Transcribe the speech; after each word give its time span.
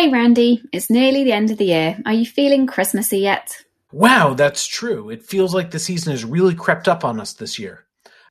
Hey 0.00 0.08
Randy, 0.08 0.62
it's 0.72 0.88
nearly 0.88 1.24
the 1.24 1.34
end 1.34 1.50
of 1.50 1.58
the 1.58 1.66
year. 1.66 1.98
Are 2.06 2.14
you 2.14 2.24
feeling 2.24 2.66
Christmassy 2.66 3.18
yet? 3.18 3.54
Wow, 3.92 4.32
that's 4.32 4.66
true. 4.66 5.10
It 5.10 5.22
feels 5.22 5.52
like 5.52 5.70
the 5.70 5.78
season 5.78 6.12
has 6.12 6.24
really 6.24 6.54
crept 6.54 6.88
up 6.88 7.04
on 7.04 7.20
us 7.20 7.34
this 7.34 7.58
year. 7.58 7.84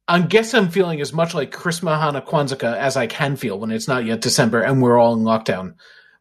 I 0.07 0.19
guess 0.21 0.55
I'm 0.55 0.69
feeling 0.69 0.99
as 0.99 1.13
much 1.13 1.35
like 1.35 1.51
Chris 1.51 1.81
Mahana 1.81 2.25
Kwanzaa 2.25 2.75
as 2.75 2.97
I 2.97 3.05
can 3.05 3.35
feel 3.35 3.59
when 3.59 3.69
it's 3.69 3.87
not 3.87 4.03
yet 4.03 4.21
December 4.21 4.61
and 4.61 4.81
we're 4.81 4.97
all 4.97 5.13
in 5.13 5.19
lockdown. 5.19 5.75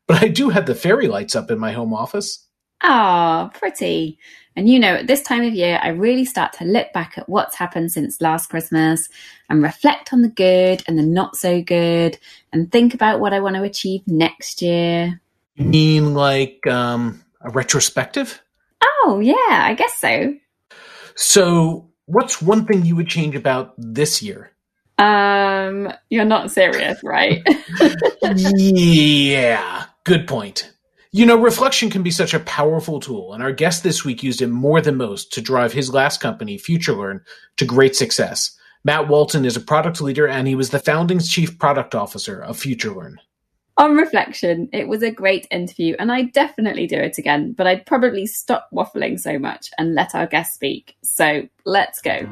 But 0.07 0.23
I 0.23 0.29
do 0.29 0.51
have 0.51 0.67
the 0.67 0.75
fairy 0.75 1.09
lights 1.09 1.35
up 1.35 1.51
in 1.51 1.59
my 1.59 1.73
home 1.73 1.95
office. 1.95 2.47
Ah, 2.83 3.51
pretty. 3.55 4.19
And 4.55 4.69
you 4.69 4.79
know, 4.79 4.97
at 4.97 5.07
this 5.07 5.23
time 5.23 5.45
of 5.45 5.55
year, 5.55 5.81
I 5.83 5.89
really 5.89 6.27
start 6.27 6.53
to 6.59 6.67
look 6.67 6.93
back 6.93 7.17
at 7.17 7.27
what's 7.27 7.57
happened 7.57 7.91
since 7.91 8.21
last 8.21 8.51
Christmas 8.51 9.09
and 9.49 9.63
reflect 9.63 10.13
on 10.13 10.21
the 10.21 10.29
good 10.29 10.83
and 10.87 10.99
the 10.99 11.03
not 11.03 11.37
so 11.37 11.63
good 11.63 12.19
and 12.53 12.71
think 12.71 12.93
about 12.93 13.19
what 13.19 13.33
I 13.33 13.41
want 13.41 13.57
to 13.57 13.63
achieve 13.63 14.03
next 14.07 14.61
year. 14.61 15.23
You 15.59 15.65
mean 15.65 16.15
like 16.15 16.65
um, 16.69 17.25
a 17.41 17.51
retrospective? 17.51 18.41
Oh, 18.81 19.19
yeah, 19.21 19.35
I 19.49 19.75
guess 19.77 19.99
so. 19.99 20.35
So, 21.17 21.91
what's 22.07 22.41
one 22.41 22.65
thing 22.65 22.85
you 22.85 22.95
would 22.95 23.09
change 23.09 23.35
about 23.35 23.75
this 23.77 24.23
year? 24.23 24.53
Um, 24.99 25.93
you're 26.11 26.25
not 26.25 26.53
serious, 26.53 27.03
right? 27.03 27.43
yeah, 28.37 29.87
good 30.05 30.29
point. 30.29 30.73
You 31.11 31.27
know, 31.27 31.37
reflection 31.37 31.91
can 31.91 32.05
be 32.05 32.13
such 32.13 32.35
a 32.35 32.41
powerful 32.41 33.01
tool, 33.01 33.33
and 33.33 33.43
our 33.43 33.53
guest 33.53 33.83
this 33.83 34.05
week 34.05 34.23
used 34.23 34.41
it 34.41 34.49
more 34.49 34.81
than 34.81 34.97
most 34.97 35.33
to 35.33 35.41
drive 35.41 35.73
his 35.73 35.93
last 35.93 36.21
company, 36.21 36.57
FutureLearn, 36.57 37.21
to 37.57 37.65
great 37.65 37.97
success. 37.97 38.57
Matt 38.85 39.09
Walton 39.09 39.45
is 39.45 39.57
a 39.57 39.61
product 39.61 40.01
leader, 40.01 40.29
and 40.29 40.47
he 40.47 40.55
was 40.55 40.71
the 40.71 40.79
founding 40.79 41.19
chief 41.19 41.59
product 41.59 41.97
officer 41.97 42.41
of 42.41 42.59
FutureLearn. 42.59 43.17
On 43.79 43.95
reflection, 43.95 44.69
it 44.73 44.89
was 44.89 45.05
a 45.05 45.11
great 45.13 45.47
interview, 45.53 45.95
and 46.01 46.11
I'd 46.11 46.33
definitely 46.33 46.89
do 46.89 46.97
it 46.97 47.17
again, 47.17 47.53
but 47.53 47.69
I'd 47.69 47.87
probably 47.87 48.27
stop 48.27 48.69
waffling 48.75 49.21
so 49.21 49.39
much 49.39 49.71
and 49.79 49.95
let 49.95 50.17
our 50.17 50.27
guest 50.27 50.55
speak. 50.55 50.97
So 51.05 51.49
let's 51.65 52.01
go. 52.01 52.27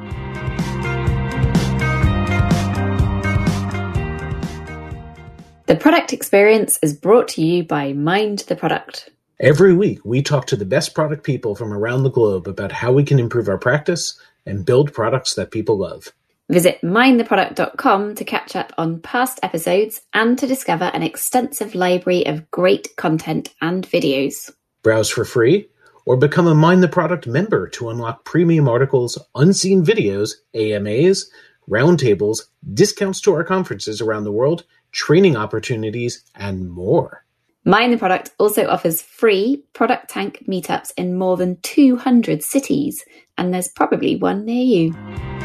The 5.67 5.77
product 5.77 6.13
experience 6.13 6.81
is 6.83 6.95
brought 6.95 7.29
to 7.29 7.43
you 7.43 7.63
by 7.63 7.93
Mind 7.93 8.41
the 8.41 8.57
Product. 8.57 9.11
Every 9.39 9.73
week, 9.73 10.01
we 10.05 10.23
talk 10.23 10.47
to 10.47 10.57
the 10.57 10.65
best 10.65 10.97
product 10.97 11.23
people 11.23 11.55
from 11.55 11.73
around 11.73 12.03
the 12.03 12.11
globe 12.11 12.49
about 12.49 12.73
how 12.73 12.91
we 12.91 13.05
can 13.05 13.21
improve 13.21 13.49
our 13.49 13.59
practice 13.59 14.19
and 14.47 14.67
build 14.67 14.93
products 14.93 15.35
that 15.35 15.53
people 15.53 15.79
love. 15.79 16.13
Visit 16.49 16.81
mindtheproduct.com 16.83 18.15
to 18.15 18.25
catch 18.25 18.55
up 18.55 18.73
on 18.79 19.01
past 19.01 19.41
episodes 19.43 20.03
and 20.15 20.39
to 20.39 20.47
discover 20.47 20.85
an 20.85 21.03
extensive 21.03 21.75
library 21.75 22.25
of 22.27 22.49
great 22.53 22.95
content 22.97 23.53
and 23.61 23.85
videos. 23.85 24.53
Browse 24.85 25.11
for 25.11 25.25
free 25.25 25.69
or 26.05 26.17
become 26.17 26.47
a 26.47 26.55
Mind 26.55 26.85
the 26.85 26.89
Product 26.89 27.27
member 27.27 27.69
to 27.71 27.91
unlock 27.91 28.25
premium 28.25 28.69
articles, 28.69 29.19
unseen 29.35 29.85
videos, 29.85 30.35
AMAs, 30.55 31.29
roundtables, 31.69 32.43
discounts 32.73 33.21
to 33.23 33.35
our 33.35 33.43
conferences 33.43 34.01
around 34.01 34.23
the 34.23 34.31
world, 34.31 34.65
training 34.93 35.37
opportunities, 35.37 36.23
and 36.37 36.71
more. 36.71 37.25
Mind 37.65 37.93
the 37.93 37.99
Product 37.99 38.31
also 38.39 38.69
offers 38.69 39.03
free 39.03 39.65
Product 39.73 40.09
Tank 40.09 40.45
meetups 40.49 40.93
in 40.97 41.19
more 41.19 41.37
than 41.37 41.59
200 41.63 42.45
cities, 42.45 43.05
and 43.37 43.53
there's 43.53 43.67
probably 43.67 44.15
one 44.15 44.45
near 44.45 44.63
you. 44.63 45.36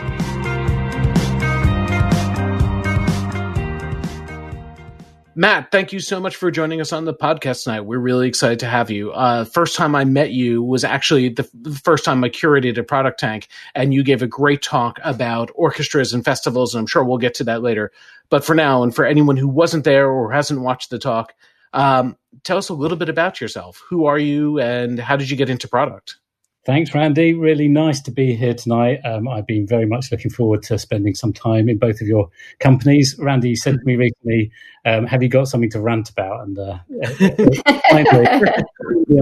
Matt, 5.42 5.72
thank 5.72 5.92
you 5.92 6.00
so 6.00 6.20
much 6.20 6.36
for 6.36 6.52
joining 6.52 6.82
us 6.82 6.94
on 6.94 7.06
the 7.06 7.16
podcast 7.16 7.64
tonight. 7.64 7.82
We're 7.82 7.98
really 7.98 8.28
excited 8.28 8.60
to 8.60 8.68
have 8.68 8.92
you. 8.92 9.12
Uh, 9.12 9.44
first 9.44 9.76
time 9.76 9.96
I 9.96 10.06
met 10.06 10.30
you 10.30 10.62
was 10.62 10.84
actually 10.84 11.30
the, 11.30 11.50
the, 11.56 11.72
first 11.72 12.06
time 12.06 12.24
I 12.24 12.30
curated 12.30 12.78
a 12.78 12.84
product 12.84 13.20
tank, 13.20 13.48
and 13.74 13.92
you 13.92 14.04
gave 14.04 14.22
a 14.22 14.28
great 14.28 14.62
talk 14.62 15.00
about 15.04 15.50
orchestras 15.56 16.14
and 16.14 16.24
festivals, 16.24 16.76
and 16.76 16.82
I'm 16.82 16.86
sure 16.86 17.04
we'll 17.04 17.18
get 17.18 17.34
to 17.34 17.44
that 17.46 17.64
later. 17.64 17.92
But 18.30 18.46
for 18.46 18.54
now, 18.54 18.84
and 18.84 18.94
for 18.94 19.04
anyone 19.04 19.36
who 19.36 19.48
wasn't 19.48 19.84
there 19.84 20.12
or 20.12 20.32
hasn't 20.32 20.62
watched 20.62 20.92
the 20.92 21.00
talk, 21.00 21.34
um, 21.74 22.18
tell 22.44 22.60
us 22.60 22.70
a 22.70 22.76
little 22.76 22.96
bit 22.96 23.10
about 23.10 23.42
yourself. 23.42 23.84
Who 23.90 24.06
are 24.06 24.20
you, 24.20 24.60
and 24.60 25.00
how 25.00 25.16
did 25.16 25.32
you 25.32 25.38
get 25.38 25.50
into 25.50 25.68
product? 25.68 26.18
Thanks, 26.64 26.94
Randy. 26.94 27.34
Really 27.34 27.68
nice 27.68 28.02
to 28.02 28.12
be 28.12 28.36
here 28.36 28.54
tonight. 28.54 29.00
Um, 29.04 29.28
I've 29.28 29.48
been 29.48 29.66
very 29.66 29.88
much 29.88 30.12
looking 30.12 30.30
forward 30.30 30.62
to 30.64 30.78
spending 30.78 31.16
some 31.16 31.34
time 31.34 31.68
in 31.68 31.80
both 31.80 32.02
of 32.02 32.08
your 32.08 32.30
companies. 32.60 33.16
Randy 33.18 33.56
said 33.56 33.80
to 33.80 33.84
me 33.84 33.96
recently, 33.96 34.52
um, 34.86 35.08
"Have 35.08 35.24
you 35.24 35.30
got 35.30 35.48
something 35.48 35.72
to 35.72 35.82
rant 35.82 36.12
about?" 36.12 36.44
And 36.44 36.60
uh, 36.60 36.78
finally, 37.90 38.28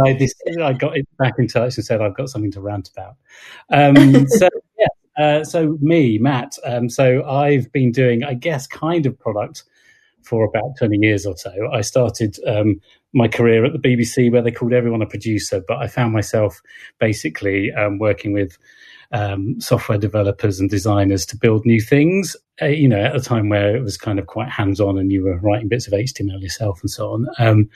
I, 0.04 0.14
this, 0.20 0.34
I, 0.62 0.74
got 0.74 0.98
back 1.18 1.36
in 1.38 1.48
touch 1.48 1.78
and 1.78 1.86
said, 1.86 2.02
"I've 2.02 2.18
got 2.18 2.28
something 2.28 2.52
to 2.52 2.60
rant 2.60 2.90
about." 2.90 3.16
Um, 3.70 4.28
so, 4.28 4.50
yeah. 4.78 4.88
Uh, 5.18 5.44
so 5.46 5.78
me, 5.80 6.18
Matt. 6.18 6.56
Um, 6.66 6.90
so 6.90 7.24
I've 7.24 7.72
been 7.72 7.94
doing, 7.94 8.22
I 8.26 8.34
guess, 8.34 8.68
kind 8.68 9.06
of 9.06 9.18
product 9.18 9.64
for 10.24 10.44
about 10.44 10.78
20 10.78 10.98
years 10.98 11.26
or 11.26 11.38
so. 11.38 11.52
I 11.72 11.82
started 11.82 12.38
um, 12.46 12.82
my 13.14 13.28
career 13.28 13.66
at 13.66 13.74
the 13.74 13.80
BBC 13.80 14.32
where 14.32 14.42
they 14.42 14.52
called 14.52 14.74
everyone 14.74 15.02
a 15.02 15.08
producer, 15.08 15.64
but 15.68 15.78
I 15.78 15.88
found 15.88 16.14
myself 16.14 16.62
basically 17.00 17.72
um, 17.74 17.98
working 17.98 18.34
with 18.34 18.58
um, 19.12 19.60
software 19.60 19.98
developers 19.98 20.60
and 20.60 20.70
designers 20.70 21.26
to 21.28 21.38
build 21.38 21.66
new 21.66 21.82
things. 21.82 22.36
Uh, 22.62 22.68
you 22.68 22.88
know, 22.88 23.00
at 23.00 23.16
a 23.16 23.22
time 23.22 23.50
where 23.50 23.76
it 23.76 23.82
was 23.82 23.98
kind 23.98 24.20
of 24.20 24.28
quite 24.28 24.50
hands-on, 24.50 24.98
and 24.98 25.12
you 25.12 25.24
were 25.24 25.40
writing 25.40 25.68
bits 25.68 25.88
of 25.88 25.94
HTML 25.94 26.42
yourself 26.42 26.82
and 26.82 26.90
so 26.90 27.14
on. 27.14 27.28
Um, 27.40 27.70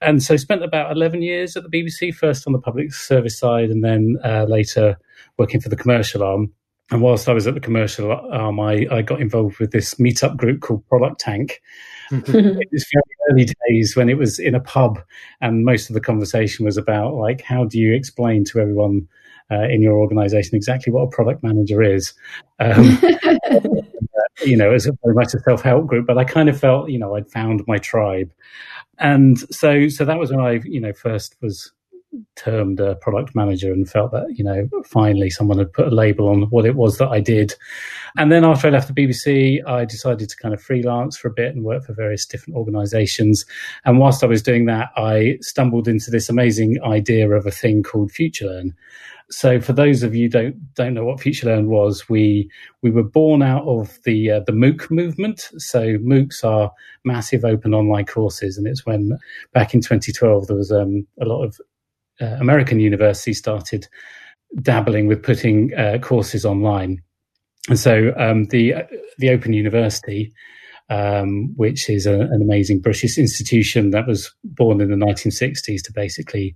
and 0.00 0.22
so, 0.22 0.36
spent 0.36 0.64
about 0.64 0.90
eleven 0.90 1.22
years 1.22 1.56
at 1.56 1.62
the 1.62 1.68
BBC, 1.68 2.14
first 2.14 2.46
on 2.46 2.52
the 2.52 2.58
public 2.58 2.92
service 2.92 3.38
side, 3.38 3.70
and 3.70 3.84
then 3.84 4.16
uh, 4.24 4.46
later 4.48 4.98
working 5.36 5.60
for 5.60 5.68
the 5.68 5.76
commercial 5.76 6.22
arm. 6.22 6.52
And 6.90 7.02
whilst 7.02 7.28
I 7.28 7.32
was 7.32 7.46
at 7.46 7.54
the 7.54 7.60
commercial 7.60 8.10
arm, 8.10 8.58
I, 8.58 8.86
I 8.90 9.02
got 9.02 9.20
involved 9.20 9.58
with 9.58 9.70
this 9.70 9.94
meetup 9.94 10.36
group 10.36 10.60
called 10.60 10.86
Product 10.88 11.20
Tank, 11.20 11.62
it 12.10 12.68
was 12.72 12.86
very 12.92 13.16
early 13.30 13.48
days 13.68 13.96
when 13.96 14.08
it 14.08 14.18
was 14.18 14.38
in 14.38 14.54
a 14.54 14.60
pub, 14.60 15.00
and 15.40 15.64
most 15.64 15.90
of 15.90 15.94
the 15.94 16.00
conversation 16.00 16.64
was 16.64 16.76
about 16.76 17.14
like 17.14 17.40
how 17.42 17.64
do 17.64 17.78
you 17.78 17.94
explain 17.94 18.44
to 18.44 18.60
everyone 18.60 19.08
uh, 19.50 19.68
in 19.68 19.82
your 19.82 19.94
organization 19.94 20.56
exactly 20.56 20.92
what 20.92 21.02
a 21.02 21.08
product 21.08 21.42
manager 21.42 21.82
is. 21.82 22.12
Um, 22.58 22.98
you 24.44 24.56
know, 24.56 24.72
as 24.72 24.88
very 25.02 25.14
much 25.14 25.34
a 25.34 25.40
self 25.40 25.62
help 25.62 25.86
group, 25.86 26.06
but 26.06 26.18
I 26.18 26.24
kind 26.24 26.48
of 26.48 26.58
felt 26.58 26.90
you 26.90 26.98
know 26.98 27.16
I'd 27.16 27.30
found 27.30 27.62
my 27.66 27.78
tribe, 27.78 28.32
and 28.98 29.38
so 29.54 29.88
so 29.88 30.04
that 30.04 30.18
was 30.18 30.30
when 30.30 30.40
I 30.40 30.60
you 30.64 30.80
know 30.80 30.92
first 30.92 31.36
was 31.40 31.72
termed 32.36 32.80
a 32.80 32.96
product 32.96 33.34
manager 33.34 33.72
and 33.72 33.88
felt 33.88 34.10
that 34.10 34.26
you 34.36 34.42
know 34.42 34.68
finally 34.84 35.30
someone 35.30 35.58
had 35.58 35.72
put 35.72 35.88
a 35.88 35.94
label 35.94 36.28
on 36.28 36.42
what 36.50 36.66
it 36.66 36.74
was 36.74 36.98
that 36.98 37.08
I 37.08 37.20
did. 37.20 37.54
And 38.16 38.32
then 38.32 38.44
after 38.44 38.66
I 38.66 38.70
left 38.70 38.92
the 38.92 39.06
BBC, 39.06 39.66
I 39.66 39.84
decided 39.84 40.28
to 40.28 40.36
kind 40.36 40.52
of 40.52 40.62
freelance 40.62 41.16
for 41.16 41.28
a 41.28 41.32
bit 41.32 41.54
and 41.54 41.64
work 41.64 41.84
for 41.84 41.92
various 41.92 42.26
different 42.26 42.56
organisations. 42.56 43.46
And 43.84 43.98
whilst 43.98 44.24
I 44.24 44.26
was 44.26 44.42
doing 44.42 44.66
that, 44.66 44.88
I 44.96 45.38
stumbled 45.40 45.86
into 45.86 46.10
this 46.10 46.28
amazing 46.28 46.82
idea 46.82 47.30
of 47.30 47.46
a 47.46 47.52
thing 47.52 47.82
called 47.82 48.10
FutureLearn. 48.10 48.72
So 49.30 49.60
for 49.60 49.72
those 49.72 50.02
of 50.02 50.12
you 50.12 50.28
don't 50.28 50.56
don't 50.74 50.92
know 50.92 51.04
what 51.04 51.20
FutureLearn 51.20 51.66
was, 51.66 52.08
we 52.08 52.50
we 52.82 52.90
were 52.90 53.04
born 53.04 53.42
out 53.42 53.62
of 53.64 53.96
the 54.04 54.28
uh, 54.28 54.40
the 54.40 54.52
MOOC 54.52 54.90
movement. 54.90 55.48
So 55.56 55.98
MOOCs 55.98 56.42
are 56.42 56.72
massive 57.04 57.44
open 57.44 57.72
online 57.72 58.06
courses, 58.06 58.58
and 58.58 58.66
it's 58.66 58.84
when 58.84 59.16
back 59.52 59.72
in 59.72 59.80
2012 59.80 60.48
there 60.48 60.56
was 60.56 60.72
um, 60.72 61.06
a 61.20 61.26
lot 61.26 61.44
of 61.44 61.60
uh, 62.20 62.36
American 62.40 62.80
university 62.80 63.32
started 63.32 63.86
dabbling 64.62 65.06
with 65.06 65.22
putting 65.22 65.72
uh, 65.74 65.98
courses 65.98 66.44
online. 66.44 67.02
And 67.68 67.78
so 67.78 68.12
um, 68.16 68.46
the 68.46 68.74
the 69.18 69.30
Open 69.30 69.52
University, 69.52 70.32
um, 70.88 71.52
which 71.56 71.88
is 71.88 72.06
a, 72.06 72.14
an 72.14 72.40
amazing 72.42 72.80
British 72.80 73.18
institution 73.18 73.90
that 73.90 74.06
was 74.06 74.34
born 74.44 74.80
in 74.80 74.90
the 74.90 74.96
1960s 74.96 75.82
to 75.82 75.92
basically 75.92 76.54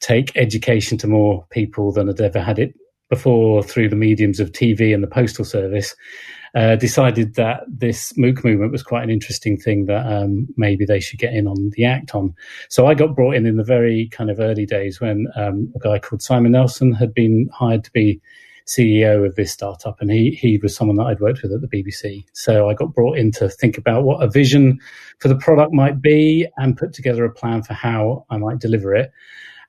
take 0.00 0.36
education 0.36 0.98
to 0.98 1.06
more 1.06 1.46
people 1.50 1.92
than 1.92 2.08
had 2.08 2.20
ever 2.20 2.40
had 2.40 2.58
it 2.58 2.74
before 3.10 3.62
through 3.62 3.88
the 3.88 3.96
mediums 3.96 4.40
of 4.40 4.52
TV 4.52 4.94
and 4.94 5.02
the 5.02 5.08
postal 5.08 5.44
service, 5.44 5.94
uh, 6.54 6.76
decided 6.76 7.34
that 7.34 7.64
this 7.66 8.12
MOOC 8.12 8.44
movement 8.44 8.72
was 8.72 8.82
quite 8.82 9.02
an 9.02 9.10
interesting 9.10 9.56
thing 9.56 9.86
that 9.86 10.06
um, 10.06 10.46
maybe 10.56 10.84
they 10.84 11.00
should 11.00 11.18
get 11.18 11.34
in 11.34 11.48
on 11.48 11.70
the 11.70 11.84
act 11.84 12.14
on. 12.14 12.34
So 12.68 12.86
I 12.86 12.94
got 12.94 13.16
brought 13.16 13.34
in 13.34 13.46
in 13.46 13.56
the 13.56 13.64
very 13.64 14.08
kind 14.12 14.30
of 14.30 14.38
early 14.38 14.64
days 14.64 15.00
when 15.00 15.26
um, 15.34 15.72
a 15.74 15.78
guy 15.80 15.98
called 15.98 16.22
Simon 16.22 16.52
Nelson 16.52 16.92
had 16.92 17.12
been 17.12 17.48
hired 17.52 17.82
to 17.84 17.92
be 17.92 18.20
CEO 18.66 19.26
of 19.26 19.34
this 19.34 19.52
startup, 19.52 20.00
and 20.00 20.10
he 20.10 20.30
he 20.30 20.56
was 20.58 20.74
someone 20.74 20.96
that 20.96 21.04
I'd 21.04 21.20
worked 21.20 21.42
with 21.42 21.52
at 21.52 21.60
the 21.60 21.68
BBC. 21.68 22.24
So 22.32 22.68
I 22.70 22.74
got 22.74 22.94
brought 22.94 23.18
in 23.18 23.30
to 23.32 23.48
think 23.48 23.76
about 23.76 24.04
what 24.04 24.22
a 24.22 24.30
vision 24.30 24.78
for 25.18 25.28
the 25.28 25.36
product 25.36 25.72
might 25.72 26.00
be 26.00 26.46
and 26.56 26.76
put 26.76 26.92
together 26.92 27.24
a 27.24 27.32
plan 27.32 27.62
for 27.62 27.74
how 27.74 28.24
I 28.30 28.38
might 28.38 28.60
deliver 28.60 28.94
it. 28.94 29.12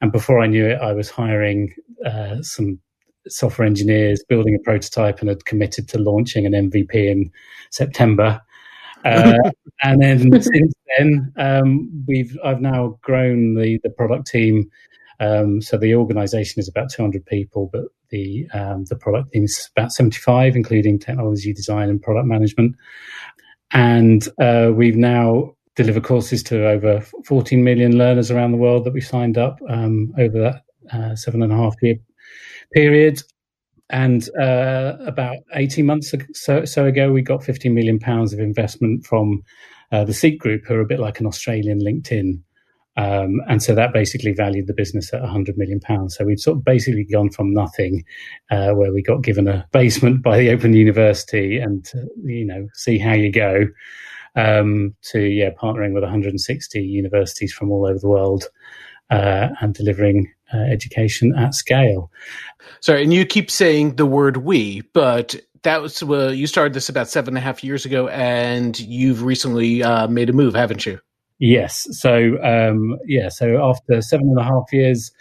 And 0.02 0.12
before 0.12 0.40
I 0.40 0.48
knew 0.48 0.66
it, 0.66 0.80
I 0.82 0.94
was 0.94 1.10
hiring 1.10 1.74
uh, 2.06 2.42
some 2.42 2.80
software 3.27 3.66
engineers 3.66 4.24
building 4.27 4.56
a 4.56 4.60
prototype 4.60 5.19
and 5.19 5.30
had 5.30 5.45
committed 5.45 5.88
to 5.89 5.98
launching 5.98 6.45
an 6.45 6.54
MVP 6.54 6.94
in 6.94 7.31
September. 7.72 8.42
Uh, 9.04 9.38
and 9.83 10.01
then 10.01 10.42
since 10.42 10.74
then, 10.98 11.33
um, 11.38 12.04
we've 12.07 12.38
I've 12.44 12.62
now 12.62 12.98
grown 13.01 13.56
the 13.56 13.80
the 13.83 13.89
product 13.89 14.27
team. 14.27 14.69
Um, 15.19 15.62
so 15.62 15.77
the 15.77 15.95
organisation 15.95 16.60
is 16.60 16.68
about 16.68 16.92
200 16.92 17.25
people, 17.25 17.69
but 17.72 17.86
the 18.10 18.48
um, 18.54 18.86
the 18.86 18.95
product 18.95 19.31
team 19.31 19.45
is 19.45 19.69
about 19.75 19.92
75, 19.92 20.56
including 20.56 21.00
technology 21.00 21.54
design 21.54 21.89
and 21.89 22.01
product 22.01 22.27
management. 22.27 22.75
And 23.72 24.27
uh, 24.39 24.72
we've 24.74 24.98
now 24.98 25.56
delivered 25.75 26.04
courses 26.04 26.42
to 26.44 26.68
over 26.68 27.01
14 27.25 27.63
million 27.63 27.98
learners 27.98 28.31
around 28.31 28.51
the 28.51 28.57
world 28.57 28.86
that 28.86 28.94
we've 28.94 29.06
signed 29.06 29.38
up 29.38 29.60
um, 29.69 30.13
over 30.18 30.39
that 30.39 30.62
uh, 30.94 31.16
seven 31.16 31.44
and 31.44 31.51
a 31.51 31.56
half 31.56 31.75
year 31.81 31.95
period. 32.75 33.24
And 33.89 34.27
uh, 34.39 34.98
about 35.06 35.38
18 35.54 35.86
months 35.86 36.13
so, 36.33 36.66
so, 36.66 36.86
ago, 36.86 37.12
we 37.12 37.22
got 37.22 37.44
15 37.44 37.74
million 37.74 38.00
pounds 38.00 38.33
of 38.33 38.39
investment 38.39 39.06
from 39.06 39.44
uh, 39.92 40.04
the 40.04 40.13
Seek 40.13 40.39
Group, 40.39 40.63
who 40.68 40.75
are 40.75 40.81
a 40.81 40.86
bit 40.86 41.00
like 41.00 41.19
an 41.19 41.27
Australian 41.27 41.80
LinkedIn. 41.80 42.42
Um, 42.98 43.42
and 43.48 43.62
so 43.62 43.75
that 43.75 43.94
basically 43.94 44.33
valued 44.33 44.68
the 44.68 44.74
business 44.74 45.13
at 45.13 45.22
100 45.22 45.57
million 45.57 45.80
pounds. 45.80 46.16
So 46.16 46.25
we'd 46.25 46.39
sort 46.39 46.57
of 46.57 46.66
basically 46.66 47.04
gone 47.04 47.30
from 47.30 47.54
nothing, 47.54 48.04
uh, 48.50 48.72
where 48.72 48.92
we 48.92 49.04
got 49.04 49.22
given 49.22 49.48
a 49.48 49.68
basement 49.72 50.24
by 50.24 50.38
the 50.38 50.50
Open 50.50 50.74
University 50.74 51.60
and, 51.60 51.86
you 52.24 52.45
know, 52.45 52.68
see 52.74 52.98
how 52.98 53.13
you 53.13 53.31
go, 53.31 53.68
um, 54.36 54.95
to, 55.12 55.22
yeah, 55.22 55.51
partnering 55.51 55.94
with 55.94 56.04
160 56.04 56.81
universities 56.81 57.54
from 57.54 57.72
all 57.72 57.86
over 57.86 58.00
the 58.00 58.07
world 58.07 58.45
uh, 59.12 59.50
and 59.62 59.74
delivering 59.74 60.31
uh, 60.54 60.58
education 60.58 61.36
at 61.38 61.54
scale. 61.54 62.12
Sorry, 62.80 63.04
and 63.04 63.14
you 63.14 63.26
keep 63.26 63.50
saying 63.50 63.96
the 63.96 64.06
word 64.06 64.38
we, 64.38 64.82
but 64.94 65.36
that 65.64 65.82
was 65.82 66.04
well, 66.04 66.34
you 66.34 66.48
started 66.48 66.74
this 66.74 66.90
about 66.90 67.10
seven 67.10 67.30
and 67.30 67.38
a 67.38 67.42
half 67.42 67.64
years 67.64 67.86
ago, 67.86 68.08
and 68.08 68.80
you've 68.80 69.24
recently 69.24 69.84
uh, 69.84 70.08
made 70.08 70.30
a 70.30 70.34
move, 70.34 70.56
haven't 70.56 70.86
you? 70.86 71.00
Yes. 71.40 71.88
So 71.92 72.42
um, 72.44 72.98
yeah. 73.06 73.30
So 73.30 73.64
after 73.64 74.02
seven 74.02 74.30
and 74.30 74.40
a 74.40 74.44
half 74.44 74.72
years, 74.72 75.12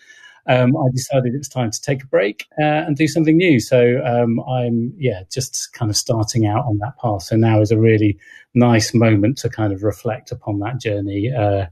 um, 0.46 0.76
I 0.76 0.90
decided 0.92 1.34
it's 1.34 1.48
time 1.48 1.70
to 1.70 1.80
take 1.80 2.02
a 2.02 2.06
break 2.06 2.46
uh, 2.60 2.84
and 2.86 2.96
do 2.96 3.08
something 3.08 3.36
new. 3.36 3.58
So 3.58 4.00
um, 4.04 4.40
I'm 4.40 4.92
yeah 4.96 5.22
just 5.32 5.72
kind 5.72 5.90
of 5.90 5.96
starting 5.96 6.46
out 6.46 6.66
on 6.66 6.78
that 6.78 6.98
path. 6.98 7.22
So 7.22 7.36
now 7.36 7.60
is 7.60 7.70
a 7.70 7.78
really 7.78 8.18
nice 8.54 8.94
moment 8.94 9.38
to 9.38 9.48
kind 9.48 9.72
of 9.72 9.82
reflect 9.82 10.30
upon 10.30 10.60
that 10.60 10.80
journey 10.80 11.32
uh, 11.32 11.66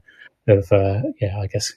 of 0.47 0.71
uh, 0.71 1.01
yeah 1.21 1.39
I 1.39 1.47
guess 1.47 1.71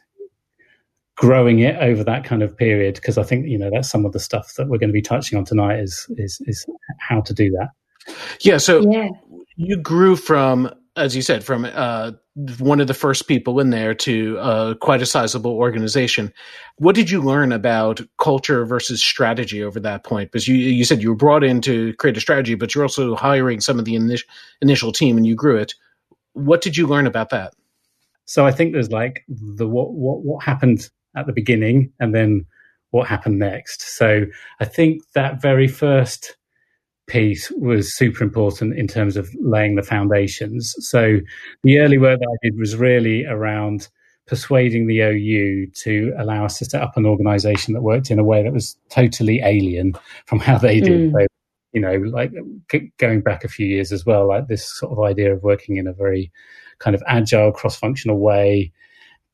growing 1.17 1.61
it 1.61 1.77
over 1.77 2.05
that 2.05 2.25
kind 2.25 2.43
of 2.43 2.57
period 2.57 2.95
because 2.95 3.19
I 3.19 3.23
think 3.23 3.47
you 3.47 3.59
know 3.59 3.71
that's 3.73 3.91
some 3.91 4.07
of 4.07 4.13
the 4.13 4.21
stuff 4.21 4.55
that 4.57 4.69
we're 4.69 4.79
going 4.79 4.91
to 4.91 4.95
be 4.95 5.03
touching 5.03 5.37
on 5.37 5.45
tonight 5.45 5.81
is 5.81 6.07
is 6.17 6.41
is 6.47 6.67
how 6.99 7.21
to 7.23 7.35
do 7.35 7.51
that. 7.51 7.71
Yeah. 8.41 8.59
So 8.59 8.89
yeah. 8.91 9.09
you 9.57 9.77
grew 9.77 10.17
from, 10.17 10.71
as 10.97 11.17
you 11.17 11.23
said, 11.23 11.43
from 11.43 11.67
uh, 11.73 12.13
one 12.59 12.81
of 12.81 12.87
the 12.87 12.95
first 12.95 13.27
people 13.27 13.59
in 13.61 13.71
there 13.71 13.95
to 13.95 14.39
uh, 14.39 14.75
quite 14.75 15.03
a 15.03 15.07
sizable 15.07 15.57
organization. 15.57 16.33
What 16.77 16.95
did 16.95 17.11
you 17.11 17.21
learn 17.23 17.51
about 17.51 18.01
culture 18.19 18.65
versus 18.65 19.03
strategy 19.03 19.63
over 19.63 19.81
that 19.81 20.05
point? 20.05 20.31
Because 20.31 20.47
you 20.47 20.55
you 20.55 20.85
said 20.85 21.03
you 21.03 21.09
were 21.09 21.17
brought 21.17 21.43
in 21.43 21.61
to 21.63 21.95
create 21.95 22.17
a 22.17 22.21
strategy, 22.21 22.55
but 22.55 22.75
you're 22.75 22.85
also 22.85 23.17
hiring 23.17 23.61
some 23.61 23.79
of 23.79 23.85
the 23.87 23.95
initial 23.95 24.29
initial 24.61 24.93
team 24.93 25.17
and 25.17 25.27
you 25.27 25.35
grew 25.35 25.57
it. 25.57 25.75
What 26.35 26.61
did 26.61 26.77
you 26.77 26.87
learn 26.87 27.07
about 27.07 27.31
that? 27.31 27.55
So 28.27 28.45
I 28.45 28.53
think 28.53 28.73
there's 28.73 28.91
like 28.91 29.25
the 29.29 29.67
what 29.67 29.93
what 29.93 30.23
what 30.23 30.45
happened 30.45 30.91
at 31.17 31.27
the 31.27 31.33
beginning 31.33 31.93
and 32.01 32.15
then 32.15 32.47
what 32.91 33.09
happened 33.09 33.39
next. 33.39 33.83
So 33.97 34.27
I 34.61 34.65
think 34.65 35.03
that 35.15 35.41
very 35.41 35.69
first 35.69 36.37
piece 37.07 37.51
was 37.53 37.97
super 37.97 38.25
important 38.25 38.79
in 38.79 38.89
terms 38.89 39.17
of 39.17 39.29
laying 39.41 39.77
the 39.77 39.83
foundations. 39.83 40.75
So 40.79 41.19
the 41.63 41.79
early 41.79 41.99
work 41.99 42.19
that 42.19 42.29
I 42.29 42.47
did 42.47 42.59
was 42.59 42.77
really 42.77 43.25
around 43.27 43.89
persuading 44.27 44.87
the 44.87 45.01
OU 45.01 45.71
to 45.73 46.13
allow 46.19 46.45
us 46.45 46.59
to 46.59 46.65
set 46.65 46.83
up 46.83 46.97
an 46.97 47.07
organization 47.07 47.75
that 47.75 47.83
worked 47.83 48.11
in 48.11 48.19
a 48.19 48.25
way 48.25 48.43
that 48.43 48.53
was 48.53 48.77
totally 48.89 49.41
alien 49.41 49.95
from 50.27 50.41
how 50.41 50.59
they 50.59 50.81
did. 50.81 51.13
Mm. 51.13 51.13
So, 51.13 51.27
you 51.73 51.81
know, 51.81 51.95
like 52.11 52.33
going 52.99 53.21
back 53.21 53.45
a 53.45 53.49
few 53.49 53.67
years 53.67 53.93
as 53.93 54.05
well, 54.05 54.27
like 54.27 54.49
this 54.49 54.67
sort 54.79 54.91
of 54.91 54.99
idea 55.05 55.33
of 55.33 55.45
working 55.45 55.77
in 55.77 55.87
a 55.87 55.93
very 55.93 56.33
kind 56.79 56.97
of 56.97 57.03
agile, 57.07 57.53
cross 57.53 57.77
functional 57.77 58.19
way, 58.19 58.73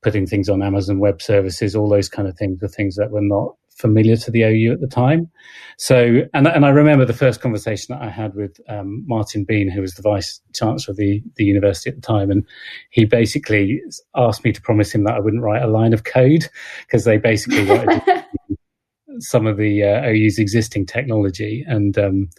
putting 0.03 0.25
things 0.25 0.49
on 0.49 0.61
Amazon 0.61 0.99
Web 0.99 1.21
Services, 1.21 1.75
all 1.75 1.89
those 1.89 2.09
kind 2.09 2.27
of 2.27 2.37
things 2.37 2.61
are 2.61 2.67
things 2.67 2.95
that 2.95 3.11
were 3.11 3.21
not 3.21 3.55
familiar 3.75 4.15
to 4.15 4.31
the 4.31 4.43
OU 4.43 4.73
at 4.73 4.81
the 4.81 4.87
time. 4.87 5.29
So, 5.77 6.21
and 6.33 6.47
and 6.47 6.65
I 6.65 6.69
remember 6.69 7.05
the 7.05 7.13
first 7.13 7.41
conversation 7.41 7.93
that 7.93 8.03
I 8.03 8.09
had 8.09 8.35
with 8.35 8.59
um, 8.69 9.03
Martin 9.07 9.43
Bean, 9.43 9.69
who 9.69 9.81
was 9.81 9.93
the 9.93 10.01
vice 10.01 10.39
chancellor 10.53 10.91
of 10.91 10.97
the 10.97 11.21
the 11.35 11.43
university 11.43 11.89
at 11.89 11.95
the 11.95 12.01
time, 12.01 12.31
and 12.31 12.45
he 12.91 13.05
basically 13.05 13.81
asked 14.15 14.43
me 14.43 14.51
to 14.51 14.61
promise 14.61 14.93
him 14.93 15.03
that 15.03 15.15
I 15.15 15.19
wouldn't 15.19 15.43
write 15.43 15.63
a 15.63 15.67
line 15.67 15.93
of 15.93 16.03
code 16.03 16.47
because 16.85 17.05
they 17.05 17.17
basically 17.17 17.65
wanted 17.69 18.01
some 19.19 19.47
of 19.47 19.57
the 19.57 19.83
uh, 19.83 20.09
OU's 20.09 20.39
existing 20.39 20.85
technology 20.85 21.63
and. 21.67 21.97
Um, 21.97 22.29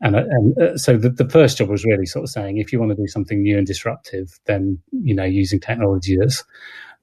and, 0.00 0.14
and 0.14 0.58
uh, 0.62 0.76
so 0.76 0.96
the, 0.96 1.10
the 1.10 1.28
first 1.28 1.58
job 1.58 1.68
was 1.68 1.84
really 1.84 2.06
sort 2.06 2.22
of 2.22 2.30
saying 2.30 2.58
if 2.58 2.72
you 2.72 2.78
want 2.78 2.92
to 2.92 2.94
do 2.94 3.08
something 3.08 3.42
new 3.42 3.58
and 3.58 3.66
disruptive, 3.66 4.38
then 4.46 4.78
you 4.92 5.12
know 5.12 5.24
using 5.24 5.58
technology 5.58 6.16
that's 6.16 6.44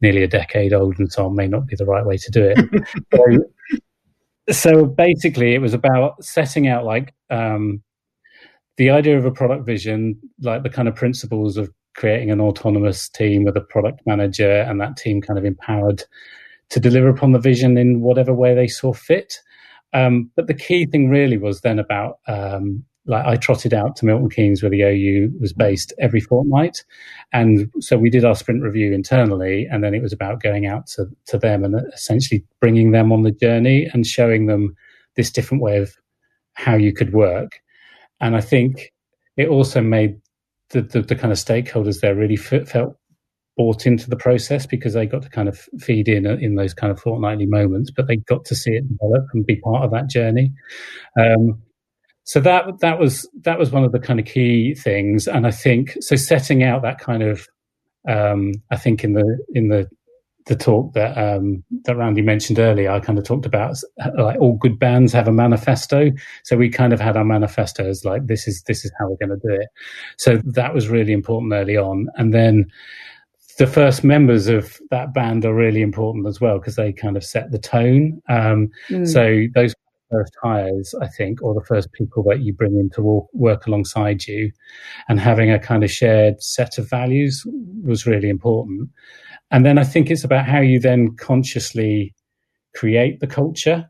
nearly 0.02 0.24
a 0.24 0.28
decade 0.28 0.74
old 0.74 1.00
and 1.00 1.12
so 1.12 1.26
on 1.26 1.36
may 1.36 1.48
not 1.48 1.68
be 1.68 1.76
the 1.76 1.86
right 1.86 2.06
way 2.06 2.18
to 2.18 2.32
do 2.32 2.54
it. 2.56 2.88
so, 4.52 4.52
so, 4.52 4.86
basically, 4.86 5.54
it 5.54 5.62
was 5.62 5.74
about 5.74 6.24
setting 6.24 6.68
out 6.68 6.86
like 6.86 7.14
um, 7.30 7.82
the 8.78 8.90
idea 8.90 9.18
of 9.18 9.26
a 9.26 9.32
product 9.32 9.66
vision, 9.66 10.20
like 10.42 10.64
the 10.64 10.70
kind 10.70 10.88
of 10.88 10.96
principles 10.96 11.58
of 11.58 11.72
creating 11.96 12.30
an 12.30 12.42
autonomous 12.42 13.10
team 13.10 13.44
with 13.44 13.56
a 13.56 13.62
product 13.62 14.02
manager 14.06 14.62
and 14.62 14.82
that 14.82 14.98
team 14.98 15.22
kind 15.22 15.40
of 15.40 15.46
empowered 15.46 16.04
to 16.70 16.80
deliver 16.80 17.08
upon 17.08 17.32
the 17.32 17.40
vision 17.40 17.78
in 17.78 18.02
whatever 18.02 18.34
way 18.34 18.54
they 18.54 18.68
saw 18.68 18.94
fit. 18.94 19.40
Um, 19.94 20.30
but 20.36 20.48
the 20.48 20.54
key 20.54 20.86
thing 20.86 21.10
really 21.10 21.38
was 21.38 21.62
then 21.62 21.80
about 21.80 22.20
um, 22.28 22.84
like 23.07 23.25
I 23.25 23.36
trotted 23.36 23.74
out 23.74 23.96
to 23.98 24.06
Milton 24.06 24.30
Keynes 24.30 24.63
where 24.63 24.69
the 24.69 24.81
OU 24.81 25.31
was 25.40 25.54
based 25.54 25.94
every 26.00 26.19
fortnight. 26.19 26.84
And 27.34 27.72
so 27.80 27.98
we 27.98 28.10
did 28.10 28.25
our 28.25 28.36
sprint 28.36 28.63
review 28.63 28.94
internally 28.94 29.68
and 29.72 29.84
then 29.84 29.94
it 29.94 30.02
was 30.02 30.13
about 30.13 30.42
going 30.42 30.66
out 30.66 30.88
to, 30.88 31.06
to 31.28 31.38
them 31.38 31.63
and 31.63 31.75
essentially 31.94 32.44
bringing 32.60 32.92
them 32.92 33.12
on 33.12 33.22
the 33.22 33.31
journey 33.31 33.90
and 33.94 34.06
showing 34.06 34.48
them 34.48 34.75
this 35.15 35.32
different 35.32 35.62
way 35.62 35.77
of 35.77 35.96
how 36.53 36.75
you 36.75 36.94
could 36.94 37.13
work. 37.13 37.60
And 38.20 38.36
I 38.36 38.41
think 38.41 38.91
it 39.38 39.50
also 39.50 39.82
made 39.82 40.20
the, 40.70 40.82
the, 40.82 41.01
the 41.01 41.15
kind 41.15 41.32
of 41.32 41.38
stakeholders 41.38 42.01
there 42.01 42.15
really 42.15 42.39
f- 42.39 42.68
felt 42.68 42.98
bought 43.58 43.86
into 43.86 44.10
the 44.10 44.18
process 44.18 44.65
because 44.65 44.94
they 44.94 45.06
got 45.06 45.22
to 45.22 45.30
kind 45.30 45.48
of 45.48 45.60
feed 45.80 46.10
in 46.10 46.25
in 46.25 46.56
those 46.56 46.74
kind 46.74 46.91
of 46.91 47.00
fortnightly 47.00 47.46
moments, 47.46 47.89
but 47.89 48.08
they 48.08 48.18
got 48.18 48.44
to 48.46 48.56
see 48.56 48.72
it 48.72 48.88
develop 48.89 49.25
and 49.34 49.46
be 49.46 49.56
part 49.58 49.84
of 49.84 49.91
that 49.91 50.10
journey. 50.10 50.51
Um, 51.20 51.62
so 52.25 52.39
that 52.39 52.79
that 52.82 53.00
was 53.00 53.27
that 53.41 53.58
was 53.58 53.72
one 53.72 53.84
of 53.84 53.91
the 53.91 54.00
kind 54.00 54.20
of 54.20 54.25
key 54.25 54.75
things 54.75 55.27
and 55.27 55.48
i 55.48 55.51
think 55.51 55.96
so 56.01 56.15
setting 56.15 56.63
out 56.63 56.82
that 56.82 57.00
kind 57.00 57.24
of 57.24 57.48
um, 58.08 58.51
i 58.72 58.75
think 58.75 59.03
in 59.03 59.13
the 59.13 59.38
in 59.53 59.70
the 59.70 59.89
the 60.48 60.55
talk 60.55 60.94
that 60.94 61.17
um, 61.17 61.63
that 61.86 61.98
randy 61.98 62.22
mentioned 62.22 62.60
earlier 62.60 62.91
i 62.91 63.00
kind 63.00 63.17
of 63.17 63.25
talked 63.25 63.46
about 63.46 63.75
like 64.17 64.39
all 64.39 64.58
good 64.58 64.77
bands 64.77 65.13
have 65.13 65.27
a 65.27 65.32
manifesto 65.32 66.12
so 66.44 66.58
we 66.58 66.70
kind 66.70 66.94
of 66.94 67.00
had 67.00 67.17
our 67.17 67.25
manifestos 67.25 68.05
like 68.05 68.27
this 68.27 68.48
is 68.48 68.62
this 68.67 68.86
is 68.86 68.91
how 69.00 69.10
we're 69.10 69.27
going 69.27 69.39
to 69.39 69.48
do 69.48 69.53
it 69.53 69.70
so 70.17 70.39
that 70.46 70.74
was 70.74 70.88
really 70.88 71.13
important 71.13 71.53
early 71.53 71.77
on 71.77 72.08
and 72.17 72.34
then 72.34 72.65
the 73.58 73.67
first 73.67 74.03
members 74.03 74.48
of 74.48 74.79
that 74.91 75.13
band 75.13 75.46
are 75.46 75.53
really 75.53 75.82
important 75.82 76.27
as 76.27 76.41
well 76.41 76.60
because 76.60 76.75
they 76.75 76.91
kind 76.91 77.15
of 77.15 77.24
set 77.24 77.51
the 77.51 77.58
tone. 77.58 78.22
Um, 78.27 78.70
mm. 78.89 79.08
So 79.08 79.46
those 79.53 79.74
first 80.12 80.34
hires, 80.42 80.94
I 81.02 81.08
think, 81.08 81.42
or 81.42 81.54
the 81.54 81.66
first 81.66 81.92
people 81.94 82.24
that 82.24 82.42
you 82.42 82.54
bring 82.54 82.78
in 82.78 82.90
to 82.92 83.02
walk, 83.02 83.30
work 83.34 83.68
alongside 83.68 84.28
you, 84.28 84.52
and 85.08 85.20
having 85.20 85.52
a 85.52 85.60
kind 85.60 85.84
of 85.84 85.92
shared 85.92 86.42
set 86.42 86.78
of 86.78 86.90
values 86.90 87.44
was 87.84 88.06
really 88.06 88.30
important. 88.30 88.90
And 89.52 89.66
then 89.66 89.78
I 89.78 89.84
think 89.84 90.10
it's 90.10 90.24
about 90.24 90.46
how 90.46 90.60
you 90.60 90.80
then 90.80 91.16
consciously 91.16 92.14
create 92.76 93.20
the 93.20 93.28
culture. 93.28 93.90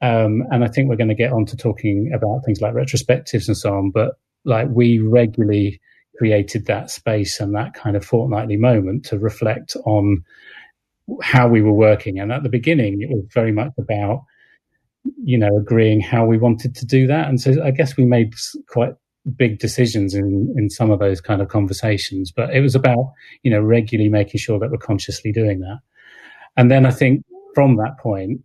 Um, 0.00 0.44
and 0.50 0.64
I 0.64 0.68
think 0.68 0.88
we're 0.88 0.96
going 0.96 1.08
to 1.08 1.14
get 1.14 1.32
on 1.32 1.46
to 1.46 1.56
talking 1.56 2.12
about 2.14 2.42
things 2.44 2.60
like 2.60 2.74
retrospectives 2.74 3.48
and 3.48 3.56
so 3.56 3.74
on, 3.74 3.90
but 3.90 4.14
like 4.44 4.68
we 4.70 4.98
regularly 4.98 5.80
created 6.16 6.66
that 6.66 6.90
space 6.90 7.40
and 7.40 7.54
that 7.54 7.74
kind 7.74 7.96
of 7.96 8.04
fortnightly 8.04 8.56
moment 8.56 9.04
to 9.06 9.18
reflect 9.18 9.76
on 9.84 10.24
how 11.22 11.48
we 11.48 11.62
were 11.62 11.72
working. 11.72 12.18
And 12.18 12.32
at 12.32 12.42
the 12.42 12.48
beginning, 12.48 13.00
it 13.00 13.08
was 13.08 13.24
very 13.32 13.52
much 13.52 13.72
about 13.78 14.24
you 15.22 15.38
know, 15.38 15.56
agreeing 15.56 16.00
how 16.00 16.26
we 16.26 16.38
wanted 16.38 16.74
to 16.76 16.86
do 16.86 17.06
that. 17.06 17.28
And 17.28 17.40
so 17.40 17.62
I 17.62 17.70
guess 17.70 17.96
we 17.96 18.04
made 18.04 18.34
quite 18.68 18.94
big 19.36 19.58
decisions 19.58 20.14
in, 20.14 20.54
in 20.56 20.70
some 20.70 20.90
of 20.90 20.98
those 20.98 21.20
kind 21.20 21.42
of 21.42 21.48
conversations, 21.48 22.32
but 22.32 22.54
it 22.54 22.60
was 22.60 22.74
about, 22.74 23.12
you 23.42 23.50
know, 23.50 23.60
regularly 23.60 24.10
making 24.10 24.38
sure 24.38 24.58
that 24.58 24.70
we're 24.70 24.78
consciously 24.78 25.32
doing 25.32 25.60
that. 25.60 25.78
And 26.56 26.70
then 26.70 26.86
I 26.86 26.90
think 26.90 27.24
from 27.54 27.76
that 27.76 27.98
point, 28.00 28.40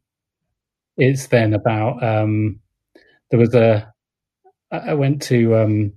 it's 0.98 1.28
then 1.28 1.54
about, 1.54 2.04
um, 2.04 2.60
there 3.32 3.40
was 3.40 3.56
a, 3.56 3.92
I 4.72 4.94
went 4.94 5.22
to, 5.24 5.56
um, 5.56 5.94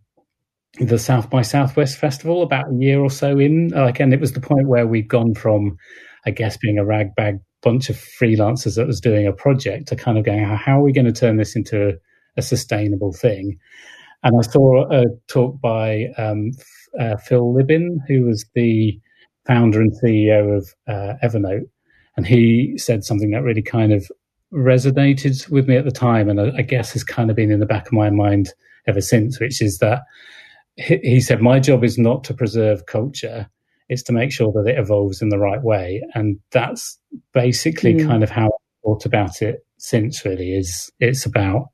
the 0.78 0.98
South 0.98 1.30
by 1.30 1.42
Southwest 1.42 1.98
festival 1.98 2.42
about 2.42 2.70
a 2.70 2.76
year 2.78 3.00
or 3.00 3.10
so 3.10 3.38
in. 3.38 3.68
Like, 3.68 3.98
and 4.00 4.12
it 4.12 4.20
was 4.20 4.32
the 4.32 4.40
point 4.40 4.68
where 4.68 4.86
we'd 4.86 5.08
gone 5.08 5.34
from, 5.34 5.78
I 6.26 6.30
guess, 6.30 6.58
being 6.58 6.78
a 6.78 6.84
rag 6.84 7.14
bag 7.14 7.38
bunch 7.62 7.88
of 7.88 7.96
freelancers 7.96 8.76
that 8.76 8.86
was 8.86 9.00
doing 9.00 9.26
a 9.26 9.32
project 9.32 9.88
to 9.88 9.96
kind 9.96 10.18
of 10.18 10.24
going, 10.24 10.44
how 10.44 10.80
are 10.80 10.82
we 10.82 10.92
going 10.92 11.06
to 11.06 11.12
turn 11.12 11.36
this 11.36 11.56
into 11.56 11.88
a, 11.88 11.92
a 12.36 12.42
sustainable 12.42 13.12
thing? 13.12 13.58
And 14.22 14.36
I 14.38 14.42
saw 14.42 14.90
a 14.90 15.04
talk 15.28 15.60
by 15.60 16.06
um, 16.18 16.50
uh, 16.98 17.16
Phil 17.16 17.54
Libin, 17.54 17.98
who 18.08 18.24
was 18.24 18.44
the 18.54 18.98
founder 19.46 19.80
and 19.80 19.92
CEO 20.02 20.56
of 20.56 20.74
uh, 20.88 21.14
Evernote, 21.22 21.68
and 22.16 22.26
he 22.26 22.76
said 22.76 23.04
something 23.04 23.30
that 23.30 23.42
really 23.42 23.62
kind 23.62 23.92
of 23.92 24.10
resonated 24.52 25.48
with 25.50 25.68
me 25.68 25.76
at 25.76 25.84
the 25.84 25.90
time, 25.90 26.28
and 26.28 26.40
I, 26.40 26.58
I, 26.58 26.62
guess 26.62 26.92
has 26.92 27.04
kind 27.04 27.30
of 27.30 27.36
been 27.36 27.50
in 27.50 27.60
the 27.60 27.66
back 27.66 27.86
of 27.86 27.92
my 27.92 28.10
mind 28.10 28.52
ever 28.86 29.00
since, 29.00 29.38
which 29.38 29.60
is 29.60 29.78
that 29.78 30.02
he, 30.76 30.98
he 31.02 31.20
said, 31.20 31.40
My 31.40 31.60
job 31.60 31.84
is 31.84 31.98
not 31.98 32.24
to 32.24 32.34
preserve 32.34 32.86
culture, 32.86 33.48
it's 33.88 34.02
to 34.04 34.12
make 34.12 34.32
sure 34.32 34.52
that 34.52 34.68
it 34.68 34.78
evolves 34.78 35.22
in 35.22 35.28
the 35.28 35.38
right 35.38 35.62
way. 35.62 36.02
And 36.14 36.38
that's 36.50 36.98
basically 37.32 37.94
mm. 37.94 38.06
kind 38.06 38.22
of 38.22 38.30
how 38.30 38.46
I 38.46 38.58
thought 38.84 39.06
about 39.06 39.42
it 39.42 39.64
since, 39.78 40.24
really, 40.24 40.56
is 40.56 40.90
it's 41.00 41.26
about 41.26 41.68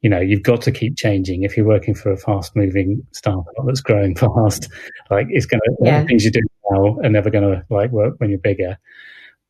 you 0.00 0.08
know 0.08 0.20
you've 0.20 0.44
got 0.44 0.62
to 0.62 0.70
keep 0.70 0.96
changing 0.96 1.42
if 1.42 1.56
you're 1.56 1.66
working 1.66 1.94
for 1.94 2.12
a 2.12 2.16
fast 2.16 2.54
moving 2.54 3.04
startup 3.12 3.52
that's 3.66 3.80
growing 3.80 4.14
fast 4.16 4.68
like 5.10 5.26
it's 5.28 5.44
going 5.44 5.60
to 5.60 5.76
yeah. 5.82 6.04
things 6.04 6.24
you 6.24 6.30
do 6.30 6.40
now 6.70 6.96
are 7.02 7.10
never 7.10 7.30
going 7.30 7.42
to 7.42 7.64
like 7.68 7.90
work 7.90 8.14
when 8.18 8.30
you're 8.30 8.38
bigger 8.38 8.78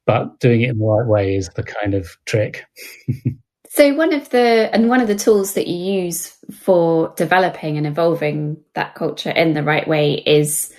but 0.08 0.40
doing 0.40 0.62
it 0.62 0.70
in 0.70 0.78
the 0.78 0.86
right 0.86 1.06
way 1.06 1.36
is 1.36 1.50
the 1.50 1.62
kind 1.62 1.92
of 1.92 2.16
trick. 2.24 2.64
so 3.68 3.94
one 3.94 4.14
of 4.14 4.30
the 4.30 4.70
and 4.72 4.88
one 4.88 5.02
of 5.02 5.06
the 5.06 5.14
tools 5.14 5.52
that 5.52 5.66
you 5.66 5.76
use 5.76 6.34
for 6.50 7.12
developing 7.14 7.76
and 7.76 7.86
evolving 7.86 8.56
that 8.72 8.94
culture 8.94 9.28
in 9.28 9.52
the 9.52 9.62
right 9.62 9.86
way 9.86 10.14
is 10.14 10.72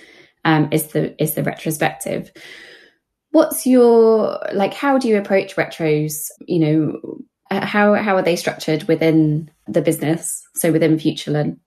um, 0.44 0.68
is 0.72 0.88
the 0.88 1.20
is 1.22 1.34
the 1.34 1.42
retrospective. 1.42 2.30
What's 3.30 3.66
your 3.66 4.40
like? 4.52 4.74
How 4.74 4.98
do 4.98 5.08
you 5.08 5.18
approach 5.18 5.56
retros? 5.56 6.14
You 6.46 6.58
know, 6.58 7.00
how 7.50 7.94
how 7.94 8.16
are 8.16 8.22
they 8.22 8.36
structured 8.36 8.84
within 8.84 9.50
the 9.66 9.82
business? 9.82 10.42
So 10.56 10.72
within 10.72 10.96
FutureLearn. 10.96 11.58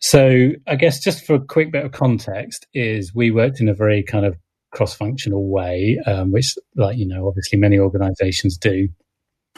So 0.00 0.50
I 0.66 0.76
guess 0.76 1.02
just 1.02 1.24
for 1.24 1.34
a 1.34 1.44
quick 1.44 1.72
bit 1.72 1.84
of 1.84 1.92
context, 1.92 2.66
is 2.72 3.14
we 3.14 3.30
worked 3.30 3.60
in 3.60 3.68
a 3.68 3.74
very 3.74 4.02
kind 4.02 4.24
of 4.24 4.36
cross-functional 4.70 5.48
way, 5.48 5.98
um, 6.06 6.30
which, 6.30 6.54
like 6.76 6.96
you 6.96 7.06
know, 7.06 7.26
obviously 7.26 7.58
many 7.58 7.78
organisations 7.78 8.56
do. 8.56 8.88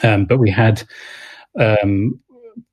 Um, 0.03 0.25
but 0.25 0.39
we 0.39 0.49
had 0.49 0.83
um, 1.59 2.19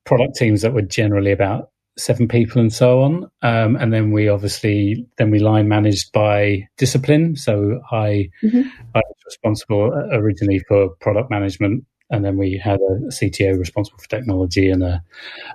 product 0.05 0.35
teams 0.35 0.61
that 0.61 0.73
were 0.73 0.81
generally 0.81 1.31
about 1.31 1.69
seven 1.99 2.27
people 2.27 2.61
and 2.61 2.71
so 2.71 3.01
on, 3.01 3.29
um, 3.41 3.75
and 3.75 3.93
then 3.93 4.11
we 4.11 4.29
obviously 4.29 5.05
then 5.17 5.31
we 5.31 5.39
line 5.39 5.67
managed 5.67 6.11
by 6.11 6.67
discipline. 6.77 7.35
So 7.35 7.81
I 7.91 8.29
mm-hmm. 8.43 8.61
I 8.95 8.99
was 8.99 9.15
responsible 9.25 9.91
originally 10.11 10.59
for 10.67 10.89
product 11.01 11.29
management. 11.29 11.85
And 12.11 12.25
then 12.25 12.37
we 12.37 12.57
had 12.57 12.79
a 12.79 13.13
CTO 13.13 13.59
responsible 13.59 13.99
for 13.99 14.09
technology 14.09 14.71
and 14.71 14.81
a, 14.81 15.03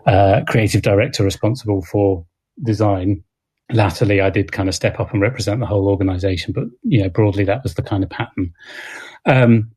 a 0.06 0.44
creative 0.46 0.82
director 0.82 1.24
responsible 1.24 1.82
for 1.82 2.24
design 2.62 3.24
latterly 3.72 4.20
I 4.20 4.30
did 4.30 4.52
kind 4.52 4.68
of 4.68 4.74
step 4.74 5.00
up 5.00 5.12
and 5.12 5.22
represent 5.22 5.60
the 5.60 5.66
whole 5.66 5.88
organization, 5.88 6.52
but 6.52 6.64
you 6.82 7.02
know, 7.02 7.08
broadly 7.08 7.44
that 7.44 7.62
was 7.62 7.74
the 7.74 7.82
kind 7.82 8.04
of 8.04 8.10
pattern. 8.10 8.52
Um, 9.26 9.70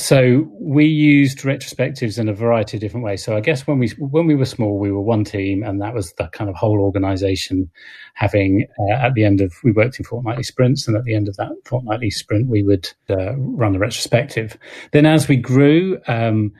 so 0.00 0.50
we 0.58 0.84
used 0.86 1.38
retrospectives 1.40 2.18
in 2.18 2.28
a 2.28 2.34
variety 2.34 2.76
of 2.76 2.80
different 2.80 3.04
ways. 3.04 3.24
So 3.24 3.36
I 3.36 3.40
guess 3.40 3.66
when 3.66 3.78
we 3.78 3.88
when 3.98 4.26
we 4.26 4.34
were 4.34 4.44
small, 4.44 4.78
we 4.78 4.90
were 4.90 5.00
one 5.00 5.24
team, 5.24 5.62
and 5.62 5.80
that 5.80 5.94
was 5.94 6.12
the 6.14 6.28
kind 6.28 6.48
of 6.48 6.56
whole 6.56 6.80
organisation 6.80 7.70
having 8.14 8.66
uh, 8.78 8.94
at 8.94 9.14
the 9.14 9.24
end 9.24 9.40
of 9.40 9.54
we 9.62 9.72
worked 9.72 9.98
in 9.98 10.04
fortnightly 10.04 10.42
sprints, 10.42 10.88
and 10.88 10.96
at 10.96 11.04
the 11.04 11.14
end 11.14 11.28
of 11.28 11.36
that 11.36 11.52
fortnightly 11.64 12.10
sprint, 12.10 12.48
we 12.48 12.62
would 12.62 12.90
uh, 13.08 13.36
run 13.36 13.72
the 13.72 13.78
retrospective. 13.78 14.56
Then 14.92 15.06
as 15.06 15.28
we 15.28 15.36
grew, 15.36 15.98
um, 16.06 16.52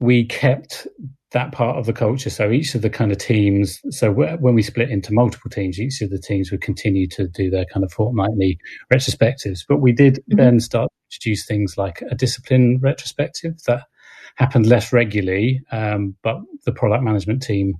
we 0.00 0.24
kept 0.24 0.86
that 1.34 1.52
part 1.52 1.76
of 1.76 1.84
the 1.84 1.92
culture. 1.92 2.30
So 2.30 2.50
each 2.50 2.74
of 2.74 2.82
the 2.82 2.88
kind 2.88 3.12
of 3.12 3.18
teams, 3.18 3.80
so 3.90 4.10
when 4.12 4.54
we 4.54 4.62
split 4.62 4.90
into 4.90 5.12
multiple 5.12 5.50
teams, 5.50 5.78
each 5.78 6.00
of 6.00 6.10
the 6.10 6.18
teams 6.18 6.50
would 6.50 6.62
continue 6.62 7.06
to 7.08 7.28
do 7.28 7.50
their 7.50 7.66
kind 7.66 7.84
of 7.84 7.92
fortnightly 7.92 8.58
retrospectives. 8.92 9.60
But 9.68 9.78
we 9.78 9.92
did 9.92 10.14
mm-hmm. 10.14 10.36
then 10.36 10.60
start 10.60 10.88
to 10.88 11.16
introduce 11.16 11.44
things 11.44 11.76
like 11.76 12.02
a 12.10 12.14
discipline 12.14 12.78
retrospective 12.80 13.62
that 13.66 13.82
happened 14.36 14.66
less 14.66 14.92
regularly, 14.92 15.60
um, 15.70 16.16
but 16.22 16.38
the 16.64 16.72
product 16.72 17.04
management 17.04 17.42
team 17.42 17.74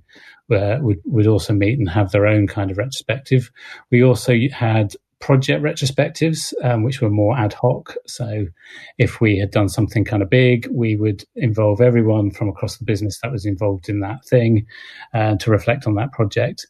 uh, 0.51 0.77
would 0.81 0.99
would 1.05 1.27
also 1.27 1.53
meet 1.53 1.79
and 1.79 1.89
have 1.89 2.11
their 2.11 2.27
own 2.27 2.47
kind 2.47 2.71
of 2.71 2.77
retrospective. 2.77 3.51
We 3.89 4.03
also 4.03 4.37
had 4.53 4.93
project 5.19 5.63
retrospectives, 5.63 6.53
um, 6.63 6.83
which 6.83 7.01
were 7.01 7.09
more 7.09 7.37
ad 7.37 7.53
hoc. 7.53 7.95
So, 8.05 8.45
if 8.97 9.21
we 9.21 9.37
had 9.37 9.51
done 9.51 9.69
something 9.69 10.05
kind 10.05 10.21
of 10.21 10.29
big, 10.29 10.67
we 10.71 10.95
would 10.95 11.23
involve 11.35 11.81
everyone 11.81 12.31
from 12.31 12.49
across 12.49 12.77
the 12.77 12.85
business 12.85 13.19
that 13.21 13.31
was 13.31 13.45
involved 13.45 13.89
in 13.89 14.01
that 14.01 14.25
thing 14.25 14.65
uh, 15.13 15.35
to 15.37 15.51
reflect 15.51 15.87
on 15.87 15.95
that 15.95 16.11
project. 16.11 16.67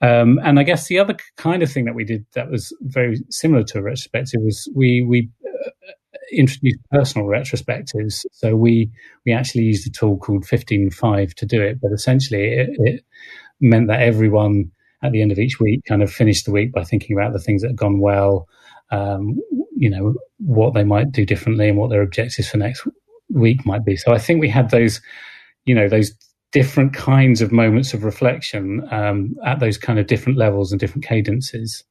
Um, 0.00 0.40
and 0.42 0.58
I 0.58 0.64
guess 0.64 0.88
the 0.88 0.98
other 0.98 1.16
kind 1.36 1.62
of 1.62 1.70
thing 1.70 1.84
that 1.84 1.94
we 1.94 2.04
did 2.04 2.26
that 2.34 2.50
was 2.50 2.74
very 2.82 3.20
similar 3.30 3.62
to 3.64 3.78
a 3.78 3.82
retrospective 3.82 4.40
was 4.42 4.68
we 4.74 5.02
we 5.02 5.30
uh, 5.46 5.70
introduced 6.32 6.80
personal 6.90 7.28
retrospectives. 7.28 8.24
So 8.32 8.56
we 8.56 8.90
we 9.24 9.32
actually 9.32 9.64
used 9.64 9.86
a 9.86 9.90
tool 9.90 10.18
called 10.18 10.44
15Five 10.44 11.34
to 11.34 11.46
do 11.46 11.62
it, 11.62 11.80
but 11.80 11.92
essentially 11.92 12.48
it, 12.48 12.70
it 12.78 13.04
meant 13.60 13.88
that 13.88 14.02
everyone 14.02 14.72
at 15.02 15.12
the 15.12 15.22
end 15.22 15.32
of 15.32 15.38
each 15.38 15.58
week 15.60 15.84
kind 15.86 16.02
of 16.02 16.12
finish 16.12 16.42
the 16.44 16.52
week 16.52 16.72
by 16.72 16.84
thinking 16.84 17.16
about 17.16 17.32
the 17.32 17.40
things 17.40 17.62
that 17.62 17.68
have 17.68 17.76
gone 17.76 18.00
well, 18.00 18.48
um, 18.90 19.38
you 19.76 19.90
know, 19.90 20.14
what 20.38 20.74
they 20.74 20.84
might 20.84 21.10
do 21.12 21.24
differently 21.24 21.68
and 21.68 21.78
what 21.78 21.90
their 21.90 22.02
objectives 22.02 22.48
for 22.48 22.58
next 22.58 22.86
week 23.30 23.64
might 23.66 23.84
be. 23.84 23.96
So 23.96 24.12
I 24.12 24.18
think 24.18 24.40
we 24.40 24.48
had 24.48 24.70
those, 24.70 25.00
you 25.64 25.74
know, 25.74 25.88
those 25.88 26.12
different 26.52 26.92
kinds 26.92 27.40
of 27.40 27.50
moments 27.50 27.94
of 27.94 28.04
reflection 28.04 28.86
um, 28.90 29.34
at 29.44 29.58
those 29.58 29.78
kind 29.78 29.98
of 29.98 30.06
different 30.06 30.38
levels 30.38 30.70
and 30.70 30.78
different 30.78 31.04
cadences. 31.04 31.82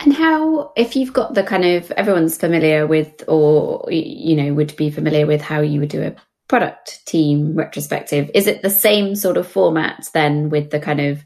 And 0.00 0.12
how, 0.12 0.72
if 0.76 0.96
you've 0.96 1.12
got 1.12 1.34
the 1.34 1.42
kind 1.42 1.64
of 1.64 1.90
everyone's 1.92 2.36
familiar 2.36 2.86
with, 2.86 3.24
or 3.28 3.86
you 3.90 4.36
know, 4.36 4.52
would 4.54 4.76
be 4.76 4.90
familiar 4.90 5.26
with 5.26 5.40
how 5.40 5.60
you 5.60 5.80
would 5.80 5.88
do 5.88 6.02
a 6.02 6.14
product 6.48 7.04
team 7.06 7.54
retrospective, 7.54 8.30
is 8.34 8.46
it 8.46 8.62
the 8.62 8.70
same 8.70 9.14
sort 9.14 9.36
of 9.36 9.46
format 9.46 10.08
then 10.12 10.50
with 10.50 10.70
the 10.70 10.80
kind 10.80 11.00
of 11.00 11.24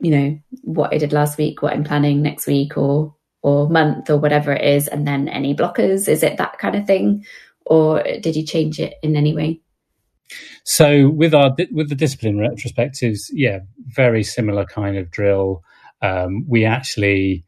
you 0.00 0.10
know 0.10 0.38
what 0.62 0.92
I 0.92 0.98
did 0.98 1.12
last 1.12 1.38
week, 1.38 1.62
what 1.62 1.72
I'm 1.72 1.84
planning 1.84 2.22
next 2.22 2.46
week 2.46 2.76
or 2.76 3.14
or 3.42 3.68
month 3.68 4.10
or 4.10 4.16
whatever 4.16 4.52
it 4.52 4.64
is, 4.64 4.88
and 4.88 5.06
then 5.06 5.28
any 5.28 5.54
blockers? 5.54 6.08
Is 6.08 6.22
it 6.22 6.38
that 6.38 6.58
kind 6.58 6.74
of 6.74 6.86
thing, 6.86 7.24
or 7.66 8.02
did 8.02 8.36
you 8.36 8.44
change 8.44 8.80
it 8.80 8.94
in 9.02 9.16
any 9.16 9.34
way? 9.34 9.60
So 10.64 11.08
with 11.08 11.34
our 11.34 11.54
with 11.72 11.88
the 11.88 11.94
discipline 11.94 12.36
retrospectives, 12.36 13.30
yeah, 13.32 13.60
very 13.86 14.22
similar 14.22 14.64
kind 14.64 14.96
of 14.96 15.10
drill. 15.10 15.62
Um, 16.02 16.44
we 16.48 16.64
actually 16.64 17.44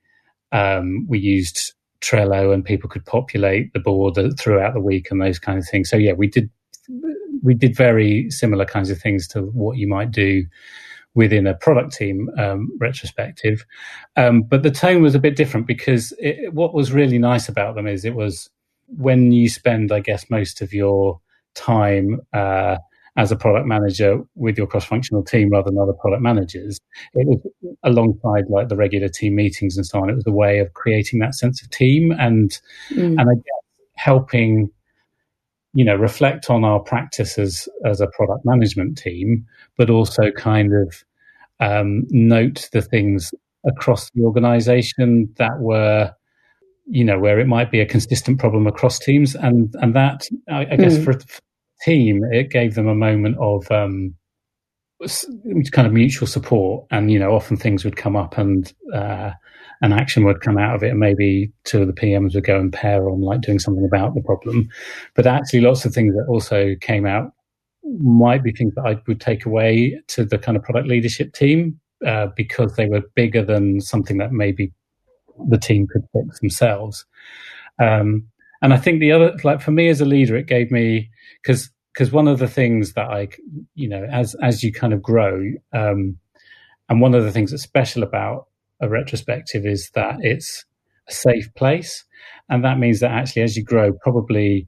um, 0.52 1.06
we 1.08 1.18
used 1.18 1.72
Trello, 2.00 2.54
and 2.54 2.64
people 2.64 2.88
could 2.88 3.04
populate 3.04 3.72
the 3.72 3.80
board 3.80 4.18
throughout 4.38 4.74
the 4.74 4.80
week 4.80 5.10
and 5.10 5.20
those 5.20 5.38
kind 5.38 5.58
of 5.58 5.68
things. 5.68 5.90
So 5.90 5.96
yeah, 5.96 6.12
we 6.12 6.28
did 6.28 6.50
we 7.42 7.54
did 7.54 7.76
very 7.76 8.30
similar 8.30 8.64
kinds 8.64 8.90
of 8.90 8.98
things 8.98 9.26
to 9.28 9.42
what 9.42 9.76
you 9.76 9.88
might 9.88 10.10
do 10.10 10.44
within 11.14 11.46
a 11.46 11.54
product 11.54 11.92
team 11.92 12.30
um, 12.38 12.70
retrospective. 12.78 13.64
Um, 14.16 14.42
but 14.42 14.62
the 14.62 14.70
tone 14.70 15.02
was 15.02 15.14
a 15.14 15.18
bit 15.18 15.36
different 15.36 15.66
because 15.66 16.12
it, 16.18 16.54
what 16.54 16.74
was 16.74 16.92
really 16.92 17.18
nice 17.18 17.48
about 17.48 17.74
them 17.74 17.86
is 17.86 18.04
it 18.04 18.14
was 18.14 18.48
when 18.86 19.32
you 19.32 19.48
spend, 19.48 19.92
I 19.92 20.00
guess, 20.00 20.30
most 20.30 20.60
of 20.62 20.72
your 20.72 21.20
time 21.54 22.20
uh, 22.32 22.76
as 23.16 23.32
a 23.32 23.36
product 23.36 23.66
manager 23.66 24.20
with 24.34 24.56
your 24.56 24.66
cross-functional 24.66 25.24
team 25.24 25.50
rather 25.50 25.70
than 25.70 25.78
other 25.78 25.92
product 25.92 26.22
managers. 26.22 26.78
It 27.14 27.26
was 27.26 27.40
alongside 27.82 28.44
like 28.48 28.68
the 28.68 28.76
regular 28.76 29.08
team 29.08 29.34
meetings 29.34 29.76
and 29.76 29.86
so 29.86 30.00
on. 30.00 30.10
It 30.10 30.14
was 30.14 30.26
a 30.26 30.32
way 30.32 30.58
of 30.58 30.72
creating 30.74 31.18
that 31.20 31.34
sense 31.34 31.62
of 31.62 31.70
team 31.70 32.12
and 32.12 32.50
mm. 32.90 33.18
and 33.18 33.20
I 33.20 33.34
guess 33.34 33.60
helping 33.96 34.70
you 35.72 35.84
know, 35.84 35.94
reflect 35.94 36.50
on 36.50 36.64
our 36.64 36.80
practice 36.80 37.38
as, 37.38 37.68
as 37.84 38.00
a 38.00 38.08
product 38.08 38.44
management 38.44 38.98
team, 38.98 39.46
but 39.76 39.90
also 39.90 40.30
kind 40.32 40.72
of 40.74 41.04
um, 41.60 42.04
note 42.10 42.68
the 42.72 42.82
things 42.82 43.32
across 43.66 44.10
the 44.10 44.22
organization 44.22 45.32
that 45.36 45.58
were, 45.60 46.12
you 46.86 47.04
know, 47.04 47.18
where 47.18 47.38
it 47.38 47.46
might 47.46 47.70
be 47.70 47.80
a 47.80 47.86
consistent 47.86 48.40
problem 48.40 48.66
across 48.66 48.98
teams. 48.98 49.34
And, 49.34 49.74
and 49.80 49.94
that, 49.94 50.26
I, 50.50 50.66
I 50.72 50.76
guess, 50.76 50.96
mm. 50.96 51.04
for, 51.04 51.12
for 51.12 51.40
team, 51.84 52.22
it 52.32 52.50
gave 52.50 52.74
them 52.74 52.88
a 52.88 52.94
moment 52.94 53.36
of, 53.38 53.70
um, 53.70 54.14
kind 55.72 55.86
of 55.86 55.92
mutual 55.92 56.26
support 56.26 56.86
and 56.90 57.10
you 57.10 57.18
know 57.18 57.32
often 57.32 57.56
things 57.56 57.84
would 57.84 57.96
come 57.96 58.16
up 58.16 58.36
and 58.36 58.72
uh, 58.94 59.30
an 59.82 59.92
action 59.92 60.24
would 60.24 60.42
come 60.42 60.58
out 60.58 60.74
of 60.74 60.82
it 60.82 60.90
and 60.90 61.00
maybe 61.00 61.50
two 61.64 61.80
of 61.80 61.86
the 61.86 61.92
pms 61.92 62.34
would 62.34 62.44
go 62.44 62.58
and 62.58 62.72
pair 62.72 63.08
on 63.08 63.22
like 63.22 63.40
doing 63.40 63.58
something 63.58 63.84
about 63.84 64.14
the 64.14 64.22
problem 64.22 64.68
but 65.14 65.26
actually 65.26 65.60
lots 65.60 65.84
of 65.84 65.94
things 65.94 66.14
that 66.14 66.26
also 66.28 66.74
came 66.80 67.06
out 67.06 67.32
might 67.98 68.42
be 68.42 68.52
things 68.52 68.74
that 68.74 68.84
i 68.84 69.00
would 69.06 69.20
take 69.20 69.46
away 69.46 69.98
to 70.06 70.24
the 70.24 70.36
kind 70.36 70.56
of 70.56 70.62
product 70.62 70.86
leadership 70.86 71.32
team 71.32 71.80
uh, 72.06 72.28
because 72.36 72.76
they 72.76 72.86
were 72.86 73.02
bigger 73.14 73.44
than 73.44 73.80
something 73.80 74.18
that 74.18 74.32
maybe 74.32 74.72
the 75.48 75.58
team 75.58 75.86
could 75.86 76.02
fix 76.12 76.40
themselves. 76.40 77.04
Um, 77.78 78.26
and 78.62 78.74
I 78.74 78.76
think 78.76 79.00
the 79.00 79.12
other, 79.12 79.34
like 79.42 79.60
for 79.60 79.70
me 79.70 79.88
as 79.88 80.00
a 80.00 80.04
leader, 80.04 80.36
it 80.36 80.46
gave 80.46 80.70
me 80.70 81.10
because 81.42 81.70
because 82.00 82.12
one 82.12 82.28
of 82.28 82.38
the 82.38 82.48
things 82.48 82.94
that 82.94 83.10
I, 83.10 83.28
you 83.74 83.86
know, 83.86 84.08
as 84.10 84.34
as 84.42 84.64
you 84.64 84.72
kind 84.72 84.94
of 84.94 85.02
grow, 85.02 85.52
um, 85.74 86.16
and 86.88 86.98
one 86.98 87.14
of 87.14 87.24
the 87.24 87.30
things 87.30 87.50
that's 87.50 87.62
special 87.62 88.02
about 88.02 88.46
a 88.80 88.88
retrospective 88.88 89.66
is 89.66 89.90
that 89.94 90.16
it's 90.20 90.64
a 91.10 91.12
safe 91.12 91.54
place, 91.56 92.06
and 92.48 92.64
that 92.64 92.78
means 92.78 93.00
that 93.00 93.10
actually 93.10 93.42
as 93.42 93.54
you 93.54 93.62
grow, 93.62 93.92
probably 93.92 94.66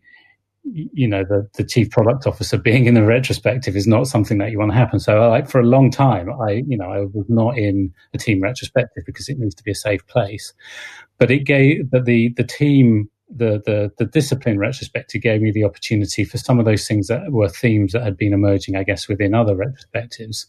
you 0.65 1.09
know 1.09 1.25
the 1.25 1.49
the 1.55 1.65
chief 1.65 1.89
product 1.91 2.27
officer 2.27 2.59
being 2.69 2.85
in 2.85 2.93
the 2.93 3.03
retrospective 3.03 3.77
is 3.77 3.87
not 3.87 4.07
something 4.07 4.37
that 4.37 4.51
you 4.51 4.59
want 4.59 4.71
to 4.71 4.77
happen. 4.77 5.01
So 5.01 5.27
like 5.31 5.49
for 5.49 5.59
a 5.59 5.65
long 5.65 5.91
time 5.91 6.29
i 6.47 6.63
you 6.67 6.77
know 6.77 6.93
i 6.93 7.01
was 7.01 7.25
not 7.31 7.57
in 7.57 7.95
a 8.13 8.19
team 8.19 8.43
retrospective 8.43 9.05
because 9.07 9.31
it 9.31 9.39
needs 9.39 9.55
to 9.55 9.65
be 9.65 9.71
a 9.71 9.75
safe 9.75 10.07
place. 10.07 10.53
But 11.17 11.31
it 11.31 11.45
gave 11.47 11.91
but 11.91 12.05
the 12.05 12.35
the 12.37 12.45
team 12.45 13.09
the, 13.35 13.63
the 13.65 13.91
the 13.99 14.05
discipline 14.05 14.59
retrospective 14.59 15.23
gave 15.23 15.41
me 15.41 15.51
the 15.51 15.65
opportunity 15.65 16.25
for 16.25 16.39
some 16.39 16.59
of 16.59 16.65
those 16.65 16.87
things 16.87 17.09
that 17.09 17.31
were 17.31 17.49
themes 17.49 17.93
that 17.93 18.03
had 18.03 18.17
been 18.17 18.33
emerging, 18.33 18.77
I 18.77 18.83
guess, 18.83 19.09
within 19.09 19.35
other 19.35 19.55
retrospectives, 19.55 20.47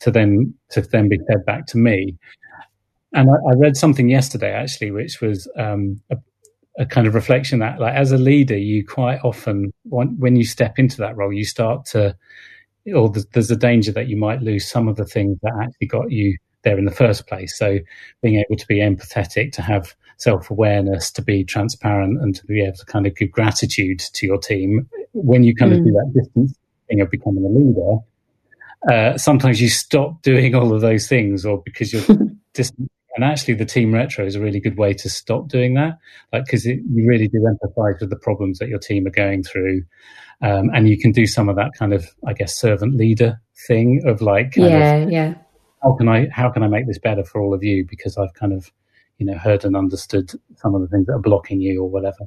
to 0.00 0.10
then 0.10 0.54
to 0.70 0.80
then 0.82 1.08
be 1.08 1.18
fed 1.28 1.44
back 1.44 1.66
to 1.68 1.78
me. 1.78 2.16
And 3.12 3.28
I, 3.30 3.34
I 3.50 3.54
read 3.56 3.76
something 3.76 4.08
yesterday 4.08 4.52
actually, 4.52 4.90
which 4.90 5.20
was 5.20 5.48
um, 5.56 6.00
a, 6.10 6.16
a, 6.78 6.86
kind 6.86 7.06
of 7.06 7.14
reflection 7.14 7.58
that, 7.58 7.78
like, 7.78 7.94
as 7.94 8.10
a 8.10 8.18
leader, 8.18 8.56
you 8.56 8.86
quite 8.86 9.20
often 9.22 9.72
when 9.84 10.36
you 10.36 10.44
step 10.44 10.78
into 10.78 10.96
that 10.98 11.16
role, 11.16 11.32
you 11.32 11.44
start 11.44 11.84
to, 11.86 12.16
or 12.94 13.12
there's 13.32 13.50
a 13.50 13.56
danger 13.56 13.92
that 13.92 14.08
you 14.08 14.16
might 14.16 14.40
lose 14.40 14.68
some 14.68 14.88
of 14.88 14.96
the 14.96 15.04
things 15.04 15.38
that 15.42 15.52
actually 15.62 15.88
got 15.88 16.10
you 16.10 16.38
there 16.64 16.78
in 16.78 16.84
the 16.84 16.90
first 16.90 17.26
place. 17.26 17.56
So 17.58 17.78
being 18.22 18.36
able 18.36 18.56
to 18.56 18.66
be 18.66 18.80
empathetic, 18.80 19.52
to 19.52 19.62
have 19.62 19.94
self 20.18 20.50
awareness, 20.50 21.10
to 21.12 21.22
be 21.22 21.44
transparent, 21.44 22.20
and 22.20 22.34
to 22.36 22.46
be 22.46 22.62
able 22.62 22.76
to 22.76 22.86
kind 22.86 23.06
of 23.06 23.16
give 23.16 23.30
gratitude 23.30 23.98
to 23.98 24.26
your 24.26 24.38
team 24.38 24.88
when 25.12 25.44
you 25.44 25.54
kind 25.54 25.72
mm. 25.72 25.78
of 25.78 25.84
do 25.84 25.90
mm. 25.90 25.94
that 25.94 26.12
distance 26.14 26.54
thing 26.88 27.00
of 27.00 27.10
becoming 27.10 27.44
a 27.44 27.48
leader. 27.48 27.98
Uh, 28.90 29.16
sometimes 29.16 29.60
you 29.60 29.68
stop 29.68 30.22
doing 30.22 30.54
all 30.54 30.74
of 30.74 30.80
those 30.80 31.08
things, 31.08 31.46
or 31.46 31.62
because 31.62 31.92
you're 31.92 32.18
distant. 32.54 32.90
And 33.14 33.24
actually, 33.24 33.54
the 33.54 33.66
team 33.66 33.92
retro 33.92 34.24
is 34.24 34.36
a 34.36 34.40
really 34.40 34.58
good 34.58 34.78
way 34.78 34.94
to 34.94 35.10
stop 35.10 35.48
doing 35.48 35.74
that, 35.74 35.98
like 36.32 36.46
because 36.46 36.64
you 36.64 36.82
really 37.06 37.28
do 37.28 37.40
empathise 37.40 38.00
with 38.00 38.08
the 38.08 38.16
problems 38.16 38.58
that 38.58 38.68
your 38.68 38.78
team 38.78 39.06
are 39.06 39.10
going 39.10 39.42
through, 39.42 39.84
um, 40.40 40.70
and 40.74 40.88
you 40.88 40.98
can 40.98 41.12
do 41.12 41.26
some 41.26 41.48
of 41.48 41.56
that 41.56 41.72
kind 41.78 41.92
of, 41.92 42.06
I 42.26 42.32
guess, 42.32 42.56
servant 42.56 42.96
leader 42.96 43.40
thing 43.66 44.02
of 44.06 44.22
like, 44.22 44.56
yeah, 44.56 44.94
of, 44.94 45.10
yeah. 45.10 45.34
How 45.82 45.92
can 45.92 46.08
I 46.08 46.28
how 46.32 46.48
can 46.50 46.62
I 46.62 46.68
make 46.68 46.86
this 46.86 46.98
better 46.98 47.24
for 47.24 47.40
all 47.40 47.52
of 47.52 47.62
you? 47.62 47.84
Because 47.84 48.16
I've 48.16 48.32
kind 48.34 48.52
of 48.52 48.72
you 49.22 49.30
know 49.30 49.38
heard 49.38 49.64
and 49.64 49.76
understood 49.76 50.32
some 50.56 50.74
of 50.74 50.80
the 50.80 50.88
things 50.88 51.06
that 51.06 51.12
are 51.12 51.20
blocking 51.20 51.60
you 51.60 51.80
or 51.80 51.88
whatever. 51.88 52.26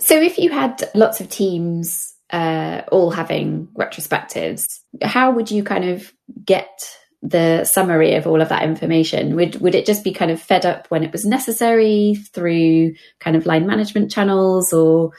So 0.00 0.20
if 0.20 0.36
you 0.36 0.50
had 0.50 0.90
lots 0.94 1.20
of 1.20 1.28
teams 1.28 2.14
uh, 2.30 2.82
all 2.90 3.10
having 3.10 3.68
retrospectives, 3.78 4.80
how 5.02 5.30
would 5.30 5.50
you 5.50 5.62
kind 5.62 5.84
of 5.84 6.12
get 6.44 6.98
the 7.22 7.64
summary 7.64 8.14
of 8.14 8.26
all 8.26 8.40
of 8.40 8.48
that 8.48 8.64
information? 8.64 9.36
Would 9.36 9.60
would 9.60 9.76
it 9.76 9.86
just 9.86 10.02
be 10.02 10.12
kind 10.12 10.32
of 10.32 10.42
fed 10.42 10.66
up 10.66 10.88
when 10.88 11.04
it 11.04 11.12
was 11.12 11.24
necessary 11.24 12.16
through 12.32 12.94
kind 13.20 13.36
of 13.36 13.46
line 13.46 13.66
management 13.66 14.10
channels, 14.10 14.72
or 14.72 15.12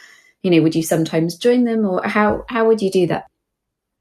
you 0.43 0.51
know, 0.51 0.61
would 0.61 0.75
you 0.75 0.83
sometimes 0.83 1.37
join 1.37 1.63
them, 1.63 1.85
or 1.85 2.05
how 2.05 2.43
how 2.49 2.67
would 2.67 2.81
you 2.81 2.91
do 2.91 3.07
that? 3.07 3.25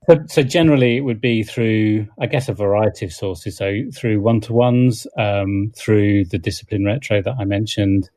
So, 0.08 0.18
so, 0.26 0.42
generally, 0.42 0.96
it 0.96 1.00
would 1.00 1.20
be 1.20 1.42
through, 1.42 2.06
I 2.18 2.26
guess, 2.26 2.48
a 2.48 2.54
variety 2.54 3.04
of 3.04 3.12
sources. 3.12 3.56
So 3.58 3.82
through 3.94 4.20
one-to-ones, 4.20 5.06
um, 5.18 5.70
through 5.76 6.24
the 6.26 6.38
discipline 6.38 6.84
retro 6.84 7.20
that 7.22 7.34
I 7.38 7.44
mentioned. 7.44 8.08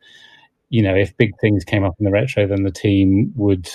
You 0.69 0.83
know, 0.83 0.95
if 0.95 1.17
big 1.17 1.33
things 1.41 1.65
came 1.65 1.83
up 1.83 1.95
in 1.99 2.05
the 2.05 2.11
retro, 2.11 2.47
then 2.47 2.63
the 2.63 2.71
team 2.71 3.33
would 3.35 3.69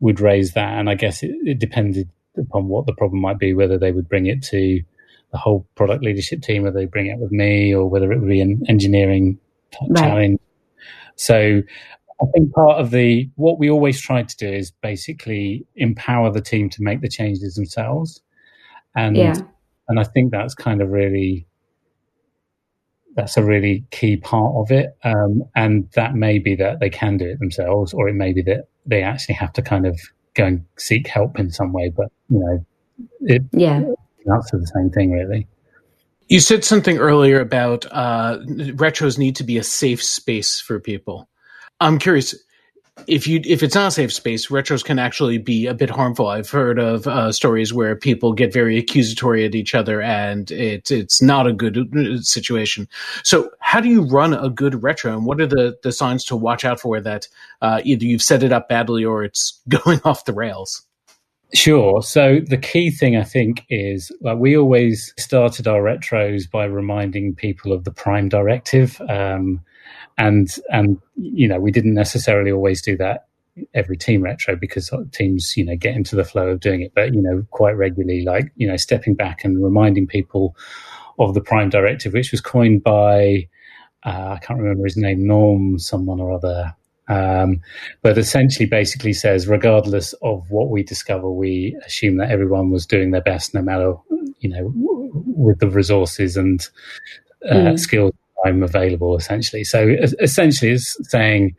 would 0.00 0.20
raise 0.20 0.52
that, 0.52 0.78
and 0.78 0.90
I 0.90 0.94
guess 0.94 1.22
it, 1.22 1.30
it 1.44 1.58
depended 1.58 2.10
upon 2.36 2.68
what 2.68 2.86
the 2.86 2.92
problem 2.92 3.22
might 3.22 3.38
be, 3.38 3.54
whether 3.54 3.78
they 3.78 3.92
would 3.92 4.08
bring 4.08 4.26
it 4.26 4.42
to 4.44 4.82
the 5.30 5.38
whole 5.38 5.66
product 5.74 6.04
leadership 6.04 6.42
team, 6.42 6.64
whether 6.64 6.78
they 6.78 6.86
bring 6.86 7.06
it 7.06 7.18
with 7.18 7.30
me, 7.32 7.74
or 7.74 7.88
whether 7.88 8.12
it 8.12 8.18
would 8.18 8.28
be 8.28 8.40
an 8.40 8.62
engineering 8.68 9.38
right. 9.88 10.02
challenge. 10.02 10.40
So 11.16 11.62
I 12.22 12.30
think 12.32 12.52
part 12.52 12.80
of 12.80 12.90
the 12.90 13.28
what 13.36 13.58
we 13.58 13.70
always 13.70 14.00
try 14.00 14.22
to 14.22 14.36
do 14.36 14.48
is 14.48 14.70
basically 14.70 15.66
empower 15.74 16.30
the 16.30 16.40
team 16.40 16.70
to 16.70 16.82
make 16.82 17.00
the 17.00 17.08
changes 17.08 17.54
themselves, 17.54 18.22
and 18.94 19.16
yeah. 19.16 19.34
and 19.88 19.98
I 19.98 20.04
think 20.04 20.30
that's 20.30 20.54
kind 20.54 20.80
of 20.80 20.90
really 20.90 21.46
that's 23.14 23.36
a 23.36 23.44
really 23.44 23.84
key 23.90 24.16
part 24.16 24.54
of 24.56 24.70
it. 24.70 24.96
Um, 25.04 25.42
and 25.54 25.88
that 25.94 26.14
may 26.14 26.38
be 26.38 26.54
that 26.56 26.80
they 26.80 26.90
can 26.90 27.16
do 27.16 27.26
it 27.26 27.40
themselves, 27.40 27.92
or 27.92 28.08
it 28.08 28.14
may 28.14 28.32
be 28.32 28.42
that 28.42 28.68
they 28.86 29.02
actually 29.02 29.34
have 29.36 29.52
to 29.54 29.62
kind 29.62 29.86
of 29.86 29.98
go 30.34 30.44
and 30.44 30.64
seek 30.78 31.08
help 31.08 31.38
in 31.38 31.50
some 31.50 31.72
way. 31.72 31.92
But 31.94 32.08
you 32.28 32.38
know, 32.38 32.66
it 33.20 33.42
yeah, 33.52 33.82
that's 34.24 34.50
the 34.50 34.70
same 34.74 34.90
thing 34.90 35.10
really. 35.10 35.48
You 36.28 36.40
said 36.40 36.64
something 36.64 36.98
earlier 36.98 37.40
about 37.40 37.84
uh, 37.90 38.38
retros 38.46 39.18
need 39.18 39.36
to 39.36 39.44
be 39.44 39.58
a 39.58 39.64
safe 39.64 40.02
space 40.02 40.60
for 40.60 40.80
people. 40.80 41.28
I'm 41.82 41.98
curious 41.98 42.34
if 43.06 43.26
you 43.26 43.40
if 43.44 43.62
it's 43.62 43.74
not 43.74 43.88
a 43.88 43.90
safe 43.90 44.12
space, 44.12 44.48
retros 44.48 44.84
can 44.84 44.98
actually 44.98 45.38
be 45.38 45.66
a 45.66 45.74
bit 45.74 45.90
harmful. 45.90 46.28
I've 46.28 46.50
heard 46.50 46.78
of 46.78 47.06
uh, 47.06 47.32
stories 47.32 47.72
where 47.72 47.96
people 47.96 48.32
get 48.32 48.52
very 48.52 48.78
accusatory 48.78 49.44
at 49.44 49.54
each 49.54 49.74
other, 49.74 50.00
and 50.00 50.50
it's 50.50 50.90
it's 50.90 51.20
not 51.20 51.46
a 51.46 51.52
good 51.52 51.76
uh, 51.78 52.20
situation. 52.20 52.88
So, 53.24 53.50
how 53.60 53.80
do 53.80 53.88
you 53.88 54.02
run 54.02 54.34
a 54.34 54.50
good 54.50 54.82
retro, 54.82 55.12
and 55.12 55.26
what 55.26 55.40
are 55.40 55.46
the 55.46 55.76
the 55.82 55.90
signs 55.90 56.24
to 56.26 56.36
watch 56.36 56.64
out 56.64 56.80
for 56.80 57.00
that 57.00 57.26
uh, 57.62 57.80
either 57.84 58.04
you've 58.04 58.22
set 58.22 58.42
it 58.42 58.52
up 58.52 58.68
badly 58.68 59.04
or 59.04 59.24
it's 59.24 59.60
going 59.68 60.00
off 60.04 60.24
the 60.24 60.32
rails? 60.32 60.82
Sure. 61.54 62.02
So 62.02 62.40
the 62.40 62.56
key 62.56 62.90
thing 62.90 63.14
I 63.14 63.24
think 63.24 63.66
is 63.68 64.10
like 64.22 64.38
we 64.38 64.56
always 64.56 65.12
started 65.18 65.68
our 65.68 65.82
retros 65.82 66.50
by 66.50 66.64
reminding 66.64 67.34
people 67.34 67.74
of 67.74 67.84
the 67.84 67.90
prime 67.90 68.30
directive. 68.30 68.98
Um, 69.06 69.60
and 70.18 70.56
and 70.70 71.00
you 71.16 71.48
know 71.48 71.58
we 71.58 71.70
didn't 71.70 71.94
necessarily 71.94 72.52
always 72.52 72.82
do 72.82 72.96
that 72.96 73.26
every 73.74 73.96
team 73.96 74.22
retro 74.22 74.56
because 74.56 74.90
teams 75.12 75.56
you 75.56 75.64
know 75.64 75.76
get 75.76 75.94
into 75.94 76.16
the 76.16 76.24
flow 76.24 76.48
of 76.48 76.60
doing 76.60 76.80
it 76.80 76.92
but 76.94 77.12
you 77.12 77.20
know 77.20 77.44
quite 77.50 77.76
regularly 77.76 78.24
like 78.24 78.50
you 78.56 78.66
know 78.66 78.76
stepping 78.76 79.14
back 79.14 79.44
and 79.44 79.62
reminding 79.62 80.06
people 80.06 80.56
of 81.18 81.34
the 81.34 81.40
prime 81.40 81.68
directive 81.68 82.12
which 82.12 82.30
was 82.30 82.40
coined 82.40 82.82
by 82.82 83.46
uh, 84.04 84.36
i 84.36 84.38
can't 84.40 84.58
remember 84.58 84.84
his 84.84 84.96
name 84.96 85.26
norm 85.26 85.78
someone 85.78 86.20
or 86.20 86.32
other 86.32 86.74
um, 87.08 87.60
but 88.00 88.16
essentially 88.16 88.64
basically 88.64 89.12
says 89.12 89.48
regardless 89.48 90.14
of 90.22 90.48
what 90.50 90.70
we 90.70 90.82
discover 90.82 91.30
we 91.30 91.76
assume 91.84 92.16
that 92.16 92.30
everyone 92.30 92.70
was 92.70 92.86
doing 92.86 93.10
their 93.10 93.20
best 93.20 93.52
no 93.52 93.60
matter 93.60 93.94
you 94.38 94.48
know 94.48 94.72
with 95.26 95.58
the 95.58 95.68
resources 95.68 96.36
and 96.36 96.68
uh, 97.50 97.54
mm. 97.54 97.78
skills 97.78 98.14
time 98.44 98.62
available 98.62 99.16
essentially. 99.16 99.64
So 99.64 99.94
essentially 100.20 100.72
it's 100.72 100.96
saying 101.10 101.54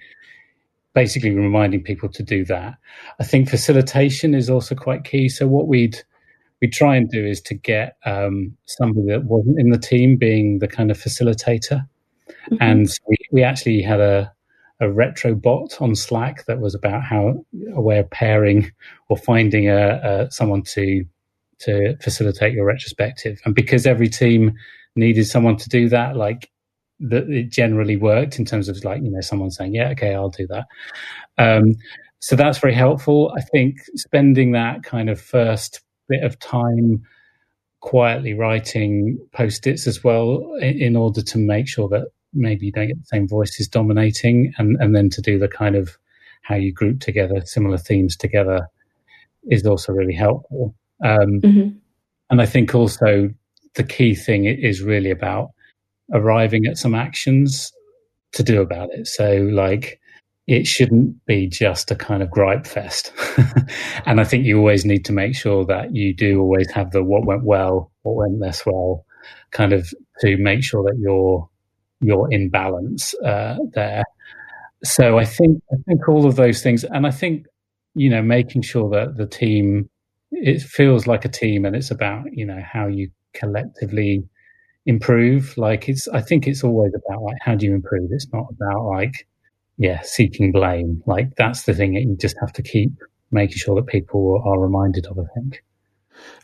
basically 0.94 1.32
reminding 1.32 1.84
people 1.84 2.10
to 2.10 2.24
do 2.24 2.46
that. 2.46 2.76
I 3.20 3.24
think 3.24 3.50
facilitation 3.50 4.36
is 4.36 4.50
also 4.50 4.76
quite 4.76 5.04
key. 5.04 5.30
So 5.30 5.48
what 5.48 5.68
we'd 5.68 5.98
we 6.62 6.70
try 6.70 6.96
and 6.96 7.10
do 7.10 7.26
is 7.26 7.42
to 7.42 7.56
get 7.56 7.98
um, 8.06 8.56
somebody 8.68 9.08
that 9.08 9.26
wasn't 9.26 9.60
in 9.60 9.72
the 9.72 9.78
team 9.78 10.16
being 10.16 10.60
the 10.60 10.68
kind 10.68 10.92
of 10.92 10.98
facilitator. 10.98 11.86
Mm-hmm. 12.50 12.56
And 12.62 12.90
we, 13.06 13.18
we 13.34 13.44
actually 13.44 13.82
had 13.82 14.00
a, 14.00 14.32
a 14.80 14.90
retro 14.90 15.36
bot 15.36 15.82
on 15.82 15.94
Slack 15.94 16.46
that 16.46 16.62
was 16.62 16.74
about 16.74 17.04
how 17.04 17.46
a 17.74 17.82
way 17.82 18.00
of 18.00 18.10
pairing 18.10 18.72
or 19.10 19.18
finding 19.18 19.70
a, 19.70 20.00
a 20.04 20.32
someone 20.32 20.62
to 20.74 21.04
to 21.60 21.98
facilitate 21.98 22.54
your 22.54 22.66
retrospective. 22.66 23.42
And 23.44 23.54
because 23.54 23.86
every 23.86 24.08
team 24.08 24.54
needed 24.96 25.26
someone 25.26 25.58
to 25.58 25.70
do 25.70 25.90
that, 25.90 26.16
like 26.16 26.50
that 27.10 27.30
it 27.30 27.50
generally 27.50 27.98
worked 27.98 28.40
in 28.40 28.46
terms 28.46 28.70
of 28.70 28.84
like 28.84 29.02
you 29.02 29.12
know 29.12 29.22
someone 29.22 29.52
saying 29.52 29.74
yeah 29.74 29.90
okay 29.90 30.14
I'll 30.14 30.30
do 30.30 30.48
that. 30.48 30.66
Um, 31.38 31.76
so 32.20 32.36
that's 32.36 32.58
very 32.58 32.74
helpful. 32.74 33.34
I 33.38 33.42
think 33.42 33.78
spending 33.96 34.54
that 34.54 34.84
kind 34.84 35.10
of 35.10 35.20
first 35.20 35.82
bit 36.08 36.24
of 36.24 36.40
time 36.40 37.04
quietly 37.82 38.34
writing 38.34 39.18
post-its 39.34 39.88
as 39.88 40.04
well 40.06 40.54
in, 40.62 40.82
in 40.82 40.96
order 40.96 41.22
to 41.22 41.38
make 41.38 41.68
sure 41.68 41.90
that 41.90 42.08
maybe 42.34 42.68
you 42.68 42.72
don't 42.72 42.88
get 42.88 42.98
the 42.98 43.06
same 43.06 43.28
voices 43.28 43.68
dominating 43.68 44.54
and, 44.58 44.78
and 44.80 44.96
then 44.96 45.10
to 45.10 45.22
do 45.22 45.38
the 45.38 45.50
kind 45.50 45.76
of 45.76 45.98
how 46.44 46.56
you 46.56 46.72
group 46.72 47.02
together 47.02 47.42
similar 47.46 47.78
themes 47.78 48.16
together 48.16 48.68
is 49.50 49.66
also 49.66 49.92
really 49.92 50.14
helpful. 50.14 50.74
Um, 51.04 51.42
mm-hmm. 51.42 51.70
And 52.30 52.42
I 52.42 52.46
think 52.46 52.74
also 52.74 53.30
the 53.76 53.84
key 53.84 54.16
thing 54.16 54.46
is 54.46 54.82
really 54.82 55.12
about 55.12 55.50
arriving 56.12 56.66
at 56.66 56.78
some 56.78 56.96
actions 56.96 57.72
to 58.34 58.44
do 58.44 58.62
about 58.62 58.90
it. 58.92 59.08
So, 59.08 59.48
like, 59.52 60.00
it 60.48 60.68
shouldn't 60.68 61.26
be 61.26 61.48
just 61.48 61.90
a 61.92 61.96
kind 61.96 62.22
of 62.22 62.30
gripe 62.30 62.68
fest. 62.68 63.14
and 64.06 64.20
I 64.20 64.24
think 64.24 64.46
you 64.46 64.58
always 64.58 64.86
need 64.86 65.06
to 65.06 65.14
make 65.14 65.36
sure 65.36 65.66
that 65.66 65.96
you 65.96 66.14
do 66.14 66.42
always 66.42 66.70
have 66.72 66.92
the 66.92 67.04
what 67.04 67.26
went 67.26 67.44
well, 67.44 67.92
what 68.02 68.16
went 68.16 68.40
less 68.40 68.66
well, 68.66 69.06
kind 69.52 69.72
of 69.72 69.90
to 70.20 70.38
make 70.38 70.64
sure 70.64 70.84
that 70.84 70.98
you're 71.00 71.50
you're 72.02 72.30
in 72.32 72.50
balance 72.50 73.14
uh, 73.24 73.56
there. 73.74 74.04
So 74.84 75.18
I 75.18 75.24
think 75.24 75.62
I 75.72 75.78
think 75.88 76.08
all 76.10 76.26
of 76.26 76.36
those 76.36 76.62
things, 76.62 76.84
and 76.84 77.08
I 77.08 77.12
think 77.12 77.46
you 77.96 78.10
know 78.10 78.22
making 78.22 78.64
sure 78.64 78.90
that 78.90 79.16
the 79.16 79.28
team 79.28 79.90
it 80.32 80.62
feels 80.62 81.08
like 81.08 81.24
a 81.24 81.30
team, 81.30 81.64
and 81.64 81.76
it's 81.76 81.92
about 81.92 82.26
you 82.34 82.46
know 82.46 82.62
how 82.62 82.88
you 82.88 83.10
collectively 83.34 84.28
improve. 84.86 85.58
Like 85.58 85.90
it's 85.90 86.08
I 86.08 86.22
think 86.22 86.48
it's 86.48 86.64
always 86.64 86.94
about 86.94 87.22
like 87.22 87.38
how 87.42 87.56
do 87.56 87.66
you 87.66 87.74
improve. 87.74 88.10
It's 88.12 88.32
not 88.32 88.48
about 88.50 88.86
like 88.86 89.28
yeah 89.78 90.02
seeking 90.02 90.52
blame. 90.52 91.04
Like 91.06 91.36
that's 91.36 91.64
the 91.64 91.74
thing 91.74 91.94
that 91.94 92.02
you 92.02 92.16
just 92.20 92.38
have 92.40 92.54
to 92.54 92.64
keep 92.64 92.92
making 93.32 93.58
sure 93.58 93.76
that 93.76 93.88
people 93.88 94.42
are 94.46 94.60
reminded 94.60 95.06
of. 95.08 95.20
I 95.20 95.26
think. 95.34 95.64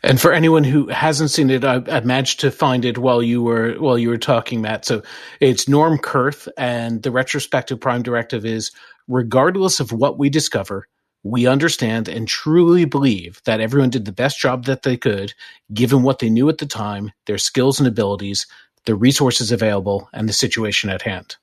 And 0.02 0.20
for 0.20 0.32
anyone 0.32 0.64
who 0.64 0.88
hasn't 0.88 1.30
seen 1.30 1.48
it, 1.48 1.64
I, 1.64 1.82
I, 1.86 2.00
managed 2.00 2.40
to 2.40 2.50
find 2.50 2.84
it 2.84 2.98
while 2.98 3.22
you 3.22 3.42
were 3.42 3.74
while 3.74 3.98
you 3.98 4.08
were 4.08 4.18
talking, 4.18 4.60
Matt. 4.60 4.84
So 4.84 5.02
it's 5.40 5.68
Norm 5.68 5.96
Kerth, 5.98 6.48
and 6.58 7.02
the 7.02 7.10
retrospective 7.10 7.80
prime 7.80 8.02
directive 8.02 8.44
is: 8.44 8.72
regardless 9.08 9.80
of 9.80 9.92
what 9.92 10.18
we 10.18 10.28
discover, 10.28 10.88
we 11.22 11.46
understand 11.46 12.08
and 12.08 12.26
truly 12.26 12.84
believe 12.84 13.40
that 13.44 13.60
everyone 13.60 13.90
did 13.90 14.04
the 14.04 14.12
best 14.12 14.38
job 14.38 14.64
that 14.64 14.82
they 14.82 14.96
could, 14.96 15.34
given 15.72 16.02
what 16.02 16.18
they 16.18 16.30
knew 16.30 16.48
at 16.48 16.58
the 16.58 16.66
time, 16.66 17.12
their 17.26 17.38
skills 17.38 17.78
and 17.78 17.86
abilities, 17.86 18.46
the 18.86 18.94
resources 18.94 19.52
available, 19.52 20.08
and 20.12 20.28
the 20.28 20.32
situation 20.32 20.88
at 20.90 21.02
hand. 21.02 21.36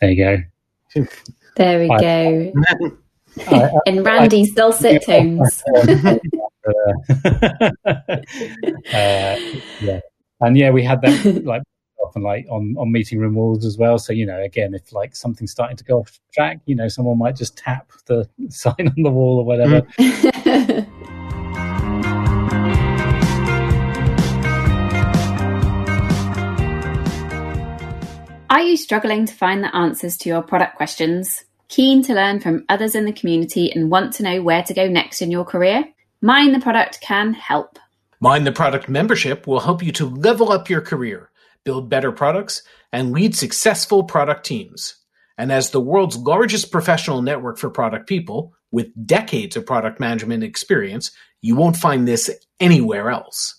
There 0.00 0.10
you 0.10 0.24
go. 0.94 1.04
there 1.56 1.80
we 1.80 1.90
I, 1.90 2.00
go. 2.00 2.52
In 3.86 4.02
Randy's 4.02 4.52
dulcet 4.52 5.02
tones. 5.04 5.62
uh, 8.92 9.36
yeah, 9.80 10.00
and 10.40 10.56
yeah, 10.56 10.70
we 10.70 10.82
had 10.82 11.00
that 11.02 11.42
like 11.44 11.62
often 12.08 12.22
like 12.22 12.46
on 12.50 12.74
on 12.78 12.90
meeting 12.90 13.18
room 13.18 13.34
walls 13.34 13.64
as 13.64 13.76
well. 13.76 13.98
So 13.98 14.12
you 14.12 14.26
know, 14.26 14.40
again, 14.40 14.74
if 14.74 14.92
like 14.92 15.14
something's 15.14 15.50
starting 15.50 15.76
to 15.76 15.84
go 15.84 15.98
off 16.00 16.18
track, 16.32 16.60
you 16.66 16.74
know, 16.74 16.88
someone 16.88 17.18
might 17.18 17.36
just 17.36 17.56
tap 17.56 17.92
the 18.06 18.28
sign 18.48 18.74
on 18.78 19.02
the 19.02 19.10
wall 19.10 19.38
or 19.38 19.44
whatever. 19.44 19.82
Mm. 19.82 20.86
Are 28.50 28.62
you 28.62 28.78
struggling 28.78 29.26
to 29.26 29.34
find 29.34 29.62
the 29.62 29.74
answers 29.76 30.16
to 30.18 30.30
your 30.30 30.40
product 30.40 30.76
questions? 30.76 31.44
Keen 31.68 32.02
to 32.04 32.14
learn 32.14 32.40
from 32.40 32.64
others 32.70 32.94
in 32.94 33.04
the 33.04 33.12
community 33.12 33.70
and 33.70 33.90
want 33.90 34.14
to 34.14 34.22
know 34.22 34.42
where 34.42 34.62
to 34.62 34.72
go 34.72 34.88
next 34.88 35.20
in 35.20 35.30
your 35.30 35.44
career? 35.44 35.84
Mind 36.22 36.54
the 36.54 36.60
Product 36.60 36.98
can 37.02 37.34
help. 37.34 37.78
Mind 38.20 38.46
the 38.46 38.52
Product 38.52 38.88
membership 38.88 39.46
will 39.46 39.60
help 39.60 39.82
you 39.82 39.92
to 39.92 40.06
level 40.06 40.50
up 40.50 40.70
your 40.70 40.80
career, 40.80 41.27
build 41.64 41.88
better 41.88 42.12
products, 42.12 42.62
and 42.92 43.12
lead 43.12 43.34
successful 43.34 44.04
product 44.04 44.44
teams. 44.44 44.96
And 45.36 45.52
as 45.52 45.70
the 45.70 45.80
world's 45.80 46.16
largest 46.16 46.72
professional 46.72 47.22
network 47.22 47.58
for 47.58 47.70
product 47.70 48.08
people, 48.08 48.54
with 48.70 48.88
decades 49.06 49.56
of 49.56 49.66
product 49.66 50.00
management 50.00 50.42
experience, 50.44 51.10
you 51.40 51.56
won't 51.56 51.76
find 51.76 52.06
this 52.06 52.30
anywhere 52.60 53.10
else. 53.10 53.54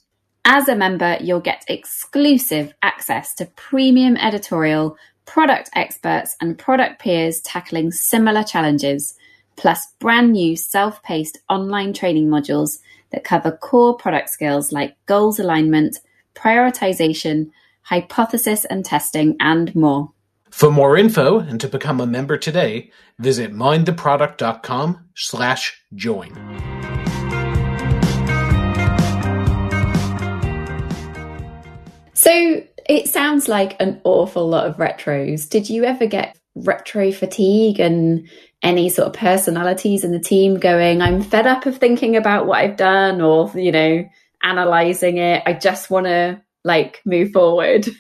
As 0.46 0.68
a 0.68 0.76
member, 0.76 1.18
you'll 1.22 1.40
get 1.40 1.66
exclusive 1.68 2.74
access 2.82 3.34
to 3.36 3.46
premium 3.56 4.18
editorial, 4.18 4.98
product 5.26 5.70
experts, 5.76 6.36
and 6.42 6.58
product 6.58 7.02
peers 7.02 7.40
tackling 7.42 7.92
similar 7.92 8.44
challenges 8.44 9.16
plus 9.56 9.88
brand 10.00 10.32
new 10.32 10.56
self-paced 10.56 11.38
online 11.50 11.94
training 11.94 12.28
modules 12.28 12.80
that 13.12 13.24
cover 13.24 13.52
core 13.52 13.96
product 13.98 14.30
skills 14.30 14.72
like 14.72 14.96
goals 15.06 15.40
alignment, 15.40 16.00
prioritization, 16.34 17.52
hypothesis 17.90 18.66
and 18.66 18.86
testing, 18.86 19.36
and 19.40 19.74
more. 19.76 20.12
For 20.52 20.72
more 20.72 20.96
info 20.96 21.40
and 21.40 21.60
to 21.62 21.68
become 21.68 22.00
a 22.00 22.06
member 22.06 22.38
today, 22.38 22.92
visit 23.18 23.52
mindtheproduct.com 23.54 25.10
slash 25.16 25.82
join. 25.96 26.34
So 32.14 32.64
it 32.88 33.08
sounds 33.08 33.48
like 33.48 33.82
an 33.82 34.02
awful 34.04 34.48
lot 34.48 34.68
of 34.68 34.78
retros. 34.78 35.50
Did 35.50 35.70
you 35.70 35.86
ever 35.86 36.06
get 36.06 36.38
retro 36.56 37.12
fatigue 37.12 37.80
and 37.80 38.28
any 38.62 38.90
sort 38.90 39.08
of 39.08 39.14
personalities 39.14 40.04
in 40.04 40.12
the 40.12 40.20
team 40.20 40.60
going, 40.60 41.02
I'm 41.02 41.22
fed 41.22 41.48
up 41.48 41.66
of 41.66 41.78
thinking 41.78 42.18
about 42.18 42.46
what 42.46 42.60
I've 42.60 42.78
done 42.78 43.22
or, 43.22 43.52
you 43.56 43.72
know, 43.72 44.08
analyzing 44.44 45.18
it. 45.18 45.44
I 45.46 45.54
just 45.54 45.90
want 45.90 46.08
to 46.08 46.42
like 46.64 47.02
move 47.06 47.32
forward. 47.32 47.88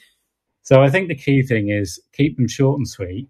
So 0.69 0.83
I 0.83 0.91
think 0.91 1.07
the 1.07 1.15
key 1.15 1.41
thing 1.41 1.69
is 1.69 1.99
keep 2.13 2.37
them 2.37 2.47
short 2.47 2.77
and 2.77 2.87
sweet. 2.87 3.27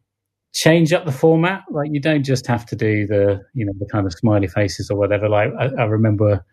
Change 0.54 0.92
up 0.92 1.06
the 1.06 1.14
format. 1.14 1.62
Like 1.72 1.88
you 1.90 2.02
don't 2.02 2.24
just 2.26 2.46
have 2.48 2.66
to 2.66 2.76
do 2.76 3.08
the, 3.08 3.40
you 3.54 3.66
know, 3.66 3.72
the 3.80 3.86
kind 3.86 4.06
of 4.06 4.12
smiley 4.12 4.50
faces 4.50 4.92
or 4.92 4.98
whatever. 4.98 5.30
Like 5.30 5.54
I, 5.58 5.68
I 5.80 5.86
remember, 5.86 6.46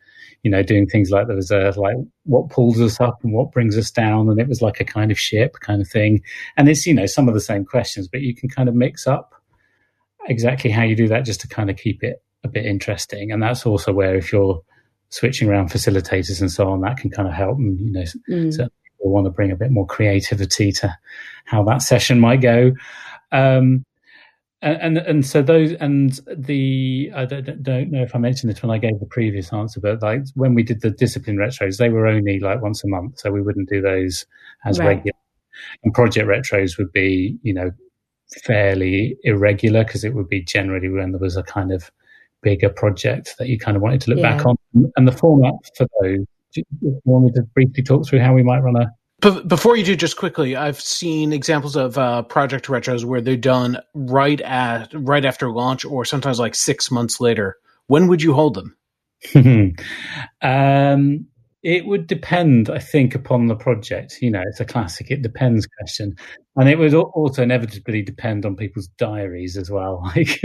you 0.44 0.50
know, 0.52 0.62
doing 0.62 0.86
things 0.86 1.10
like 1.10 1.26
there 1.26 1.34
was 1.34 1.50
a 1.50 1.72
like 1.76 1.96
what 2.22 2.50
pulls 2.50 2.80
us 2.80 3.00
up 3.00 3.18
and 3.24 3.32
what 3.32 3.50
brings 3.50 3.76
us 3.76 3.90
down, 3.90 4.28
and 4.28 4.38
it 4.38 4.46
was 4.46 4.62
like 4.62 4.78
a 4.78 4.84
kind 4.84 5.10
of 5.10 5.18
ship 5.18 5.56
kind 5.58 5.82
of 5.82 5.88
thing. 5.88 6.22
And 6.56 6.68
it's 6.68 6.86
you 6.86 6.94
know 6.94 7.06
some 7.06 7.26
of 7.26 7.34
the 7.34 7.40
same 7.40 7.64
questions, 7.64 8.06
but 8.06 8.20
you 8.20 8.32
can 8.32 8.48
kind 8.48 8.68
of 8.68 8.76
mix 8.76 9.08
up 9.08 9.34
exactly 10.28 10.70
how 10.70 10.84
you 10.84 10.94
do 10.94 11.08
that 11.08 11.24
just 11.24 11.40
to 11.40 11.48
kind 11.48 11.68
of 11.68 11.76
keep 11.76 12.04
it 12.04 12.22
a 12.44 12.48
bit 12.48 12.64
interesting. 12.64 13.32
And 13.32 13.42
that's 13.42 13.66
also 13.66 13.92
where 13.92 14.14
if 14.14 14.30
you're 14.30 14.62
switching 15.10 15.48
around 15.48 15.70
facilitators 15.70 16.40
and 16.40 16.50
so 16.50 16.68
on, 16.68 16.80
that 16.80 16.96
can 16.96 17.10
kind 17.10 17.28
of 17.28 17.34
help. 17.34 17.58
And, 17.58 17.80
you 17.80 17.92
know, 17.92 18.04
mm. 18.28 18.52
certain 18.52 18.70
people 18.84 19.12
want 19.12 19.26
to 19.26 19.30
bring 19.30 19.50
a 19.50 19.56
bit 19.56 19.70
more 19.70 19.86
creativity 19.86 20.72
to 20.72 20.96
how 21.44 21.62
that 21.64 21.82
session 21.82 22.20
might 22.20 22.40
go. 22.40 22.72
Um, 23.32 23.84
and, 24.62 24.76
and, 24.80 24.98
and 24.98 25.26
so 25.26 25.42
those 25.42 25.72
and 25.74 26.18
the 26.34 27.12
I 27.14 27.26
don't, 27.26 27.62
don't, 27.62 27.90
know 27.90 28.02
if 28.02 28.14
I 28.16 28.18
mentioned 28.18 28.50
this 28.50 28.62
when 28.62 28.70
I 28.70 28.78
gave 28.78 28.98
the 28.98 29.06
previous 29.06 29.52
answer, 29.52 29.80
but 29.80 30.02
like 30.02 30.22
when 30.34 30.54
we 30.54 30.62
did 30.62 30.80
the 30.80 30.90
discipline 30.90 31.36
retros, 31.36 31.76
they 31.76 31.90
were 31.90 32.06
only 32.06 32.40
like 32.40 32.62
once 32.62 32.82
a 32.82 32.88
month, 32.88 33.18
so 33.18 33.30
we 33.30 33.42
wouldn't 33.42 33.68
do 33.68 33.82
those 33.82 34.24
as 34.64 34.78
right. 34.78 34.86
regular. 34.86 35.12
And 35.84 35.92
project 35.94 36.26
retros 36.26 36.78
would 36.78 36.90
be, 36.90 37.38
you 37.42 37.52
know, 37.52 37.70
fairly 38.42 39.16
irregular 39.22 39.84
because 39.84 40.04
it 40.04 40.14
would 40.14 40.28
be 40.28 40.42
generally 40.42 40.88
when 40.88 41.12
there 41.12 41.20
was 41.20 41.36
a 41.36 41.42
kind 41.42 41.70
of 41.70 41.90
bigger 42.42 42.68
project 42.68 43.34
that 43.38 43.48
you 43.48 43.58
kind 43.58 43.76
of 43.76 43.82
wanted 43.82 44.00
to 44.00 44.10
look 44.10 44.18
yeah. 44.20 44.36
back 44.36 44.46
on. 44.46 44.56
And 44.96 45.08
the 45.08 45.12
format 45.12 45.54
for 45.76 45.86
those, 46.00 46.26
do 46.52 46.62
you 46.80 47.00
want 47.04 47.26
me 47.26 47.32
to 47.32 47.42
briefly 47.54 47.82
talk 47.82 48.06
through 48.06 48.20
how 48.20 48.34
we 48.34 48.42
might 48.42 48.60
run 48.60 48.76
a 48.76 48.86
before 49.20 49.76
you 49.76 49.84
do, 49.84 49.96
just 49.96 50.16
quickly, 50.16 50.56
I've 50.56 50.80
seen 50.80 51.32
examples 51.32 51.74
of 51.74 51.96
uh, 51.96 52.22
project 52.22 52.66
retros 52.66 53.04
where 53.04 53.20
they're 53.22 53.36
done 53.36 53.78
right 53.94 54.40
at 54.42 54.90
right 54.92 55.24
after 55.24 55.50
launch, 55.50 55.84
or 55.84 56.04
sometimes 56.04 56.38
like 56.38 56.54
six 56.54 56.90
months 56.90 57.18
later. 57.18 57.56
When 57.86 58.08
would 58.08 58.22
you 58.22 58.34
hold 58.34 58.54
them? 58.54 58.76
um, 60.42 61.26
it 61.66 61.85
would 61.85 62.07
depend, 62.07 62.70
I 62.70 62.79
think, 62.79 63.16
upon 63.16 63.48
the 63.48 63.57
project. 63.57 64.18
You 64.22 64.31
know, 64.31 64.42
it's 64.46 64.61
a 64.61 64.64
classic. 64.64 65.11
It 65.11 65.22
depends 65.22 65.66
question, 65.66 66.14
and 66.55 66.68
it 66.68 66.79
would 66.79 66.94
also 66.94 67.42
inevitably 67.42 68.02
depend 68.02 68.46
on 68.46 68.55
people's 68.55 68.87
diaries 68.98 69.57
as 69.57 69.68
well. 69.68 70.00
Like, 70.16 70.40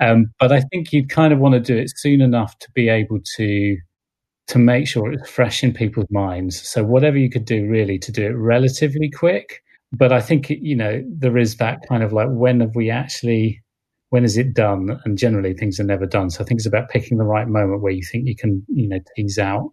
um, 0.00 0.32
but 0.40 0.50
I 0.50 0.60
think 0.72 0.92
you'd 0.92 1.08
kind 1.08 1.32
of 1.32 1.38
want 1.38 1.54
to 1.54 1.60
do 1.60 1.78
it 1.78 1.92
soon 1.96 2.20
enough 2.20 2.58
to 2.58 2.68
be 2.74 2.88
able 2.88 3.20
to 3.36 3.76
to 4.48 4.58
make 4.58 4.88
sure 4.88 5.12
it's 5.12 5.30
fresh 5.30 5.62
in 5.62 5.72
people's 5.72 6.10
minds. 6.10 6.68
So 6.68 6.82
whatever 6.82 7.16
you 7.16 7.30
could 7.30 7.44
do, 7.44 7.68
really, 7.68 8.00
to 8.00 8.10
do 8.10 8.26
it 8.26 8.30
relatively 8.30 9.08
quick. 9.08 9.62
But 9.92 10.12
I 10.12 10.20
think 10.20 10.50
you 10.50 10.74
know 10.74 11.04
there 11.08 11.38
is 11.38 11.58
that 11.58 11.78
kind 11.88 12.02
of 12.02 12.12
like 12.12 12.28
when 12.28 12.58
have 12.58 12.74
we 12.74 12.90
actually 12.90 13.62
when 14.08 14.24
is 14.24 14.36
it 14.36 14.54
done? 14.54 15.00
And 15.04 15.16
generally 15.16 15.54
things 15.54 15.78
are 15.78 15.84
never 15.84 16.06
done. 16.06 16.30
So 16.30 16.42
I 16.42 16.46
think 16.46 16.58
it's 16.58 16.66
about 16.66 16.88
picking 16.88 17.18
the 17.18 17.24
right 17.24 17.46
moment 17.46 17.82
where 17.82 17.92
you 17.92 18.02
think 18.02 18.26
you 18.26 18.34
can, 18.34 18.64
you 18.68 18.88
know, 18.88 18.98
tease 19.14 19.38
out 19.38 19.70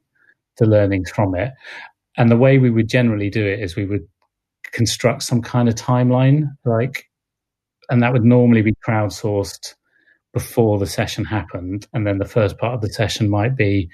the 0.57 0.65
learnings 0.65 1.09
from 1.09 1.35
it. 1.35 1.51
And 2.17 2.31
the 2.31 2.37
way 2.37 2.57
we 2.57 2.69
would 2.69 2.89
generally 2.89 3.29
do 3.29 3.45
it 3.45 3.59
is 3.59 3.75
we 3.75 3.85
would 3.85 4.07
construct 4.71 5.23
some 5.23 5.41
kind 5.41 5.69
of 5.69 5.75
timeline, 5.75 6.47
like, 6.65 7.05
and 7.89 8.01
that 8.01 8.11
would 8.13 8.25
normally 8.25 8.61
be 8.61 8.73
crowdsourced 8.85 9.75
before 10.33 10.77
the 10.77 10.87
session 10.87 11.25
happened. 11.25 11.87
And 11.93 12.05
then 12.05 12.17
the 12.17 12.25
first 12.25 12.57
part 12.57 12.73
of 12.73 12.81
the 12.81 12.89
session 12.89 13.29
might 13.29 13.55
be 13.55 13.89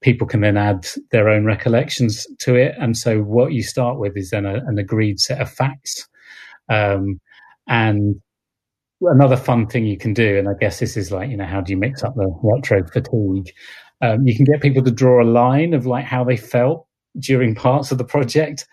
people 0.00 0.26
can 0.26 0.40
then 0.40 0.56
add 0.56 0.86
their 1.10 1.28
own 1.28 1.44
recollections 1.44 2.26
to 2.40 2.54
it. 2.54 2.74
And 2.78 2.96
so 2.96 3.20
what 3.20 3.52
you 3.52 3.62
start 3.62 3.98
with 3.98 4.16
is 4.16 4.30
then 4.30 4.46
a, 4.46 4.54
an 4.66 4.78
agreed 4.78 5.18
set 5.20 5.40
of 5.40 5.50
facts. 5.50 6.08
Um, 6.68 7.20
and 7.66 8.16
another 9.00 9.36
fun 9.36 9.66
thing 9.66 9.86
you 9.86 9.98
can 9.98 10.14
do, 10.14 10.38
and 10.38 10.48
I 10.48 10.54
guess 10.58 10.78
this 10.78 10.96
is 10.96 11.12
like, 11.12 11.30
you 11.30 11.36
know, 11.36 11.44
how 11.44 11.60
do 11.60 11.72
you 11.72 11.76
mix 11.76 12.02
up 12.02 12.14
the 12.14 12.28
retro 12.42 12.84
fatigue? 12.86 13.52
Um, 14.00 14.26
you 14.26 14.34
can 14.36 14.44
get 14.44 14.60
people 14.60 14.82
to 14.82 14.90
draw 14.90 15.22
a 15.22 15.24
line 15.24 15.74
of 15.74 15.86
like 15.86 16.04
how 16.04 16.24
they 16.24 16.36
felt 16.36 16.86
during 17.18 17.54
parts 17.54 17.90
of 17.90 17.98
the 17.98 18.04
project. 18.04 18.66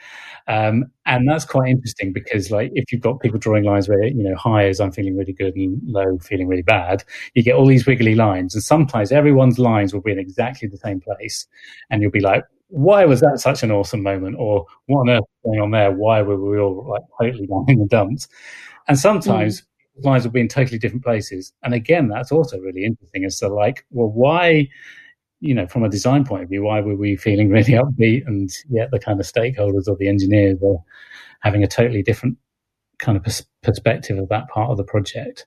Um, 0.47 0.85
and 1.07 1.27
that's 1.27 1.45
quite 1.45 1.69
interesting 1.69 2.13
because 2.13 2.51
like 2.51 2.71
if 2.75 2.91
you've 2.91 3.01
got 3.01 3.19
people 3.19 3.39
drawing 3.39 3.63
lines 3.63 3.89
where, 3.89 4.03
you 4.03 4.23
know, 4.23 4.35
high 4.35 4.67
is 4.67 4.79
I'm 4.79 4.91
feeling 4.91 5.17
really 5.17 5.33
good 5.33 5.55
and 5.55 5.81
low 5.83 6.19
feeling 6.19 6.47
really 6.47 6.61
bad, 6.61 7.03
you 7.33 7.41
get 7.41 7.55
all 7.55 7.65
these 7.65 7.88
wiggly 7.88 8.13
lines. 8.13 8.53
And 8.53 8.63
sometimes 8.63 9.11
everyone's 9.11 9.57
lines 9.57 9.93
will 9.93 10.01
be 10.01 10.11
in 10.11 10.19
exactly 10.19 10.67
the 10.67 10.77
same 10.77 11.01
place. 11.01 11.47
And 11.89 12.01
you'll 12.01 12.11
be 12.11 12.19
like, 12.19 12.43
why 12.69 13.05
was 13.05 13.21
that 13.21 13.39
such 13.39 13.63
an 13.63 13.71
awesome 13.71 14.03
moment? 14.03 14.35
Or 14.38 14.65
what 14.88 15.01
on 15.01 15.09
earth 15.09 15.23
was 15.43 15.51
going 15.51 15.61
on 15.61 15.71
there? 15.71 15.91
Why 15.91 16.21
were 16.21 16.38
we 16.38 16.59
all 16.59 16.88
like 16.88 17.03
totally 17.19 17.47
down 17.51 17.65
in 17.67 17.79
the 17.79 17.85
dumps? 17.85 18.27
And 18.88 18.99
sometimes 18.99 19.61
mm. 19.61 20.05
lives 20.05 20.25
will 20.25 20.31
be 20.31 20.41
in 20.41 20.47
totally 20.47 20.77
different 20.77 21.03
places. 21.03 21.53
And 21.63 21.73
again, 21.73 22.07
that's 22.07 22.31
also 22.31 22.59
really 22.59 22.85
interesting 22.85 23.25
as 23.25 23.39
to 23.39 23.47
like, 23.47 23.85
well, 23.91 24.09
why, 24.09 24.67
you 25.45 25.53
know, 25.53 25.67
from 25.67 25.84
a 25.84 25.89
design 25.89 26.25
point 26.25 26.43
of 26.43 26.49
view, 26.49 26.63
why 26.63 26.81
were 26.81 26.95
we 26.95 27.15
feeling 27.15 27.49
really 27.49 27.73
upbeat 27.73 28.25
and 28.25 28.49
yet 28.69 28.89
the 28.91 28.99
kind 28.99 29.19
of 29.19 29.25
stakeholders 29.25 29.88
or 29.88 29.95
the 29.97 30.08
engineers 30.08 30.58
were 30.62 30.77
having 31.41 31.63
a 31.63 31.67
totally 31.67 32.01
different 32.01 32.38
kind 32.97 33.17
of 33.17 33.23
pers- 33.23 33.45
perspective 33.62 34.17
of 34.17 34.29
that 34.29 34.47
part 34.49 34.71
of 34.71 34.77
the 34.77 34.84
project. 34.84 35.45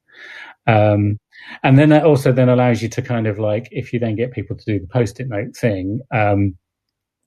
Um, 0.66 1.18
and 1.62 1.78
then 1.78 1.88
that 1.88 2.04
also 2.04 2.30
then 2.30 2.48
allows 2.48 2.82
you 2.82 2.88
to 2.90 3.02
kind 3.02 3.26
of 3.26 3.38
like, 3.38 3.68
if 3.70 3.92
you 3.92 3.98
then 3.98 4.16
get 4.16 4.32
people 4.32 4.56
to 4.56 4.64
do 4.64 4.78
the 4.78 4.86
post-it 4.86 5.28
note 5.28 5.56
thing, 5.56 6.00
um, 6.12 6.56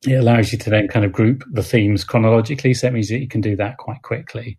it 0.07 0.13
allows 0.13 0.51
you 0.51 0.57
to 0.59 0.69
then 0.69 0.87
kind 0.87 1.05
of 1.05 1.11
group 1.11 1.43
the 1.51 1.63
themes 1.63 2.03
chronologically. 2.03 2.73
So 2.73 2.87
it 2.87 2.93
means 2.93 3.09
that 3.09 3.19
you 3.19 3.27
can 3.27 3.41
do 3.41 3.55
that 3.57 3.77
quite 3.77 4.01
quickly 4.03 4.57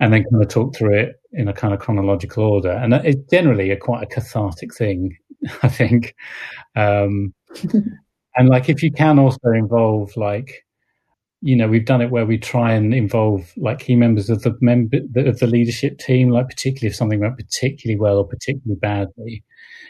and 0.00 0.12
then 0.12 0.24
kind 0.30 0.42
of 0.42 0.48
talk 0.48 0.76
through 0.76 0.98
it 0.98 1.16
in 1.32 1.48
a 1.48 1.52
kind 1.52 1.72
of 1.72 1.80
chronological 1.80 2.44
order. 2.44 2.70
And 2.70 2.92
it's 2.94 3.30
generally 3.30 3.70
a 3.70 3.76
quite 3.76 4.02
a 4.02 4.06
cathartic 4.06 4.74
thing, 4.74 5.16
I 5.62 5.68
think. 5.68 6.14
Um, 6.74 7.34
and 8.36 8.48
like 8.48 8.68
if 8.68 8.82
you 8.82 8.92
can 8.92 9.18
also 9.18 9.50
involve 9.54 10.16
like, 10.16 10.64
you 11.42 11.56
know, 11.56 11.68
we've 11.68 11.84
done 11.84 12.00
it 12.00 12.10
where 12.10 12.26
we 12.26 12.38
try 12.38 12.72
and 12.72 12.94
involve 12.94 13.52
like 13.56 13.80
key 13.80 13.96
members 13.96 14.30
of 14.30 14.42
the 14.42 14.56
member 14.60 14.98
of 15.16 15.38
the 15.38 15.46
leadership 15.46 15.98
team, 15.98 16.30
like 16.30 16.48
particularly 16.48 16.90
if 16.90 16.96
something 16.96 17.20
went 17.20 17.36
particularly 17.36 17.98
well 17.98 18.18
or 18.18 18.26
particularly 18.26 18.78
badly, 18.80 19.44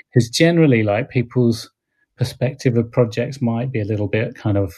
because 0.08 0.28
generally 0.28 0.82
like 0.82 1.08
people's 1.08 1.70
perspective 2.16 2.76
of 2.76 2.90
projects 2.90 3.42
might 3.42 3.70
be 3.70 3.80
a 3.80 3.84
little 3.84 4.08
bit 4.08 4.34
kind 4.34 4.56
of 4.56 4.72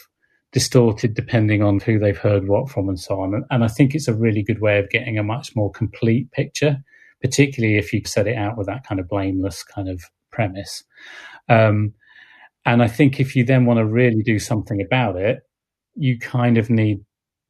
distorted 0.51 1.13
depending 1.13 1.61
on 1.61 1.79
who 1.79 1.99
they've 1.99 2.17
heard 2.17 2.47
what 2.47 2.69
from 2.69 2.89
and 2.89 2.99
so 2.99 3.19
on. 3.21 3.43
And 3.49 3.63
I 3.63 3.67
think 3.67 3.93
it's 3.93 4.07
a 4.07 4.13
really 4.13 4.43
good 4.43 4.61
way 4.61 4.79
of 4.79 4.89
getting 4.89 5.17
a 5.17 5.23
much 5.23 5.55
more 5.55 5.71
complete 5.71 6.31
picture, 6.31 6.77
particularly 7.21 7.77
if 7.77 7.93
you 7.93 8.01
set 8.05 8.27
it 8.27 8.35
out 8.35 8.57
with 8.57 8.67
that 8.67 8.85
kind 8.85 8.99
of 8.99 9.07
blameless 9.07 9.63
kind 9.63 9.87
of 9.87 10.01
premise. 10.31 10.83
Um, 11.47 11.93
and 12.69 12.83
I 12.83 12.87
think 12.87 13.19
if 13.19 13.35
you 13.35 13.43
then 13.43 13.65
want 13.65 13.79
to 13.79 13.85
really 13.85 14.21
do 14.21 14.37
something 14.37 14.79
about 14.79 15.15
it, 15.15 15.39
you 15.95 16.19
kind 16.19 16.55
of 16.55 16.69
need 16.69 17.03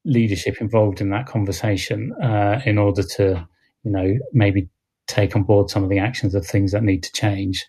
leadership 0.05 0.62
involved 0.62 1.01
in 1.01 1.10
that 1.10 1.25
conversation 1.25 2.13
uh, 2.23 2.62
in 2.65 2.77
order 2.77 3.03
to, 3.03 3.45
you 3.84 3.91
know, 3.91 4.17
maybe 4.32 4.69
take 5.08 5.36
on 5.36 5.43
board 5.43 5.69
some 5.69 5.84
of 5.84 5.89
the 5.89 5.99
actions 5.99 6.36
of 6.36 6.47
things 6.47 6.71
that 6.71 6.84
need 6.84 7.03
to 7.03 7.12
change. 7.12 7.65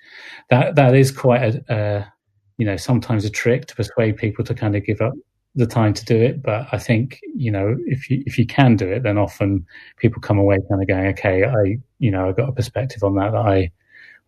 That 0.49 0.77
that 0.77 0.95
is 0.95 1.11
quite 1.11 1.57
a, 1.69 2.07
you 2.57 2.67
know 2.67 2.77
sometimes 2.77 3.25
a 3.25 3.31
trick 3.31 3.67
to 3.67 3.75
persuade 3.75 4.17
people 4.17 4.45
to 4.45 4.55
kind 4.55 4.77
of 4.77 4.87
give 4.87 5.01
up 5.01 5.15
the 5.57 5.67
time 5.67 5.93
to 5.95 6.05
do 6.05 6.17
it. 6.17 6.45
But 6.45 6.69
I 6.71 6.79
think 6.79 7.19
you 7.35 7.51
know 7.51 7.77
if 7.87 8.09
you 8.09 8.23
if 8.27 8.39
you 8.39 8.47
can 8.47 8.77
do 8.77 8.89
it, 8.89 9.03
then 9.03 9.19
often 9.19 9.67
people 9.97 10.23
come 10.23 10.39
away 10.39 10.59
kind 10.71 10.81
of 10.81 10.87
going, 10.87 11.07
okay, 11.09 11.43
I 11.45 11.79
you 11.99 12.13
know 12.13 12.29
I 12.29 12.33
got 12.33 12.51
a 12.51 12.53
perspective 12.53 13.03
on 13.03 13.17
that 13.17 13.33
that 13.33 13.45
I 13.45 13.73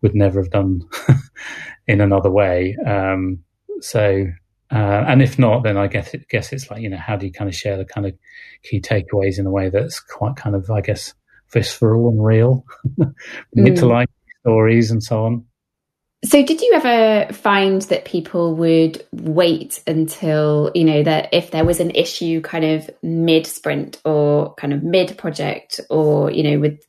would 0.03 0.13
never 0.13 0.39
have 0.39 0.51
done 0.51 0.87
in 1.87 2.01
another 2.01 2.29
way. 2.29 2.77
Um, 2.85 3.39
so 3.81 4.27
uh, 4.71 5.05
and 5.07 5.21
if 5.21 5.37
not, 5.37 5.63
then 5.63 5.77
I 5.77 5.87
guess 5.87 6.13
it, 6.13 6.27
guess 6.29 6.53
it's 6.53 6.69
like 6.69 6.81
you 6.81 6.89
know 6.89 6.97
how 6.97 7.15
do 7.15 7.25
you 7.25 7.31
kind 7.31 7.49
of 7.49 7.55
share 7.55 7.77
the 7.77 7.85
kind 7.85 8.05
of 8.05 8.13
key 8.63 8.81
takeaways 8.81 9.39
in 9.39 9.45
a 9.45 9.51
way 9.51 9.69
that's 9.69 9.99
quite 9.99 10.35
kind 10.35 10.55
of 10.55 10.69
I 10.69 10.81
guess 10.81 11.13
visceral 11.51 12.09
and 12.09 12.23
real, 12.23 12.65
mm. 12.99 13.79
to 13.79 13.85
like 13.85 14.09
stories 14.41 14.91
and 14.91 15.03
so 15.03 15.25
on. 15.25 15.45
So, 16.25 16.41
did 16.43 16.61
you 16.61 16.71
ever 16.73 17.33
find 17.33 17.81
that 17.83 18.05
people 18.05 18.55
would 18.55 19.05
wait 19.11 19.83
until, 19.85 20.71
you 20.73 20.85
know, 20.85 21.03
that 21.03 21.27
if 21.33 21.51
there 21.51 21.65
was 21.65 21.81
an 21.81 21.91
issue 21.91 22.39
kind 22.39 22.63
of 22.63 22.89
mid 23.03 23.45
sprint 23.45 24.01
or 24.05 24.53
kind 24.55 24.73
of 24.73 24.83
mid 24.83 25.17
project 25.17 25.81
or, 25.89 26.31
you 26.31 26.43
know, 26.43 26.59
with 26.59 26.79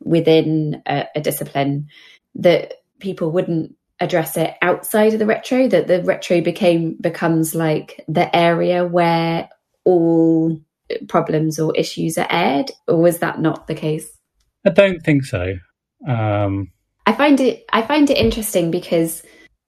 within 0.00 0.82
a, 0.86 1.06
a, 1.14 1.20
discipline, 1.20 1.86
that 2.36 2.74
people 2.98 3.30
wouldn't 3.30 3.74
address 4.00 4.36
it 4.36 4.54
outside 4.62 5.12
of 5.12 5.18
the 5.18 5.26
retro, 5.26 5.68
that 5.68 5.86
the 5.86 6.02
retro 6.02 6.40
became 6.40 6.96
becomes 7.00 7.54
like 7.54 8.04
the 8.08 8.34
area 8.34 8.86
where 8.86 9.48
all 9.84 10.60
problems 11.08 11.58
or 11.58 11.74
issues 11.76 12.18
are 12.18 12.26
aired? 12.30 12.70
Or 12.88 12.96
was 12.96 13.18
that 13.18 13.40
not 13.40 13.66
the 13.66 13.74
case? 13.74 14.10
I 14.66 14.70
don't 14.70 15.00
think 15.02 15.24
so. 15.24 15.54
Um, 16.06 16.70
I 17.06 17.12
find 17.12 17.40
it 17.40 17.64
I 17.72 17.82
find 17.82 18.08
it 18.10 18.18
interesting 18.18 18.70
because 18.70 19.22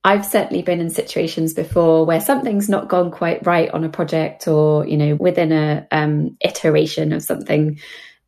I've 0.05 0.27
certainly 0.27 0.63
been 0.63 0.81
in 0.81 0.91
situations 0.91 1.55
before 1.55 2.05
where 2.05 2.21
something's 2.21 2.69
not 2.69 2.89
gone 2.89 3.11
quite 3.11 3.47
right 3.47 3.71
on 3.71 3.85
a 3.85 3.89
project 3.89 4.49
or 4.49 4.87
you 4.87 4.97
know 4.97 5.15
within 5.15 5.53
a 5.53 5.87
um, 5.91 6.37
iteration 6.41 7.13
of 7.13 7.23
something, 7.23 7.79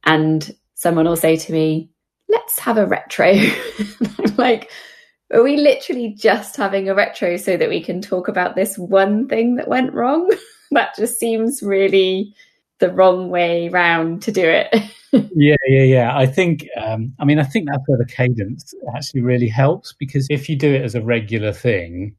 and 0.05 0.55
someone 0.75 1.07
will 1.07 1.17
say 1.17 1.37
to 1.37 1.53
me, 1.53 1.91
"Let's 2.35 2.59
have 2.59 2.77
a 2.77 2.87
retro." 2.87 3.27
I'm 3.31 4.37
like, 4.37 4.71
are 5.33 5.43
we 5.43 5.57
literally 5.57 6.15
just 6.17 6.57
having 6.57 6.89
a 6.89 6.95
retro 6.95 7.37
so 7.37 7.57
that 7.57 7.69
we 7.69 7.83
can 7.83 8.01
talk 8.01 8.29
about 8.29 8.55
this 8.55 8.77
one 8.77 9.29
thing 9.29 9.57
that 9.57 9.69
went 9.69 9.95
wrong? 9.95 10.31
that 10.71 10.95
just 10.97 11.19
seems 11.19 11.63
really 11.63 12.35
the 12.79 12.93
wrong 12.93 13.31
way 13.31 13.69
round 13.69 14.23
to 14.23 14.33
do 14.33 14.45
it. 14.45 14.73
yeah, 15.35 15.57
yeah, 15.67 15.83
yeah. 15.83 16.17
I 16.17 16.27
think, 16.27 16.67
um, 16.77 17.15
I 17.19 17.25
mean, 17.25 17.39
I 17.39 17.45
think 17.45 17.69
that's 17.69 17.83
where 17.87 17.99
the 17.99 18.05
cadence 18.05 18.75
actually 18.95 19.23
really 19.23 19.49
helps 19.49 19.95
because 19.99 20.27
if 20.31 20.49
you 20.49 20.57
do 20.57 20.73
it 20.73 20.83
as 20.83 20.95
a 20.95 21.03
regular 21.03 21.53
thing, 21.53 22.17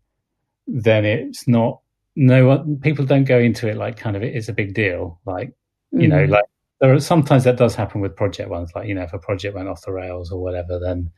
then 0.68 1.06
it's 1.06 1.48
not, 1.48 1.82
no 2.16 2.46
one, 2.48 2.78
people 2.78 3.06
don't 3.06 3.26
go 3.26 3.38
into 3.38 3.70
it 3.70 3.78
like 3.78 3.98
kind 3.98 4.16
of 4.16 4.24
it 4.24 4.36
is 4.36 4.50
a 4.50 4.54
big 4.54 4.74
deal. 4.74 5.20
Like, 5.26 5.54
you 5.92 6.08
mm. 6.08 6.10
know, 6.10 6.26
like 6.26 6.46
there 6.82 6.94
are 6.94 7.00
sometimes 7.00 7.46
that 7.46 7.58
does 7.58 7.76
happen 7.76 8.02
with 8.02 8.16
project 8.16 8.50
ones. 8.50 8.72
Like, 8.76 8.88
you 8.88 8.94
know, 8.94 9.04
if 9.04 9.14
a 9.14 9.20
project 9.20 9.56
went 9.56 9.70
off 9.70 9.82
the 9.82 9.94
rails 9.94 10.32
or 10.32 10.42
whatever, 10.42 10.80
then, 10.80 11.10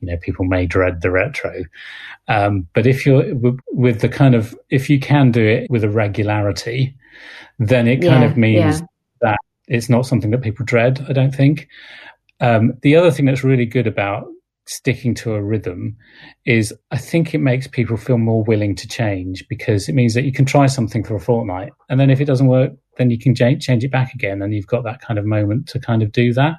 you 0.00 0.08
know, 0.08 0.16
people 0.16 0.44
may 0.44 0.66
dread 0.66 1.02
the 1.02 1.10
retro. 1.10 1.64
Um, 2.28 2.66
but 2.74 2.86
if 2.86 3.06
you're 3.06 3.34
with 3.70 4.00
the 4.00 4.08
kind 4.08 4.34
of, 4.34 4.58
if 4.70 4.90
you 4.90 4.98
can 4.98 5.30
do 5.30 5.44
it 5.46 5.70
with 5.70 5.84
a 5.84 5.88
regularity, 5.88 6.96
then 7.58 7.86
it 7.86 8.00
kind 8.00 8.22
yeah, 8.22 8.30
of 8.30 8.36
means 8.36 8.80
yeah. 8.80 8.86
that 9.20 9.38
it's 9.68 9.88
not 9.88 10.06
something 10.06 10.32
that 10.32 10.42
people 10.42 10.66
dread, 10.66 11.04
I 11.08 11.12
don't 11.12 11.34
think. 11.34 11.68
Um, 12.40 12.74
the 12.82 12.96
other 12.96 13.12
thing 13.12 13.26
that's 13.26 13.44
really 13.44 13.66
good 13.66 13.86
about 13.86 14.26
sticking 14.66 15.14
to 15.14 15.34
a 15.34 15.42
rhythm 15.42 15.96
is 16.46 16.74
I 16.90 16.96
think 16.98 17.34
it 17.34 17.38
makes 17.38 17.66
people 17.68 17.96
feel 17.96 18.18
more 18.18 18.42
willing 18.42 18.74
to 18.76 18.88
change 18.88 19.46
because 19.48 19.88
it 19.88 19.94
means 19.94 20.14
that 20.14 20.24
you 20.24 20.32
can 20.32 20.46
try 20.46 20.66
something 20.66 21.04
for 21.04 21.14
a 21.14 21.20
fortnight 21.20 21.72
and 21.90 22.00
then 22.00 22.08
if 22.10 22.20
it 22.20 22.24
doesn't 22.24 22.46
work, 22.46 22.72
then 22.96 23.10
you 23.10 23.18
can 23.18 23.34
change, 23.34 23.64
change 23.64 23.84
it 23.84 23.90
back 23.90 24.14
again 24.14 24.42
and 24.42 24.54
you've 24.54 24.66
got 24.66 24.84
that 24.84 25.00
kind 25.00 25.18
of 25.18 25.24
moment 25.24 25.68
to 25.68 25.80
kind 25.80 26.02
of 26.02 26.12
do 26.12 26.32
that. 26.32 26.54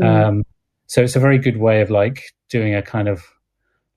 Mm. 0.00 0.26
Um, 0.26 0.42
so 0.86 1.02
it's 1.02 1.16
a 1.16 1.20
very 1.20 1.38
good 1.38 1.58
way 1.58 1.80
of 1.80 1.90
like 1.90 2.22
doing 2.50 2.74
a 2.74 2.82
kind 2.82 3.08
of 3.08 3.24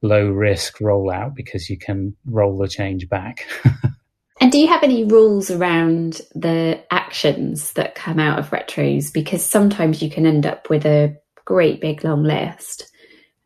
low 0.02 0.30
risk 0.30 0.78
rollout 0.80 1.36
because 1.36 1.70
you 1.70 1.78
can 1.78 2.16
roll 2.26 2.58
the 2.58 2.68
change 2.68 3.10
back. 3.10 3.48
And 4.40 4.52
do 4.52 4.60
you 4.60 4.68
have 4.68 4.84
any 4.84 5.04
rules 5.04 5.50
around 5.50 6.22
the 6.36 6.80
actions 6.92 7.74
that 7.74 7.96
come 7.96 8.20
out 8.20 8.38
of 8.38 8.52
retros? 8.52 9.12
Because 9.12 9.44
sometimes 9.44 10.02
you 10.02 10.12
can 10.12 10.28
end 10.28 10.46
up 10.46 10.70
with 10.70 10.86
a 10.86 11.18
great 11.46 11.82
big 11.82 12.04
long 12.04 12.24
list. 12.24 12.92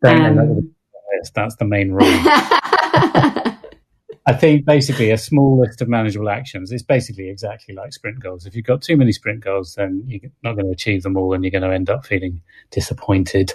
Um, 0.03 0.75
That's 1.33 1.55
the 1.55 1.65
main 1.65 1.91
rule. 1.91 2.01
I 4.27 4.33
think 4.33 4.65
basically 4.65 5.09
a 5.09 5.17
small 5.17 5.59
list 5.59 5.81
of 5.81 5.89
manageable 5.89 6.29
actions 6.29 6.71
is 6.71 6.83
basically 6.83 7.29
exactly 7.29 7.73
like 7.73 7.91
sprint 7.91 8.19
goals. 8.19 8.45
If 8.45 8.55
you've 8.55 8.65
got 8.65 8.81
too 8.81 8.95
many 8.95 9.11
sprint 9.11 9.39
goals, 9.39 9.75
then 9.75 10.03
you're 10.05 10.31
not 10.43 10.53
going 10.53 10.65
to 10.65 10.71
achieve 10.71 11.03
them 11.03 11.17
all 11.17 11.33
and 11.33 11.43
you're 11.43 11.51
going 11.51 11.63
to 11.63 11.73
end 11.73 11.89
up 11.89 12.05
feeling 12.05 12.41
disappointed 12.69 13.53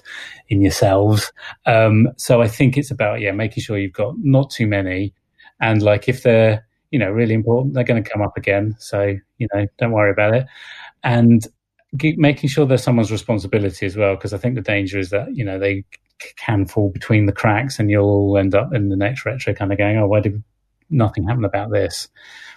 in 0.48 0.60
yourselves. 0.60 1.32
Um, 1.66 2.08
so 2.16 2.42
I 2.42 2.48
think 2.48 2.76
it's 2.76 2.90
about, 2.90 3.20
yeah, 3.20 3.30
making 3.30 3.62
sure 3.62 3.78
you've 3.78 3.92
got 3.92 4.14
not 4.18 4.50
too 4.50 4.66
many. 4.66 5.14
And 5.60 5.82
like 5.82 6.08
if 6.08 6.24
they're, 6.24 6.66
you 6.90 6.98
know, 6.98 7.10
really 7.10 7.34
important. 7.34 7.74
They're 7.74 7.84
going 7.84 8.02
to 8.02 8.10
come 8.10 8.22
up 8.22 8.36
again. 8.36 8.74
So, 8.78 9.16
you 9.38 9.48
know, 9.52 9.66
don't 9.78 9.92
worry 9.92 10.10
about 10.10 10.34
it. 10.34 10.46
And 11.02 11.46
making 11.92 12.48
sure 12.48 12.66
they're 12.66 12.78
someone's 12.78 13.12
responsibility 13.12 13.86
as 13.86 13.96
well, 13.96 14.14
because 14.14 14.32
I 14.32 14.38
think 14.38 14.54
the 14.54 14.60
danger 14.60 14.98
is 14.98 15.10
that, 15.10 15.34
you 15.34 15.44
know, 15.44 15.58
they 15.58 15.84
can 16.36 16.66
fall 16.66 16.90
between 16.90 17.26
the 17.26 17.32
cracks 17.32 17.78
and 17.78 17.90
you'll 17.90 18.38
end 18.38 18.54
up 18.54 18.72
in 18.72 18.88
the 18.88 18.96
next 18.96 19.26
retro 19.26 19.52
kind 19.54 19.72
of 19.72 19.78
going, 19.78 19.98
oh, 19.98 20.06
why 20.06 20.20
did 20.20 20.42
nothing 20.90 21.26
happened 21.26 21.44
about 21.44 21.70
this? 21.70 22.08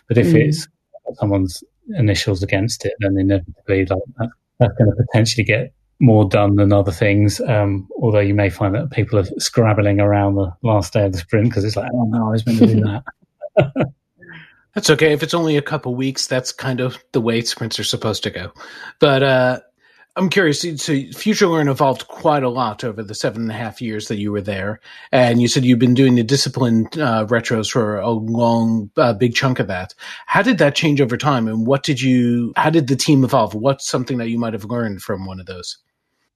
But 0.07 0.17
if 0.17 0.27
mm. 0.27 0.47
it's 0.47 0.67
someone's 1.15 1.63
initials 1.97 2.43
against 2.43 2.85
it, 2.85 2.93
then 2.99 3.17
inevitably 3.17 3.85
like, 3.85 3.99
that, 4.17 4.29
that's 4.59 4.73
going 4.77 4.89
to 4.89 4.95
potentially 4.95 5.43
get 5.43 5.73
more 5.99 6.27
done 6.27 6.55
than 6.55 6.71
other 6.71 6.91
things. 6.91 7.41
Um, 7.41 7.87
although 8.01 8.19
you 8.19 8.33
may 8.33 8.49
find 8.49 8.73
that 8.75 8.91
people 8.91 9.19
are 9.19 9.25
scrabbling 9.39 9.99
around 9.99 10.35
the 10.35 10.53
last 10.63 10.93
day 10.93 11.05
of 11.05 11.11
the 11.11 11.17
sprint 11.17 11.49
because 11.49 11.65
it's 11.65 11.75
like, 11.75 11.91
oh 11.93 12.05
no, 12.05 12.27
I 12.27 12.31
was 12.31 12.45
meant 12.45 12.59
to 12.59 12.67
do 12.67 12.81
that. 13.55 13.93
That's 14.75 14.89
okay. 14.91 15.13
If 15.13 15.23
it's 15.23 15.33
only 15.33 15.57
a 15.57 15.61
couple 15.61 15.95
weeks, 15.95 16.27
that's 16.27 16.51
kind 16.51 16.79
of 16.79 17.03
the 17.11 17.21
way 17.21 17.41
sprints 17.41 17.79
are 17.79 17.83
supposed 17.83 18.23
to 18.23 18.29
go. 18.29 18.51
But 18.99 19.23
uh, 19.23 19.59
I'm 20.19 20.29
curious. 20.29 20.59
So, 20.61 20.67
FutureLearn 20.67 21.71
evolved 21.71 22.09
quite 22.09 22.43
a 22.43 22.49
lot 22.49 22.83
over 22.83 23.01
the 23.01 23.15
seven 23.15 23.43
and 23.43 23.51
a 23.51 23.53
half 23.53 23.81
years 23.81 24.09
that 24.09 24.17
you 24.17 24.33
were 24.33 24.41
there, 24.41 24.81
and 25.13 25.41
you 25.41 25.47
said 25.47 25.63
you've 25.63 25.79
been 25.79 25.93
doing 25.93 26.15
the 26.15 26.23
discipline 26.23 26.87
uh, 26.95 27.25
retros 27.25 27.71
for 27.71 27.99
a 27.99 28.09
long, 28.09 28.91
uh, 28.97 29.13
big 29.13 29.33
chunk 29.33 29.59
of 29.59 29.67
that. 29.67 29.95
How 30.25 30.41
did 30.41 30.57
that 30.57 30.75
change 30.75 30.99
over 30.99 31.15
time, 31.15 31.47
and 31.47 31.65
what 31.65 31.83
did 31.83 32.01
you? 32.01 32.51
How 32.57 32.69
did 32.69 32.87
the 32.87 32.97
team 32.97 33.23
evolve? 33.23 33.55
What's 33.55 33.87
something 33.87 34.17
that 34.17 34.27
you 34.27 34.37
might 34.37 34.51
have 34.51 34.65
learned 34.65 35.01
from 35.01 35.25
one 35.25 35.39
of 35.39 35.45
those? 35.45 35.77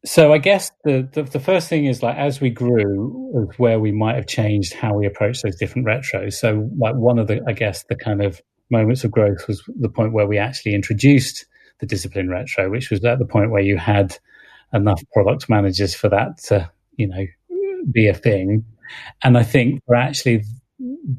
So 0.06 0.32
I 0.32 0.38
guess 0.38 0.72
the, 0.86 1.08
the, 1.13 1.24
the 1.24 1.39
first 1.39 1.67
thing 1.67 1.86
is 1.86 2.02
like 2.02 2.15
as 2.15 2.39
we 2.39 2.52
grew, 2.52 3.50
where 3.58 3.82
we 3.82 3.91
might 3.91 4.15
have 4.15 4.28
changed 4.28 4.74
how 4.74 4.93
we 4.93 5.06
approach 5.06 5.41
those 5.41 5.58
different 5.58 5.88
retros. 5.88 6.36
So 6.36 6.69
like 6.78 6.96
one 6.96 7.19
of 7.19 7.28
the 7.28 7.41
I 7.48 7.52
guess 7.52 7.84
the 7.84 7.98
kind 7.98 8.24
of 8.24 8.41
moments 8.69 9.04
of 9.04 9.12
growth 9.12 9.46
was 9.48 9.62
the 9.78 9.89
point 9.89 10.13
where 10.13 10.26
we 10.26 10.38
actually 10.38 10.74
introduced 10.74 11.46
the 11.84 11.88
discipline 11.96 12.30
retro, 12.30 12.69
which 12.69 12.89
was 12.89 13.04
at 13.04 13.19
the 13.19 13.26
point 13.26 13.52
where 13.52 13.62
you 13.62 13.78
had 13.78 14.17
enough 14.74 15.04
product 15.12 15.50
managers 15.50 15.93
for 15.93 16.08
that 16.08 16.38
to, 16.38 16.72
you 16.96 17.08
know, 17.08 17.26
be 17.91 18.08
a 18.08 18.13
thing. 18.13 18.63
And 19.22 19.38
I 19.38 19.43
think 19.43 19.84
for 19.86 19.96
actually 19.96 20.43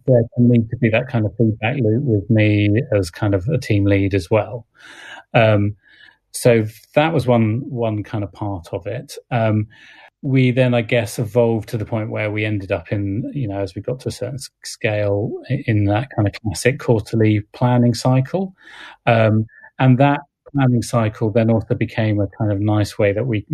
there 0.06 0.22
can 0.34 0.48
need 0.48 0.70
to 0.70 0.76
be 0.78 0.88
that 0.88 1.08
kind 1.08 1.26
of 1.26 1.36
feedback 1.36 1.76
loop 1.76 2.02
with 2.04 2.30
me 2.30 2.80
as 2.96 3.10
kind 3.10 3.34
of 3.34 3.46
a 3.48 3.58
team 3.58 3.84
lead 3.84 4.14
as 4.14 4.30
well. 4.30 4.66
Um, 5.34 5.76
so 6.30 6.64
that 6.94 7.12
was 7.12 7.26
one 7.26 7.60
one 7.68 8.02
kind 8.02 8.24
of 8.24 8.32
part 8.32 8.68
of 8.72 8.86
it. 8.86 9.18
Um, 9.30 9.66
we 10.22 10.50
then, 10.50 10.72
I 10.72 10.80
guess, 10.80 11.18
evolved 11.18 11.68
to 11.68 11.76
the 11.76 11.84
point 11.84 12.10
where 12.10 12.30
we 12.30 12.46
ended 12.46 12.72
up 12.72 12.90
in, 12.90 13.30
you 13.34 13.46
know, 13.46 13.60
as 13.60 13.74
we 13.74 13.82
got 13.82 14.00
to 14.00 14.08
a 14.08 14.12
certain 14.12 14.38
scale 14.64 15.30
in 15.66 15.84
that 15.84 16.08
kind 16.16 16.26
of 16.26 16.32
classic 16.40 16.80
quarterly 16.80 17.40
planning 17.52 17.92
cycle. 17.92 18.54
Um, 19.04 19.44
and 19.78 19.98
that 19.98 20.20
planning 20.54 20.82
cycle 20.82 21.30
then 21.30 21.50
also 21.50 21.74
became 21.74 22.20
a 22.20 22.28
kind 22.38 22.52
of 22.52 22.60
nice 22.60 22.98
way 22.98 23.12
that 23.12 23.26
we 23.26 23.46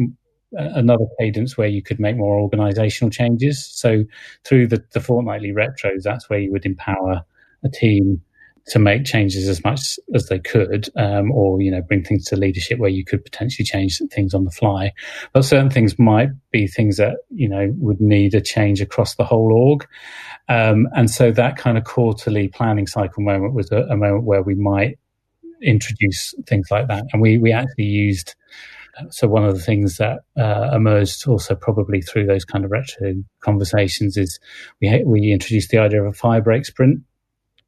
another 0.53 1.05
cadence 1.19 1.57
where 1.57 1.69
you 1.69 1.83
could 1.83 2.01
make 2.01 2.17
more 2.17 2.41
organizational 2.41 3.11
changes. 3.11 3.65
So 3.65 4.05
through 4.45 4.67
the, 4.67 4.85
the 4.93 5.01
fortnightly 5.01 5.53
retros, 5.53 6.03
that's 6.03 6.29
where 6.29 6.41
you 6.41 6.51
would 6.53 6.67
empower 6.67 7.23
a 7.63 7.69
team 7.69 8.21
to 8.67 8.79
make 8.79 9.05
changes 9.05 9.49
as 9.49 9.65
much 9.65 9.99
as 10.15 10.27
they 10.27 10.39
could, 10.39 10.89
um, 10.97 11.33
or 11.33 11.61
you 11.61 11.71
know, 11.71 11.83
bring 11.83 12.05
things 12.05 12.25
to 12.27 12.37
leadership 12.37 12.79
where 12.79 12.91
you 12.91 13.05
could 13.05 13.25
potentially 13.25 13.65
change 13.65 14.01
things 14.13 14.35
on 14.35 14.45
the 14.45 14.51
fly. 14.51 14.93
But 15.33 15.45
certain 15.45 15.71
things 15.71 15.99
might 15.99 16.29
be 16.51 16.67
things 16.67 16.97
that 16.99 17.17
you 17.31 17.49
know 17.49 17.73
would 17.79 18.01
need 18.01 18.35
a 18.35 18.41
change 18.41 18.81
across 18.81 19.17
the 19.17 19.25
whole 19.25 19.53
org, 19.53 19.87
um, 20.49 20.89
and 20.95 21.11
so 21.11 21.33
that 21.33 21.57
kind 21.57 21.79
of 21.79 21.85
quarterly 21.85 22.49
planning 22.49 22.87
cycle 22.87 23.23
moment 23.23 23.55
was 23.55 23.73
a, 23.73 23.83
a 23.85 23.97
moment 23.97 24.25
where 24.25 24.43
we 24.43 24.55
might 24.55 24.99
introduce 25.63 26.35
things 26.47 26.69
like 26.71 26.89
that. 26.89 27.05
And 27.13 27.23
we, 27.23 27.39
we 27.39 27.53
actually 27.53 27.85
used, 27.85 28.35
so 29.11 29.29
one 29.29 29.45
of 29.45 29.55
the 29.55 29.63
things 29.63 29.97
that 29.97 30.21
uh, 30.37 30.71
emerged 30.75 31.27
also 31.27 31.55
probably 31.55 32.03
through 32.03 32.27
those 32.27 32.45
kind 32.45 32.65
of 32.65 32.71
retro 32.71 33.15
conversations 33.41 34.17
is 34.17 34.39
we, 34.81 35.03
we 35.05 35.33
introduced 35.33 35.71
the 35.71 35.79
idea 35.79 36.03
of 36.03 36.09
a 36.09 36.13
fire 36.13 36.41
break 36.41 36.67
sprint, 36.67 37.01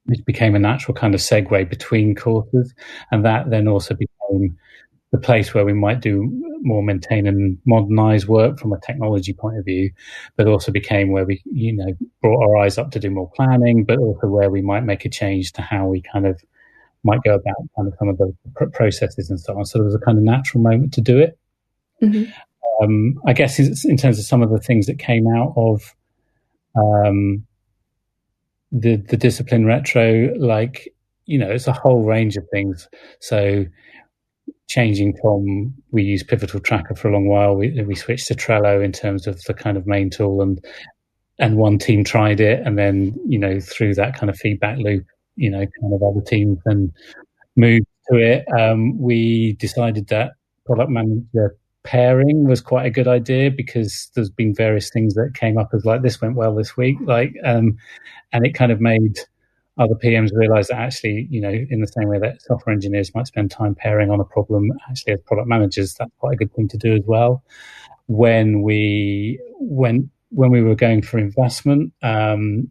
which 0.07 0.25
became 0.25 0.55
a 0.55 0.59
natural 0.59 0.95
kind 0.95 1.15
of 1.15 1.21
segue 1.21 1.69
between 1.71 2.15
quarters. 2.15 2.75
And 3.11 3.25
that 3.25 3.51
then 3.51 3.69
also 3.69 3.95
became 3.95 4.59
the 5.13 5.19
place 5.19 5.53
where 5.53 5.65
we 5.65 5.75
might 5.75 6.01
do 6.01 6.29
more 6.63 6.83
maintain 6.83 7.27
and 7.27 7.59
modernize 7.67 8.27
work 8.27 8.59
from 8.59 8.73
a 8.73 8.81
technology 8.81 9.33
point 9.33 9.59
of 9.59 9.65
view, 9.65 9.91
but 10.37 10.47
also 10.47 10.73
became 10.73 11.13
where 11.13 11.25
we, 11.25 11.43
you 11.45 11.73
know, 11.73 11.93
brought 12.23 12.43
our 12.43 12.57
eyes 12.57 12.79
up 12.79 12.91
to 12.93 12.99
do 12.99 13.11
more 13.11 13.31
planning, 13.37 13.85
but 13.85 13.99
also 13.99 14.27
where 14.27 14.51
we 14.51 14.63
might 14.63 14.85
make 14.85 15.05
a 15.05 15.11
change 15.11 15.53
to 15.53 15.63
how 15.63 15.87
we 15.87 16.01
kind 16.01 16.27
of 16.27 16.43
might 17.05 17.23
go 17.25 17.35
about 17.35 17.57
kind 17.77 17.89
of 17.89 17.95
some 17.99 18.09
of 18.09 18.19
the 18.19 18.35
processes 18.73 19.29
and 19.31 19.41
so 19.41 19.57
on. 19.59 19.65
So 19.65 19.79
there 19.79 19.85
was 19.85 19.95
a 19.95 19.99
kind 19.99 20.19
of 20.19 20.25
natural 20.25 20.63
moment 20.63 20.93
to 20.95 21.01
do 21.01 21.19
it. 21.19 21.39
Mm-hmm. 22.03 22.31
Um, 22.83 23.21
I 23.27 23.33
guess 23.33 23.59
in 23.59 23.97
terms 23.97 24.19
of 24.19 24.25
some 24.25 24.43
of 24.43 24.51
the 24.51 24.59
things 24.59 24.87
that 24.87 24.99
came 24.99 25.27
out 25.27 25.53
of 25.57 25.95
um, 26.75 27.47
the 28.71 28.97
the 28.97 29.17
discipline 29.17 29.67
retro, 29.67 30.33
like 30.37 30.93
you 31.27 31.39
know, 31.39 31.51
it's 31.51 31.69
a 31.69 31.73
whole 31.73 32.05
range 32.05 32.37
of 32.37 32.49
things. 32.51 32.89
So 33.21 33.67
changing 34.69 35.17
from 35.21 35.75
we 35.91 36.03
used 36.03 36.29
Pivotal 36.29 36.61
Tracker 36.61 36.95
for 36.95 37.09
a 37.09 37.13
long 37.13 37.27
while, 37.27 37.55
we 37.55 37.81
we 37.83 37.95
switched 37.95 38.27
to 38.29 38.35
Trello 38.35 38.85
in 38.85 38.93
terms 38.93 39.27
of 39.27 39.43
the 39.45 39.55
kind 39.55 39.77
of 39.77 39.87
main 39.87 40.11
tool, 40.11 40.41
and 40.43 40.65
and 41.39 41.57
one 41.57 41.79
team 41.79 42.05
tried 42.05 42.41
it, 42.41 42.67
and 42.67 42.79
then 42.79 43.15
you 43.27 43.39
know 43.39 43.61
through 43.61 43.95
that 43.95 44.17
kind 44.17 44.31
of 44.31 44.37
feedback 44.37 44.79
loop, 44.79 45.07
you 45.37 45.51
know, 45.51 45.59
kind 45.59 45.95
of 45.95 46.03
other 46.03 46.21
teams 46.21 46.59
and 46.67 46.93
moved 47.57 47.87
to 48.11 48.17
it. 48.17 48.45
Um, 48.59 48.99
we 48.99 49.55
decided 49.55 50.09
that 50.09 50.33
product 50.67 50.91
manager 50.91 51.57
pairing 51.85 52.47
was 52.47 52.61
quite 52.61 52.87
a 52.87 52.91
good 52.91 53.09
idea 53.09 53.51
because 53.51 54.11
there's 54.15 54.31
been 54.31 54.55
various 54.55 54.91
things 54.91 55.15
that 55.15 55.33
came 55.35 55.59
up 55.59 55.71
as 55.75 55.85
like 55.85 56.03
this 56.03 56.21
went 56.21 56.37
well 56.37 56.55
this 56.55 56.77
week, 56.77 56.97
like, 57.05 57.35
um, 57.45 57.77
and 58.33 58.47
it 58.47 58.55
kind 58.55 58.73
of 58.73 58.81
made 58.81 59.19
other 59.79 59.95
PMs 59.95 60.31
realize 60.35 60.69
that 60.69 60.79
actually, 60.79 61.27
you 61.31 61.41
know, 61.41 61.51
in 61.51 61.81
the 61.81 61.87
same 61.87 62.09
way 62.09 62.19
that 62.19 62.43
software 62.43 62.75
engineers 62.75 63.15
might 63.15 63.27
spend 63.27 63.51
time 63.51 63.75
pairing 63.75 64.11
on 64.11 64.21
a 64.21 64.25
problem, 64.25 64.71
actually 64.89 65.15
as 65.15 65.21
product 65.23 65.49
managers, 65.49 65.95
that's 65.95 66.13
quite 66.19 66.35
a 66.35 66.37
good 66.37 66.53
thing 66.55 66.69
to 66.69 66.77
do 66.77 66.95
as 66.95 67.03
well. 67.07 67.43
When 68.07 68.63
we 68.63 69.41
went 69.59 70.09
when 70.31 70.51
we 70.51 70.63
were 70.63 70.75
going 70.75 71.03
for 71.03 71.19
investment, 71.19 71.93
um, 72.03 72.71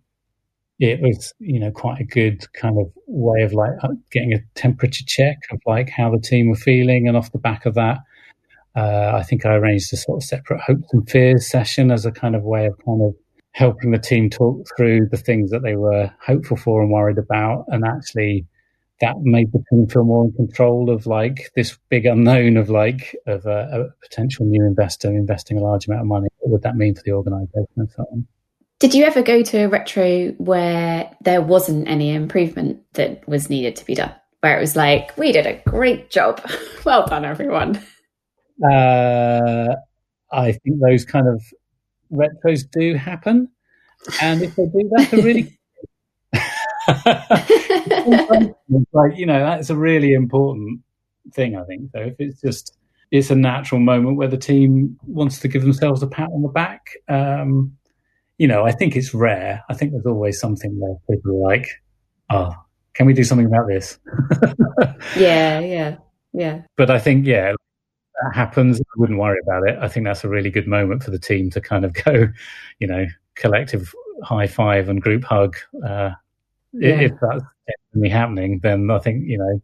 it 0.81 0.99
was 0.99 1.33
you 1.39 1.59
know 1.59 1.71
quite 1.71 2.01
a 2.01 2.03
good 2.03 2.51
kind 2.53 2.77
of 2.79 2.91
way 3.07 3.43
of 3.43 3.53
like 3.53 3.71
uh, 3.83 3.89
getting 4.11 4.33
a 4.33 4.39
temperature 4.55 5.05
check 5.07 5.37
of 5.51 5.59
like 5.65 5.89
how 5.89 6.09
the 6.09 6.19
team 6.19 6.49
were 6.49 6.55
feeling 6.55 7.07
and 7.07 7.15
off 7.15 7.31
the 7.31 7.37
back 7.37 7.65
of 7.65 7.75
that 7.75 7.99
uh, 8.75 9.11
i 9.15 9.23
think 9.23 9.45
i 9.45 9.53
arranged 9.53 9.93
a 9.93 9.97
sort 9.97 10.17
of 10.17 10.23
separate 10.23 10.59
hopes 10.59 10.91
and 10.91 11.09
fears 11.09 11.49
session 11.49 11.91
as 11.91 12.05
a 12.05 12.11
kind 12.11 12.35
of 12.35 12.43
way 12.43 12.65
of 12.65 12.73
kind 12.85 13.01
of 13.01 13.13
helping 13.53 13.91
the 13.91 13.99
team 13.99 14.29
talk 14.29 14.65
through 14.75 15.07
the 15.11 15.17
things 15.17 15.51
that 15.51 15.61
they 15.61 15.75
were 15.75 16.11
hopeful 16.25 16.57
for 16.57 16.81
and 16.81 16.91
worried 16.91 17.17
about. 17.17 17.65
And 17.67 17.85
actually 17.85 18.45
that 19.01 19.15
made 19.21 19.51
the 19.51 19.63
team 19.69 19.87
feel 19.87 20.03
more 20.03 20.25
in 20.25 20.31
control 20.33 20.89
of 20.89 21.05
like 21.05 21.51
this 21.55 21.77
big 21.89 22.05
unknown 22.05 22.55
of 22.55 22.69
like 22.69 23.15
of 23.27 23.45
a, 23.45 23.67
a 23.73 24.07
potential 24.07 24.45
new 24.45 24.63
investor 24.65 25.09
investing 25.09 25.57
a 25.57 25.61
large 25.61 25.87
amount 25.87 26.01
of 26.01 26.07
money. 26.07 26.27
What 26.37 26.51
would 26.51 26.61
that 26.61 26.77
mean 26.77 26.95
for 26.95 27.01
the 27.03 27.11
organization 27.11 27.67
and 27.77 27.91
so 27.91 28.05
on 28.11 28.27
did 28.81 28.95
you 28.95 29.05
ever 29.05 29.21
go 29.21 29.43
to 29.43 29.57
a 29.59 29.69
retro 29.69 30.29
where 30.39 31.15
there 31.21 31.39
wasn't 31.39 31.87
any 31.87 32.09
improvement 32.09 32.81
that 32.93 33.25
was 33.27 33.47
needed 33.47 33.75
to 33.75 33.85
be 33.85 33.93
done? 33.93 34.11
Where 34.39 34.57
it 34.57 34.59
was 34.59 34.75
like, 34.75 35.15
we 35.17 35.31
did 35.31 35.45
a 35.45 35.61
great 35.69 36.09
job. 36.09 36.41
well 36.83 37.05
done, 37.05 37.23
everyone. 37.23 37.79
Uh, 38.67 39.75
I 40.31 40.53
think 40.53 40.81
those 40.81 41.05
kind 41.05 41.27
of 41.27 41.43
retros 42.11 42.63
do 42.71 42.95
happen. 42.95 43.49
And 44.19 44.41
if 44.41 44.55
they 44.55 44.65
do 44.65 44.89
that's 44.95 45.11
they're 45.11 45.21
really 45.21 45.59
like 48.93 49.15
you 49.15 49.27
know 49.27 49.45
that's 49.45 49.69
a 49.69 49.75
really 49.75 50.13
important 50.13 50.81
thing 51.33 51.55
i 51.55 51.63
think 51.65 51.83
so 51.93 51.99
if 51.99 52.15
it's 52.17 52.41
just 52.41 52.75
it's 53.11 53.29
a 53.29 53.35
natural 53.35 53.79
moment 53.79 54.17
where 54.17 54.27
the 54.27 54.37
team 54.37 54.97
wants 55.05 55.39
to 55.39 55.47
give 55.47 55.61
themselves 55.61 56.01
a 56.01 56.07
pat 56.07 56.29
on 56.33 56.41
the 56.41 56.47
back 56.47 56.95
um, 57.09 57.77
you 58.41 58.47
know, 58.47 58.65
I 58.65 58.71
think 58.71 58.95
it's 58.95 59.13
rare. 59.13 59.63
I 59.69 59.75
think 59.75 59.91
there's 59.91 60.07
always 60.07 60.39
something 60.39 60.71
where 60.79 60.95
people 61.07 61.33
are 61.33 61.53
like, 61.53 61.67
oh, 62.31 62.51
can 62.95 63.05
we 63.05 63.13
do 63.13 63.23
something 63.23 63.45
about 63.45 63.67
this? 63.67 63.99
yeah, 65.15 65.59
yeah, 65.59 65.97
yeah. 66.33 66.61
But 66.75 66.89
I 66.89 66.97
think, 66.97 67.27
yeah, 67.27 67.51
that 67.51 68.35
happens. 68.35 68.81
I 68.81 68.83
wouldn't 68.97 69.19
worry 69.19 69.37
about 69.43 69.69
it. 69.69 69.77
I 69.79 69.87
think 69.87 70.07
that's 70.07 70.23
a 70.23 70.27
really 70.27 70.49
good 70.49 70.65
moment 70.65 71.03
for 71.03 71.11
the 71.11 71.19
team 71.19 71.51
to 71.51 71.61
kind 71.61 71.85
of 71.85 71.93
go, 72.05 72.29
you 72.79 72.87
know, 72.87 73.05
collective 73.35 73.93
high 74.23 74.47
five 74.47 74.89
and 74.89 75.03
group 75.03 75.23
hug. 75.23 75.55
Uh, 75.85 76.09
yeah. 76.73 76.99
If 76.99 77.11
that's 77.21 77.43
definitely 77.67 78.09
happening, 78.09 78.59
then 78.63 78.89
I 78.89 78.97
think, 78.97 79.23
you 79.27 79.37
know, 79.37 79.61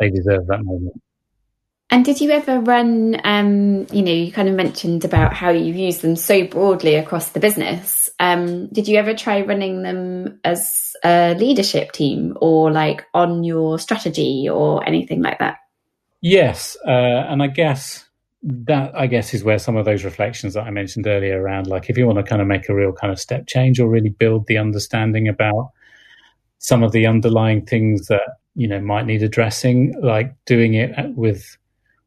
they 0.00 0.10
deserve 0.10 0.46
that 0.48 0.62
moment. 0.62 1.00
And 1.96 2.04
did 2.04 2.20
you 2.20 2.30
ever 2.30 2.60
run, 2.60 3.18
um, 3.24 3.86
you 3.90 4.02
know, 4.02 4.12
you 4.12 4.30
kind 4.30 4.50
of 4.50 4.54
mentioned 4.54 5.06
about 5.06 5.32
how 5.32 5.48
you 5.48 5.72
use 5.72 6.00
them 6.00 6.14
so 6.14 6.46
broadly 6.46 6.96
across 6.96 7.30
the 7.30 7.40
business. 7.40 8.10
Um, 8.20 8.66
did 8.66 8.86
you 8.86 8.98
ever 8.98 9.14
try 9.14 9.40
running 9.40 9.82
them 9.82 10.38
as 10.44 10.94
a 11.02 11.34
leadership 11.38 11.92
team 11.92 12.36
or 12.38 12.70
like 12.70 13.06
on 13.14 13.44
your 13.44 13.78
strategy 13.78 14.46
or 14.46 14.86
anything 14.86 15.22
like 15.22 15.38
that? 15.38 15.56
Yes. 16.20 16.76
Uh, 16.86 16.90
and 17.30 17.42
I 17.42 17.46
guess 17.46 18.04
that, 18.42 18.94
I 18.94 19.06
guess, 19.06 19.32
is 19.32 19.42
where 19.42 19.58
some 19.58 19.78
of 19.78 19.86
those 19.86 20.04
reflections 20.04 20.52
that 20.52 20.64
I 20.64 20.70
mentioned 20.70 21.06
earlier 21.06 21.40
around 21.40 21.66
like 21.66 21.88
if 21.88 21.96
you 21.96 22.04
want 22.04 22.18
to 22.18 22.24
kind 22.24 22.42
of 22.42 22.46
make 22.46 22.68
a 22.68 22.74
real 22.74 22.92
kind 22.92 23.10
of 23.10 23.18
step 23.18 23.46
change 23.46 23.80
or 23.80 23.88
really 23.88 24.10
build 24.10 24.48
the 24.48 24.58
understanding 24.58 25.28
about 25.28 25.70
some 26.58 26.82
of 26.82 26.92
the 26.92 27.06
underlying 27.06 27.64
things 27.64 28.08
that, 28.08 28.36
you 28.54 28.68
know, 28.68 28.82
might 28.82 29.06
need 29.06 29.22
addressing, 29.22 29.98
like 30.02 30.34
doing 30.44 30.74
it 30.74 30.94
with 31.16 31.56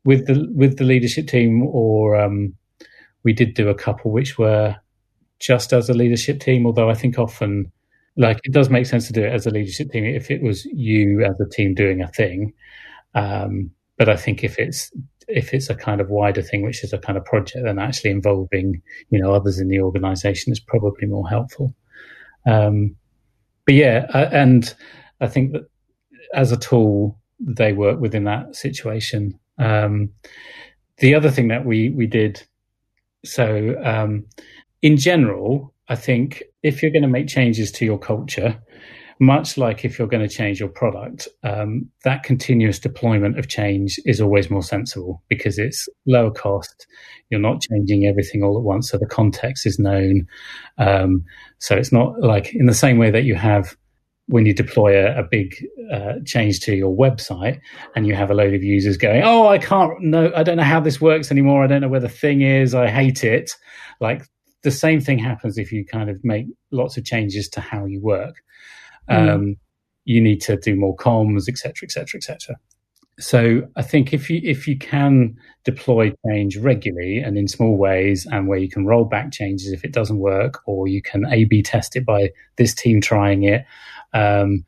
with 0.06 0.28
the 0.28 0.48
with 0.54 0.78
the 0.78 0.84
leadership 0.84 1.28
team, 1.28 1.64
or 1.64 2.16
um, 2.16 2.54
we 3.24 3.34
did 3.34 3.54
do 3.54 3.70
a 3.70 3.76
couple 3.76 4.12
which 4.12 4.38
were 4.38 4.76
just 5.40 5.74
as 5.74 5.90
a 5.90 5.94
leadership 5.94 6.40
team. 6.40 6.66
Although 6.66 6.90
I 6.90 6.94
think 6.94 7.18
often, 7.18 7.72
like 8.18 8.40
it 8.44 8.54
does 8.54 8.70
make 8.70 8.86
sense 8.86 9.08
to 9.08 9.14
do 9.14 9.24
it 9.24 9.34
as 9.34 9.46
a 9.46 9.52
leadership 9.52 9.92
team 9.92 10.06
if 10.06 10.32
it 10.32 10.42
was 10.42 10.66
you 10.66 11.24
as 11.24 11.40
a 11.40 11.50
team 11.50 11.74
doing 11.74 12.02
a 12.02 12.08
thing. 12.08 12.54
Um, 13.16 13.72
but 13.98 14.10
I 14.10 14.16
think 14.16 14.44
if 14.44 14.58
it's 14.58 14.92
if 15.28 15.54
it's 15.54 15.70
a 15.70 15.76
kind 15.76 16.02
of 16.02 16.10
wider 16.10 16.42
thing, 16.42 16.64
which 16.64 16.84
is 16.84 16.92
a 16.94 16.98
kind 16.98 17.18
of 17.18 17.26
project, 17.26 17.64
then 17.64 17.80
actually 17.80 18.12
involving 18.12 18.82
you 19.10 19.22
know 19.22 19.34
others 19.34 19.60
in 19.60 19.68
the 19.68 19.82
organisation 19.82 20.52
is 20.52 20.60
probably 20.60 21.08
more 21.08 21.28
helpful. 21.28 21.74
Um, 22.48 22.96
but 23.66 23.76
yeah, 23.76 24.08
uh, 24.14 24.30
and 24.32 24.74
I 25.22 25.28
think 25.28 25.52
that 25.52 25.70
as 26.34 26.52
a 26.52 26.58
tool, 26.58 27.20
they 27.40 27.74
work 27.74 28.00
within 28.00 28.24
that 28.26 28.56
situation. 28.56 29.38
Um, 29.60 30.10
the 30.98 31.16
other 31.16 31.30
thing 31.30 31.50
that 31.50 31.66
we 31.66 31.90
we 31.90 32.08
did, 32.08 32.42
so 33.24 33.76
um, 33.84 34.26
in 34.82 34.98
general, 34.98 35.74
I 35.88 35.96
think 35.96 36.44
if 36.64 36.82
you're 36.82 36.92
going 36.92 37.04
to 37.04 37.08
make 37.08 37.28
changes 37.28 37.72
to 37.74 37.86
your 37.86 38.00
culture, 38.00 38.60
much 39.20 39.58
like 39.58 39.84
if 39.84 40.00
you're 40.00 40.08
going 40.08 40.28
to 40.28 40.34
change 40.34 40.60
your 40.60 40.70
product, 40.70 41.28
um, 41.44 41.90
that 42.04 42.24
continuous 42.24 42.80
deployment 42.80 43.38
of 43.38 43.50
change 43.50 44.00
is 44.06 44.22
always 44.22 44.50
more 44.50 44.64
sensible 44.64 45.22
because 45.28 45.58
it's 45.60 45.90
lower 46.06 46.32
cost. 46.32 46.88
You're 47.30 47.42
not 47.42 47.62
changing 47.62 48.06
everything 48.06 48.44
all 48.44 48.58
at 48.58 48.64
once, 48.64 48.90
so 48.90 48.98
the 48.98 49.06
context 49.06 49.66
is 49.66 49.78
known. 49.78 50.26
Um, 50.78 51.26
so 51.60 51.76
it's 51.76 51.92
not 51.92 52.22
like 52.22 52.54
in 52.56 52.66
the 52.66 52.74
same 52.74 52.98
way 52.98 53.12
that 53.12 53.26
you 53.26 53.36
have 53.36 53.76
when 54.30 54.46
you 54.46 54.54
deploy 54.54 54.96
a, 54.96 55.20
a 55.20 55.24
big 55.24 55.56
uh, 55.92 56.14
change 56.24 56.60
to 56.62 56.76
your 56.76 56.96
website 56.96 57.60
and 57.96 58.06
you 58.06 58.14
have 58.14 58.30
a 58.30 58.36
load 58.36 58.54
of 58.54 58.64
users 58.64 58.96
going, 58.96 59.24
"Oh, 59.24 59.48
I 59.48 59.58
can't 59.58 60.00
know, 60.02 60.32
I 60.36 60.44
don't 60.44 60.58
know 60.58 60.64
how 60.64 60.80
this 60.80 61.02
works 61.02 61.32
anymore. 61.32 61.64
I 61.64 61.68
don't 61.68 61.82
know 61.82 61.90
where 61.90 62.00
the 62.00 62.10
thing 62.10 62.42
is. 62.42 62.76
I 62.76 62.88
hate 62.88 63.24
it." 63.24 63.52
Like 64.00 64.24
the 64.62 64.72
same 64.72 65.02
thing 65.02 65.18
happens 65.20 65.58
if 65.58 65.72
you 65.72 65.84
kind 65.84 66.10
of 66.10 66.24
make 66.24 66.46
lots 66.72 66.96
of 66.96 67.06
changes 67.06 67.50
to 67.50 67.62
how 67.62 67.86
you 67.86 68.02
work. 68.02 68.36
Mm. 69.10 69.30
Um, 69.30 69.56
you 70.06 70.22
need 70.22 70.42
to 70.42 70.58
do 70.58 70.76
more 70.76 70.96
comms, 70.96 71.50
etc., 71.50 71.74
etc., 71.84 72.18
etc. 72.18 72.56
So 73.20 73.68
I 73.76 73.82
think 73.82 74.14
if 74.14 74.30
you 74.30 74.40
if 74.44 74.68
you 74.68 74.78
can 74.78 75.36
deploy 75.66 76.14
change 76.26 76.56
regularly 76.58 77.18
and 77.18 77.38
in 77.38 77.48
small 77.48 77.78
ways, 77.78 78.26
and 78.32 78.48
where 78.48 78.60
you 78.60 78.70
can 78.70 78.86
roll 78.86 79.04
back 79.04 79.32
changes 79.32 79.72
if 79.72 79.84
it 79.84 79.92
doesn't 79.92 80.20
work, 80.20 80.62
or 80.66 80.88
you 80.88 81.02
can 81.02 81.26
A/B 81.26 81.64
test 81.64 81.96
it 81.96 82.06
by 82.06 82.30
this 82.58 82.74
team 82.74 83.02
trying 83.02 83.44
it, 83.44 83.66
um, 84.14 84.66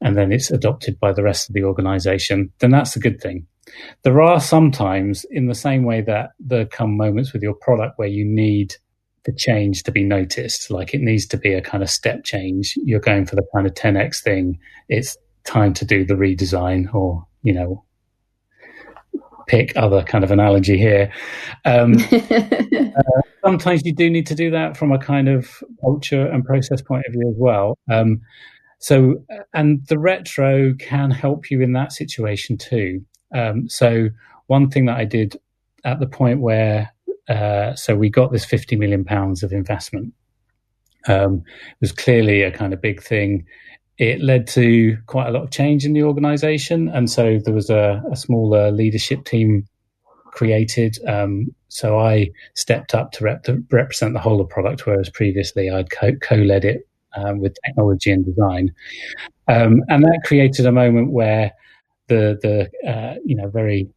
and 0.00 0.16
then 0.16 0.32
it's 0.32 0.50
adopted 0.50 0.98
by 1.00 1.12
the 1.12 1.22
rest 1.22 1.48
of 1.48 1.54
the 1.54 1.64
organization, 1.64 2.52
then 2.60 2.70
that's 2.70 2.96
a 2.96 3.00
good 3.00 3.20
thing. 3.20 3.46
There 4.02 4.22
are 4.22 4.40
sometimes, 4.40 5.24
in 5.30 5.46
the 5.46 5.54
same 5.54 5.84
way 5.84 6.00
that 6.02 6.30
there 6.38 6.64
come 6.64 6.96
moments 6.96 7.32
with 7.32 7.42
your 7.42 7.54
product 7.54 7.98
where 7.98 8.08
you 8.08 8.24
need 8.24 8.76
the 9.24 9.32
change 9.32 9.82
to 9.82 9.92
be 9.92 10.02
noticed, 10.02 10.70
like 10.70 10.94
it 10.94 11.00
needs 11.00 11.26
to 11.26 11.36
be 11.36 11.52
a 11.52 11.60
kind 11.60 11.82
of 11.82 11.90
step 11.90 12.24
change. 12.24 12.74
You're 12.76 13.00
going 13.00 13.26
for 13.26 13.36
the 13.36 13.46
kind 13.54 13.66
of 13.66 13.74
10x 13.74 14.22
thing. 14.22 14.58
It's 14.88 15.16
time 15.44 15.74
to 15.74 15.84
do 15.84 16.04
the 16.04 16.14
redesign 16.14 16.92
or, 16.94 17.26
you 17.42 17.52
know, 17.52 17.84
pick 19.48 19.72
other 19.76 20.02
kind 20.02 20.22
of 20.22 20.30
analogy 20.30 20.78
here. 20.78 21.10
Um, 21.64 21.96
uh, 22.12 23.22
sometimes 23.44 23.82
you 23.84 23.94
do 23.94 24.08
need 24.08 24.26
to 24.28 24.34
do 24.34 24.50
that 24.50 24.76
from 24.76 24.92
a 24.92 24.98
kind 24.98 25.28
of 25.28 25.62
culture 25.80 26.26
and 26.26 26.44
process 26.44 26.80
point 26.80 27.04
of 27.06 27.12
view 27.12 27.28
as 27.28 27.36
well. 27.36 27.76
Um, 27.90 28.20
so, 28.78 29.24
and 29.52 29.84
the 29.88 29.98
retro 29.98 30.74
can 30.74 31.10
help 31.10 31.50
you 31.50 31.60
in 31.60 31.72
that 31.72 31.92
situation 31.92 32.56
too. 32.56 33.04
Um, 33.34 33.68
so, 33.68 34.08
one 34.46 34.70
thing 34.70 34.86
that 34.86 34.96
I 34.96 35.04
did 35.04 35.36
at 35.84 36.00
the 36.00 36.06
point 36.06 36.40
where, 36.40 36.92
uh, 37.28 37.74
so 37.74 37.96
we 37.96 38.08
got 38.08 38.32
this 38.32 38.44
50 38.44 38.76
million 38.76 39.04
pounds 39.04 39.42
of 39.42 39.52
investment. 39.52 40.14
Um, 41.06 41.42
was 41.80 41.92
clearly 41.92 42.42
a 42.42 42.50
kind 42.50 42.72
of 42.72 42.80
big 42.80 43.02
thing. 43.02 43.46
It 43.98 44.20
led 44.20 44.46
to 44.48 44.96
quite 45.06 45.28
a 45.28 45.30
lot 45.30 45.42
of 45.42 45.50
change 45.50 45.84
in 45.84 45.92
the 45.92 46.02
organization. 46.02 46.88
And 46.88 47.10
so 47.10 47.38
there 47.44 47.54
was 47.54 47.70
a, 47.70 48.02
a 48.10 48.16
smaller 48.16 48.70
leadership 48.70 49.24
team 49.24 49.66
created. 50.32 50.98
Um, 51.06 51.54
so 51.68 51.98
I 51.98 52.30
stepped 52.54 52.94
up 52.94 53.12
to, 53.12 53.24
rep- 53.24 53.46
represent 53.70 54.12
the 54.12 54.20
whole 54.20 54.40
of 54.40 54.48
product, 54.48 54.86
whereas 54.86 55.10
previously 55.10 55.70
I'd 55.70 55.90
co 55.90 56.34
led 56.34 56.64
it 56.64 56.87
um, 57.16 57.40
with 57.40 57.56
technology 57.64 58.10
and 58.10 58.24
design. 58.24 58.70
Um, 59.48 59.82
and 59.88 60.04
that 60.04 60.20
created 60.24 60.66
a 60.66 60.72
moment 60.72 61.12
where 61.12 61.52
the 62.08 62.38
the 62.42 62.90
uh, 62.90 63.14
you 63.24 63.36
know 63.36 63.48
very 63.48 63.88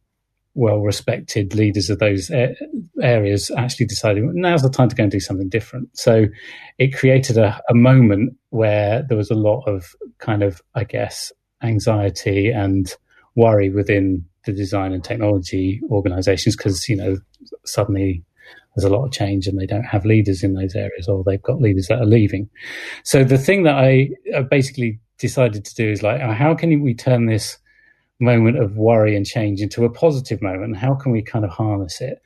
well 0.54 0.80
respected 0.80 1.54
leaders 1.54 1.88
of 1.88 1.98
those 1.98 2.30
areas 3.00 3.50
actually 3.56 3.86
decided 3.86 4.22
now's 4.34 4.60
the 4.60 4.68
time 4.68 4.88
to 4.88 4.94
go 4.94 5.02
and 5.02 5.12
do 5.12 5.20
something 5.20 5.48
different. 5.48 5.88
So 5.96 6.26
it 6.78 6.94
created 6.94 7.38
a, 7.38 7.60
a 7.70 7.74
moment 7.74 8.36
where 8.50 9.02
there 9.08 9.16
was 9.16 9.30
a 9.30 9.34
lot 9.34 9.62
of 9.66 9.94
kind 10.18 10.42
of 10.42 10.60
I 10.74 10.84
guess 10.84 11.32
anxiety 11.62 12.50
and 12.50 12.94
worry 13.34 13.70
within 13.70 14.26
the 14.44 14.52
design 14.52 14.92
and 14.92 15.02
technology 15.02 15.80
organizations 15.90 16.56
because 16.56 16.88
you 16.88 16.96
know 16.96 17.16
suddenly 17.64 18.24
there's 18.74 18.84
a 18.84 18.94
lot 18.94 19.04
of 19.04 19.12
change 19.12 19.46
and 19.46 19.58
they 19.58 19.66
don't 19.66 19.84
have 19.84 20.04
leaders 20.04 20.42
in 20.42 20.54
those 20.54 20.74
areas 20.74 21.08
or 21.08 21.22
they've 21.24 21.42
got 21.42 21.60
leaders 21.60 21.88
that 21.88 22.00
are 22.00 22.06
leaving. 22.06 22.48
So 23.04 23.22
the 23.24 23.38
thing 23.38 23.64
that 23.64 23.74
I 23.74 24.10
basically 24.50 24.98
decided 25.18 25.64
to 25.64 25.74
do 25.74 25.90
is 25.90 26.02
like, 26.02 26.20
how 26.20 26.54
can 26.54 26.82
we 26.82 26.94
turn 26.94 27.26
this 27.26 27.58
moment 28.18 28.58
of 28.58 28.76
worry 28.76 29.16
and 29.16 29.26
change 29.26 29.60
into 29.60 29.84
a 29.84 29.90
positive 29.90 30.40
moment? 30.40 30.76
How 30.76 30.94
can 30.94 31.12
we 31.12 31.22
kind 31.22 31.44
of 31.44 31.50
harness 31.50 32.00
it? 32.00 32.22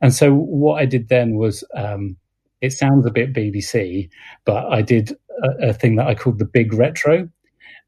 And 0.00 0.14
so 0.14 0.32
what 0.32 0.80
I 0.80 0.86
did 0.86 1.08
then 1.08 1.34
was, 1.34 1.64
um, 1.74 2.16
it 2.60 2.72
sounds 2.72 3.06
a 3.06 3.10
bit 3.10 3.32
BBC, 3.32 4.08
but 4.44 4.66
I 4.66 4.82
did 4.82 5.16
a, 5.42 5.68
a 5.68 5.72
thing 5.72 5.96
that 5.96 6.06
I 6.06 6.14
called 6.14 6.38
the 6.38 6.44
big 6.44 6.72
retro. 6.72 7.28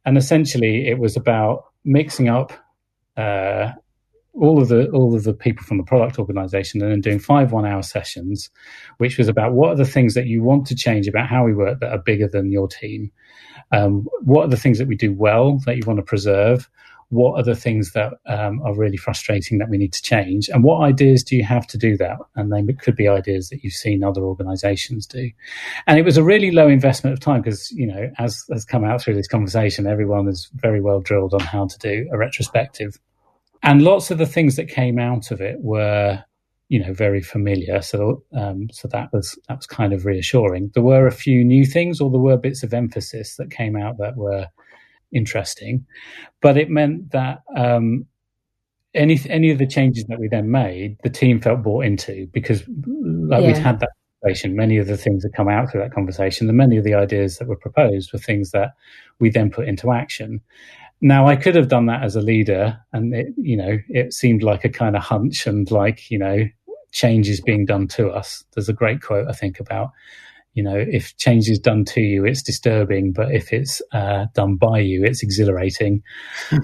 And 0.04 0.18
essentially 0.18 0.88
it 0.88 0.98
was 0.98 1.16
about 1.16 1.64
mixing 1.84 2.28
up 2.28 2.52
uh, 3.16 3.72
all 4.34 4.60
of 4.60 4.68
the 4.68 4.88
all 4.90 5.14
of 5.14 5.24
the 5.24 5.34
people 5.34 5.64
from 5.64 5.76
the 5.76 5.84
product 5.84 6.18
organization 6.18 6.80
and 6.82 6.90
then 6.90 7.00
doing 7.00 7.18
five 7.18 7.52
one 7.52 7.66
hour 7.66 7.82
sessions 7.82 8.48
which 8.98 9.18
was 9.18 9.28
about 9.28 9.52
what 9.52 9.70
are 9.70 9.76
the 9.76 9.84
things 9.84 10.14
that 10.14 10.26
you 10.26 10.42
want 10.42 10.66
to 10.66 10.74
change 10.74 11.08
about 11.08 11.28
how 11.28 11.44
we 11.44 11.54
work 11.54 11.80
that 11.80 11.92
are 11.92 11.98
bigger 11.98 12.28
than 12.28 12.52
your 12.52 12.68
team? 12.68 13.10
Um, 13.72 14.06
what 14.22 14.44
are 14.44 14.48
the 14.48 14.56
things 14.56 14.78
that 14.78 14.88
we 14.88 14.96
do 14.96 15.12
well 15.12 15.58
that 15.66 15.76
you 15.76 15.82
want 15.86 15.98
to 15.98 16.04
preserve? 16.04 16.68
What 17.08 17.40
are 17.40 17.42
the 17.42 17.56
things 17.56 17.92
that 17.92 18.12
um, 18.26 18.62
are 18.62 18.74
really 18.74 18.96
frustrating 18.96 19.58
that 19.58 19.68
we 19.68 19.78
need 19.78 19.92
to 19.94 20.02
change? 20.02 20.48
And 20.48 20.62
what 20.62 20.80
ideas 20.82 21.24
do 21.24 21.34
you 21.34 21.42
have 21.44 21.66
to 21.68 21.78
do 21.78 21.96
that? 21.96 22.18
And 22.36 22.52
they 22.52 22.72
could 22.74 22.94
be 22.94 23.08
ideas 23.08 23.48
that 23.48 23.64
you've 23.64 23.72
seen 23.72 24.04
other 24.04 24.22
organizations 24.22 25.06
do. 25.06 25.28
And 25.88 25.98
it 25.98 26.04
was 26.04 26.16
a 26.16 26.22
really 26.22 26.52
low 26.52 26.68
investment 26.68 27.12
of 27.12 27.20
time 27.20 27.42
because 27.42 27.70
you 27.72 27.86
know 27.86 28.10
as 28.18 28.44
has 28.52 28.64
come 28.64 28.84
out 28.84 29.02
through 29.02 29.14
this 29.14 29.28
conversation 29.28 29.86
everyone 29.86 30.28
is 30.28 30.48
very 30.54 30.80
well 30.80 31.00
drilled 31.00 31.34
on 31.34 31.40
how 31.40 31.66
to 31.66 31.78
do 31.78 32.08
a 32.12 32.16
retrospective 32.16 32.98
and 33.62 33.82
lots 33.82 34.10
of 34.10 34.18
the 34.18 34.26
things 34.26 34.56
that 34.56 34.68
came 34.68 34.98
out 34.98 35.30
of 35.30 35.40
it 35.40 35.60
were 35.60 36.24
you 36.70 36.78
know 36.78 36.94
very 36.94 37.20
familiar. 37.20 37.82
So 37.82 38.22
um, 38.32 38.68
so 38.72 38.88
that 38.88 39.12
was 39.12 39.38
that 39.48 39.58
was 39.58 39.66
kind 39.66 39.92
of 39.92 40.06
reassuring. 40.06 40.70
There 40.72 40.82
were 40.82 41.06
a 41.06 41.12
few 41.12 41.44
new 41.44 41.66
things 41.66 42.00
or 42.00 42.10
there 42.10 42.20
were 42.20 42.36
bits 42.36 42.62
of 42.62 42.72
emphasis 42.72 43.36
that 43.36 43.50
came 43.50 43.76
out 43.76 43.98
that 43.98 44.16
were 44.16 44.46
interesting. 45.12 45.84
But 46.40 46.56
it 46.56 46.70
meant 46.70 47.10
that 47.10 47.42
um, 47.56 48.06
any 48.94 49.20
any 49.28 49.50
of 49.50 49.58
the 49.58 49.66
changes 49.66 50.04
that 50.04 50.20
we 50.20 50.28
then 50.28 50.50
made 50.50 50.96
the 51.02 51.10
team 51.10 51.40
felt 51.40 51.62
bought 51.62 51.84
into 51.84 52.28
because 52.32 52.62
like 52.68 53.42
yeah. 53.42 53.48
we'd 53.48 53.56
had 53.58 53.80
that 53.80 53.90
conversation. 54.22 54.54
Many 54.54 54.78
of 54.78 54.86
the 54.86 54.96
things 54.96 55.24
that 55.24 55.34
come 55.34 55.48
out 55.48 55.70
through 55.70 55.82
that 55.82 55.92
conversation 55.92 56.48
and 56.48 56.56
many 56.56 56.76
of 56.76 56.84
the 56.84 56.94
ideas 56.94 57.38
that 57.38 57.48
were 57.48 57.56
proposed 57.56 58.12
were 58.12 58.18
things 58.20 58.52
that 58.52 58.74
we 59.18 59.28
then 59.28 59.50
put 59.50 59.66
into 59.66 59.90
action 59.90 60.40
now 61.00 61.26
I 61.26 61.36
could 61.36 61.54
have 61.54 61.68
done 61.68 61.86
that 61.86 62.02
as 62.02 62.16
a 62.16 62.20
leader, 62.20 62.78
and 62.92 63.14
it, 63.14 63.28
you 63.36 63.56
know, 63.56 63.78
it 63.88 64.12
seemed 64.12 64.42
like 64.42 64.64
a 64.64 64.68
kind 64.68 64.96
of 64.96 65.02
hunch 65.02 65.46
and 65.46 65.70
like 65.70 66.10
you 66.10 66.18
know, 66.18 66.44
change 66.92 67.28
is 67.28 67.40
being 67.40 67.66
done 67.66 67.88
to 67.88 68.10
us. 68.10 68.44
There's 68.54 68.68
a 68.68 68.74
great 68.74 69.02
quote 69.02 69.28
I 69.28 69.32
think 69.32 69.60
about, 69.60 69.90
you 70.54 70.62
know, 70.62 70.76
if 70.76 71.16
change 71.16 71.48
is 71.48 71.58
done 71.58 71.84
to 71.86 72.00
you, 72.00 72.24
it's 72.24 72.42
disturbing, 72.42 73.12
but 73.12 73.32
if 73.32 73.52
it's 73.52 73.80
uh, 73.92 74.26
done 74.34 74.56
by 74.56 74.80
you, 74.80 75.04
it's 75.04 75.22
exhilarating. 75.22 76.02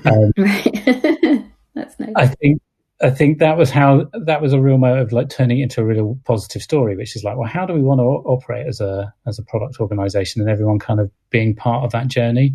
Um, 0.04 0.32
That's 1.74 1.98
nice. 2.00 2.12
I 2.16 2.26
think 2.26 2.62
I 3.02 3.10
think 3.10 3.38
that 3.38 3.58
was 3.58 3.70
how 3.70 4.06
that 4.14 4.40
was 4.40 4.54
a 4.54 4.60
real 4.60 4.78
motive, 4.78 5.08
of 5.08 5.12
like 5.12 5.28
turning 5.28 5.60
it 5.60 5.64
into 5.64 5.82
a 5.82 5.84
real 5.84 6.18
positive 6.24 6.62
story, 6.62 6.96
which 6.96 7.14
is 7.14 7.22
like, 7.22 7.36
well, 7.36 7.48
how 7.48 7.66
do 7.66 7.74
we 7.74 7.82
want 7.82 7.98
to 7.98 8.04
operate 8.04 8.66
as 8.66 8.80
a 8.80 9.12
as 9.26 9.38
a 9.38 9.42
product 9.42 9.78
organization, 9.78 10.40
and 10.40 10.50
everyone 10.50 10.78
kind 10.78 11.00
of 11.00 11.10
being 11.30 11.54
part 11.54 11.84
of 11.84 11.92
that 11.92 12.08
journey. 12.08 12.54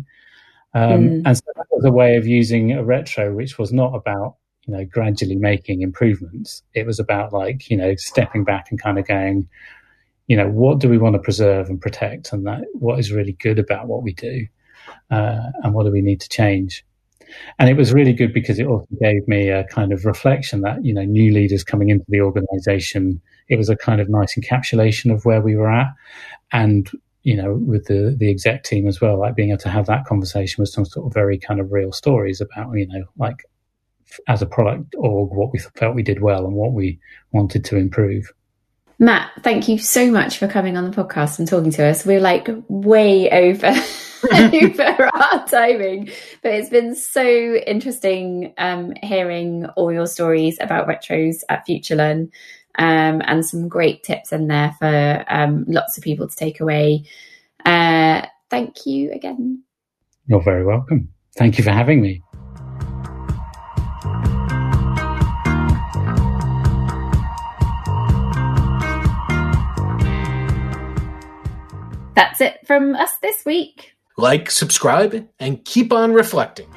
Um, 0.74 1.08
mm. 1.08 1.22
And 1.24 1.36
so 1.36 1.44
that 1.56 1.66
was 1.70 1.84
a 1.84 1.92
way 1.92 2.16
of 2.16 2.26
using 2.26 2.72
a 2.72 2.84
retro, 2.84 3.34
which 3.34 3.58
was 3.58 3.72
not 3.72 3.94
about, 3.94 4.36
you 4.66 4.74
know, 4.74 4.84
gradually 4.84 5.36
making 5.36 5.82
improvements. 5.82 6.62
It 6.74 6.86
was 6.86 6.98
about 6.98 7.32
like, 7.32 7.68
you 7.70 7.76
know, 7.76 7.94
stepping 7.96 8.44
back 8.44 8.68
and 8.70 8.80
kind 8.80 8.98
of 8.98 9.06
going, 9.06 9.48
you 10.26 10.36
know, 10.36 10.48
what 10.48 10.78
do 10.78 10.88
we 10.88 10.98
want 10.98 11.14
to 11.14 11.18
preserve 11.18 11.68
and 11.68 11.80
protect? 11.80 12.32
And 12.32 12.46
that 12.46 12.64
what 12.72 12.98
is 12.98 13.12
really 13.12 13.32
good 13.32 13.58
about 13.58 13.86
what 13.86 14.02
we 14.02 14.14
do? 14.14 14.46
Uh, 15.10 15.50
and 15.62 15.74
what 15.74 15.84
do 15.84 15.92
we 15.92 16.00
need 16.00 16.20
to 16.20 16.28
change? 16.28 16.84
And 17.58 17.68
it 17.68 17.76
was 17.76 17.92
really 17.92 18.12
good 18.12 18.32
because 18.32 18.58
it 18.58 18.66
also 18.66 18.86
gave 19.00 19.26
me 19.26 19.48
a 19.48 19.64
kind 19.64 19.92
of 19.92 20.04
reflection 20.04 20.60
that, 20.62 20.84
you 20.84 20.92
know, 20.92 21.04
new 21.04 21.32
leaders 21.32 21.64
coming 21.64 21.88
into 21.88 22.04
the 22.08 22.20
organization, 22.20 23.20
it 23.48 23.56
was 23.56 23.68
a 23.68 23.76
kind 23.76 24.00
of 24.00 24.08
nice 24.08 24.36
encapsulation 24.38 25.12
of 25.12 25.24
where 25.24 25.40
we 25.40 25.56
were 25.56 25.70
at. 25.70 25.88
And 26.52 26.90
you 27.22 27.36
know, 27.36 27.54
with 27.54 27.86
the 27.86 28.14
the 28.18 28.30
exec 28.30 28.64
team 28.64 28.88
as 28.88 29.00
well, 29.00 29.18
like 29.18 29.36
being 29.36 29.50
able 29.50 29.58
to 29.58 29.68
have 29.68 29.86
that 29.86 30.04
conversation 30.06 30.60
with 30.60 30.68
some 30.68 30.84
sort 30.84 31.06
of 31.06 31.14
very 31.14 31.38
kind 31.38 31.60
of 31.60 31.72
real 31.72 31.92
stories 31.92 32.40
about, 32.40 32.72
you 32.74 32.86
know, 32.86 33.04
like 33.16 33.44
as 34.28 34.42
a 34.42 34.46
product 34.46 34.94
org 34.98 35.30
what 35.30 35.52
we 35.52 35.58
felt 35.58 35.94
we 35.94 36.02
did 36.02 36.20
well 36.20 36.44
and 36.44 36.54
what 36.54 36.72
we 36.72 36.98
wanted 37.32 37.64
to 37.64 37.76
improve. 37.76 38.32
Matt, 38.98 39.30
thank 39.42 39.68
you 39.68 39.78
so 39.78 40.10
much 40.10 40.38
for 40.38 40.46
coming 40.46 40.76
on 40.76 40.88
the 40.88 40.96
podcast 40.96 41.38
and 41.38 41.48
talking 41.48 41.72
to 41.72 41.84
us. 41.84 42.06
We're 42.06 42.20
like 42.20 42.48
way 42.68 43.30
over 43.30 43.74
over 44.32 45.10
our 45.14 45.46
timing, 45.48 46.10
but 46.42 46.52
it's 46.52 46.70
been 46.70 46.94
so 46.94 47.22
interesting 47.22 48.54
um, 48.58 48.92
hearing 49.02 49.66
all 49.76 49.92
your 49.92 50.06
stories 50.06 50.56
about 50.60 50.86
retros 50.86 51.42
at 51.48 51.66
FutureLearn 51.66 52.30
um, 52.76 53.22
and 53.26 53.44
some 53.44 53.68
great 53.68 54.02
tips 54.02 54.32
in 54.32 54.48
there 54.48 54.74
for 54.78 55.24
um, 55.28 55.64
lots 55.68 55.96
of 55.96 56.04
people 56.04 56.28
to 56.28 56.36
take 56.36 56.60
away. 56.60 57.04
Uh, 57.64 58.26
thank 58.50 58.86
you 58.86 59.12
again. 59.12 59.62
You're 60.26 60.42
very 60.42 60.64
welcome. 60.64 61.08
Thank 61.36 61.58
you 61.58 61.64
for 61.64 61.70
having 61.70 62.00
me. 62.00 62.22
That's 72.14 72.40
it 72.40 72.66
from 72.66 72.94
us 72.94 73.12
this 73.22 73.44
week. 73.44 73.94
Like, 74.18 74.50
subscribe, 74.50 75.28
and 75.40 75.64
keep 75.64 75.92
on 75.92 76.12
reflecting. 76.12 76.68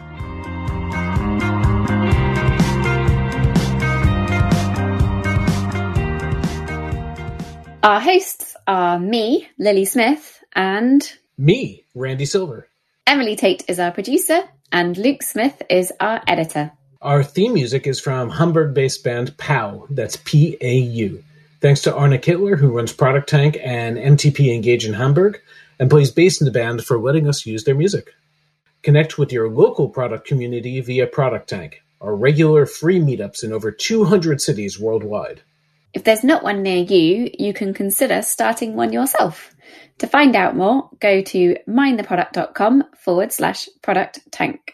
Our 7.86 7.99
hosts 7.99 8.55
are 8.65 8.97
me, 8.97 9.47
Lily 9.59 9.86
Smith, 9.86 10.43
and 10.53 11.07
me, 11.38 11.83
Randy 11.93 12.25
Silver. 12.25 12.67
Emily 13.05 13.36
Tate 13.36 13.63
is 13.67 13.79
our 13.79 13.91
producer, 13.91 14.41
and 14.71 14.97
Luke 14.97 15.21
Smith 15.21 15.61
is 15.69 15.93
our 15.99 16.19
editor. 16.27 16.71
Our 16.99 17.23
theme 17.23 17.53
music 17.53 17.86
is 17.86 17.99
from 17.99 18.31
Hamburg 18.31 18.73
based 18.73 19.03
band 19.03 19.38
PAU, 19.38 19.86
that's 19.91 20.15
P 20.15 20.57
A 20.61 20.77
U. 20.77 21.23
Thanks 21.61 21.81
to 21.81 21.95
Arne 21.95 22.13
Kittler, 22.13 22.57
who 22.57 22.75
runs 22.75 22.91
Product 22.91 23.29
Tank 23.29 23.59
and 23.63 23.97
MTP 23.97 24.51
Engage 24.51 24.88
in 24.88 24.93
Hamburg, 24.93 25.39
and 25.77 25.88
plays 25.88 26.09
bass 26.09 26.41
in 26.41 26.45
the 26.45 26.51
band 26.51 26.83
for 26.83 26.97
letting 26.97 27.29
us 27.29 27.45
use 27.45 27.65
their 27.65 27.75
music. 27.75 28.15
Connect 28.81 29.19
with 29.19 29.31
your 29.31 29.47
local 29.47 29.89
product 29.89 30.25
community 30.25 30.81
via 30.81 31.05
Product 31.05 31.47
Tank, 31.47 31.83
our 32.01 32.15
regular 32.15 32.65
free 32.65 32.99
meetups 32.99 33.43
in 33.43 33.53
over 33.53 33.69
200 33.69 34.41
cities 34.41 34.79
worldwide. 34.79 35.41
If 35.95 36.03
there's 36.03 36.25
not 36.25 36.43
one 36.43 36.61
near 36.61 36.83
you, 36.83 37.31
you 37.39 37.53
can 37.53 37.73
consider 37.73 38.21
starting 38.21 38.75
one 38.75 38.91
yourself. 38.91 39.55
To 39.99 40.07
find 40.07 40.35
out 40.35 40.53
more, 40.53 40.89
go 40.99 41.21
to 41.21 41.55
mindtheproduct.com 41.69 42.83
forward 42.97 43.31
slash 43.31 43.69
product 43.81 44.19
tank. 44.29 44.73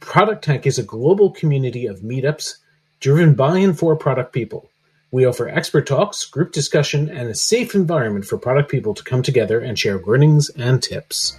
Product 0.00 0.42
Tank 0.42 0.66
is 0.66 0.78
a 0.78 0.82
global 0.82 1.30
community 1.30 1.86
of 1.86 2.00
meetups 2.00 2.54
driven 3.00 3.34
by 3.34 3.58
and 3.58 3.78
for 3.78 3.94
product 3.96 4.32
people. 4.32 4.70
We 5.10 5.26
offer 5.26 5.46
expert 5.46 5.86
talks, 5.86 6.24
group 6.24 6.52
discussion, 6.52 7.10
and 7.10 7.28
a 7.28 7.34
safe 7.34 7.74
environment 7.74 8.24
for 8.24 8.38
product 8.38 8.70
people 8.70 8.94
to 8.94 9.04
come 9.04 9.22
together 9.22 9.60
and 9.60 9.78
share 9.78 10.00
learnings 10.00 10.48
and 10.56 10.82
tips. 10.82 11.38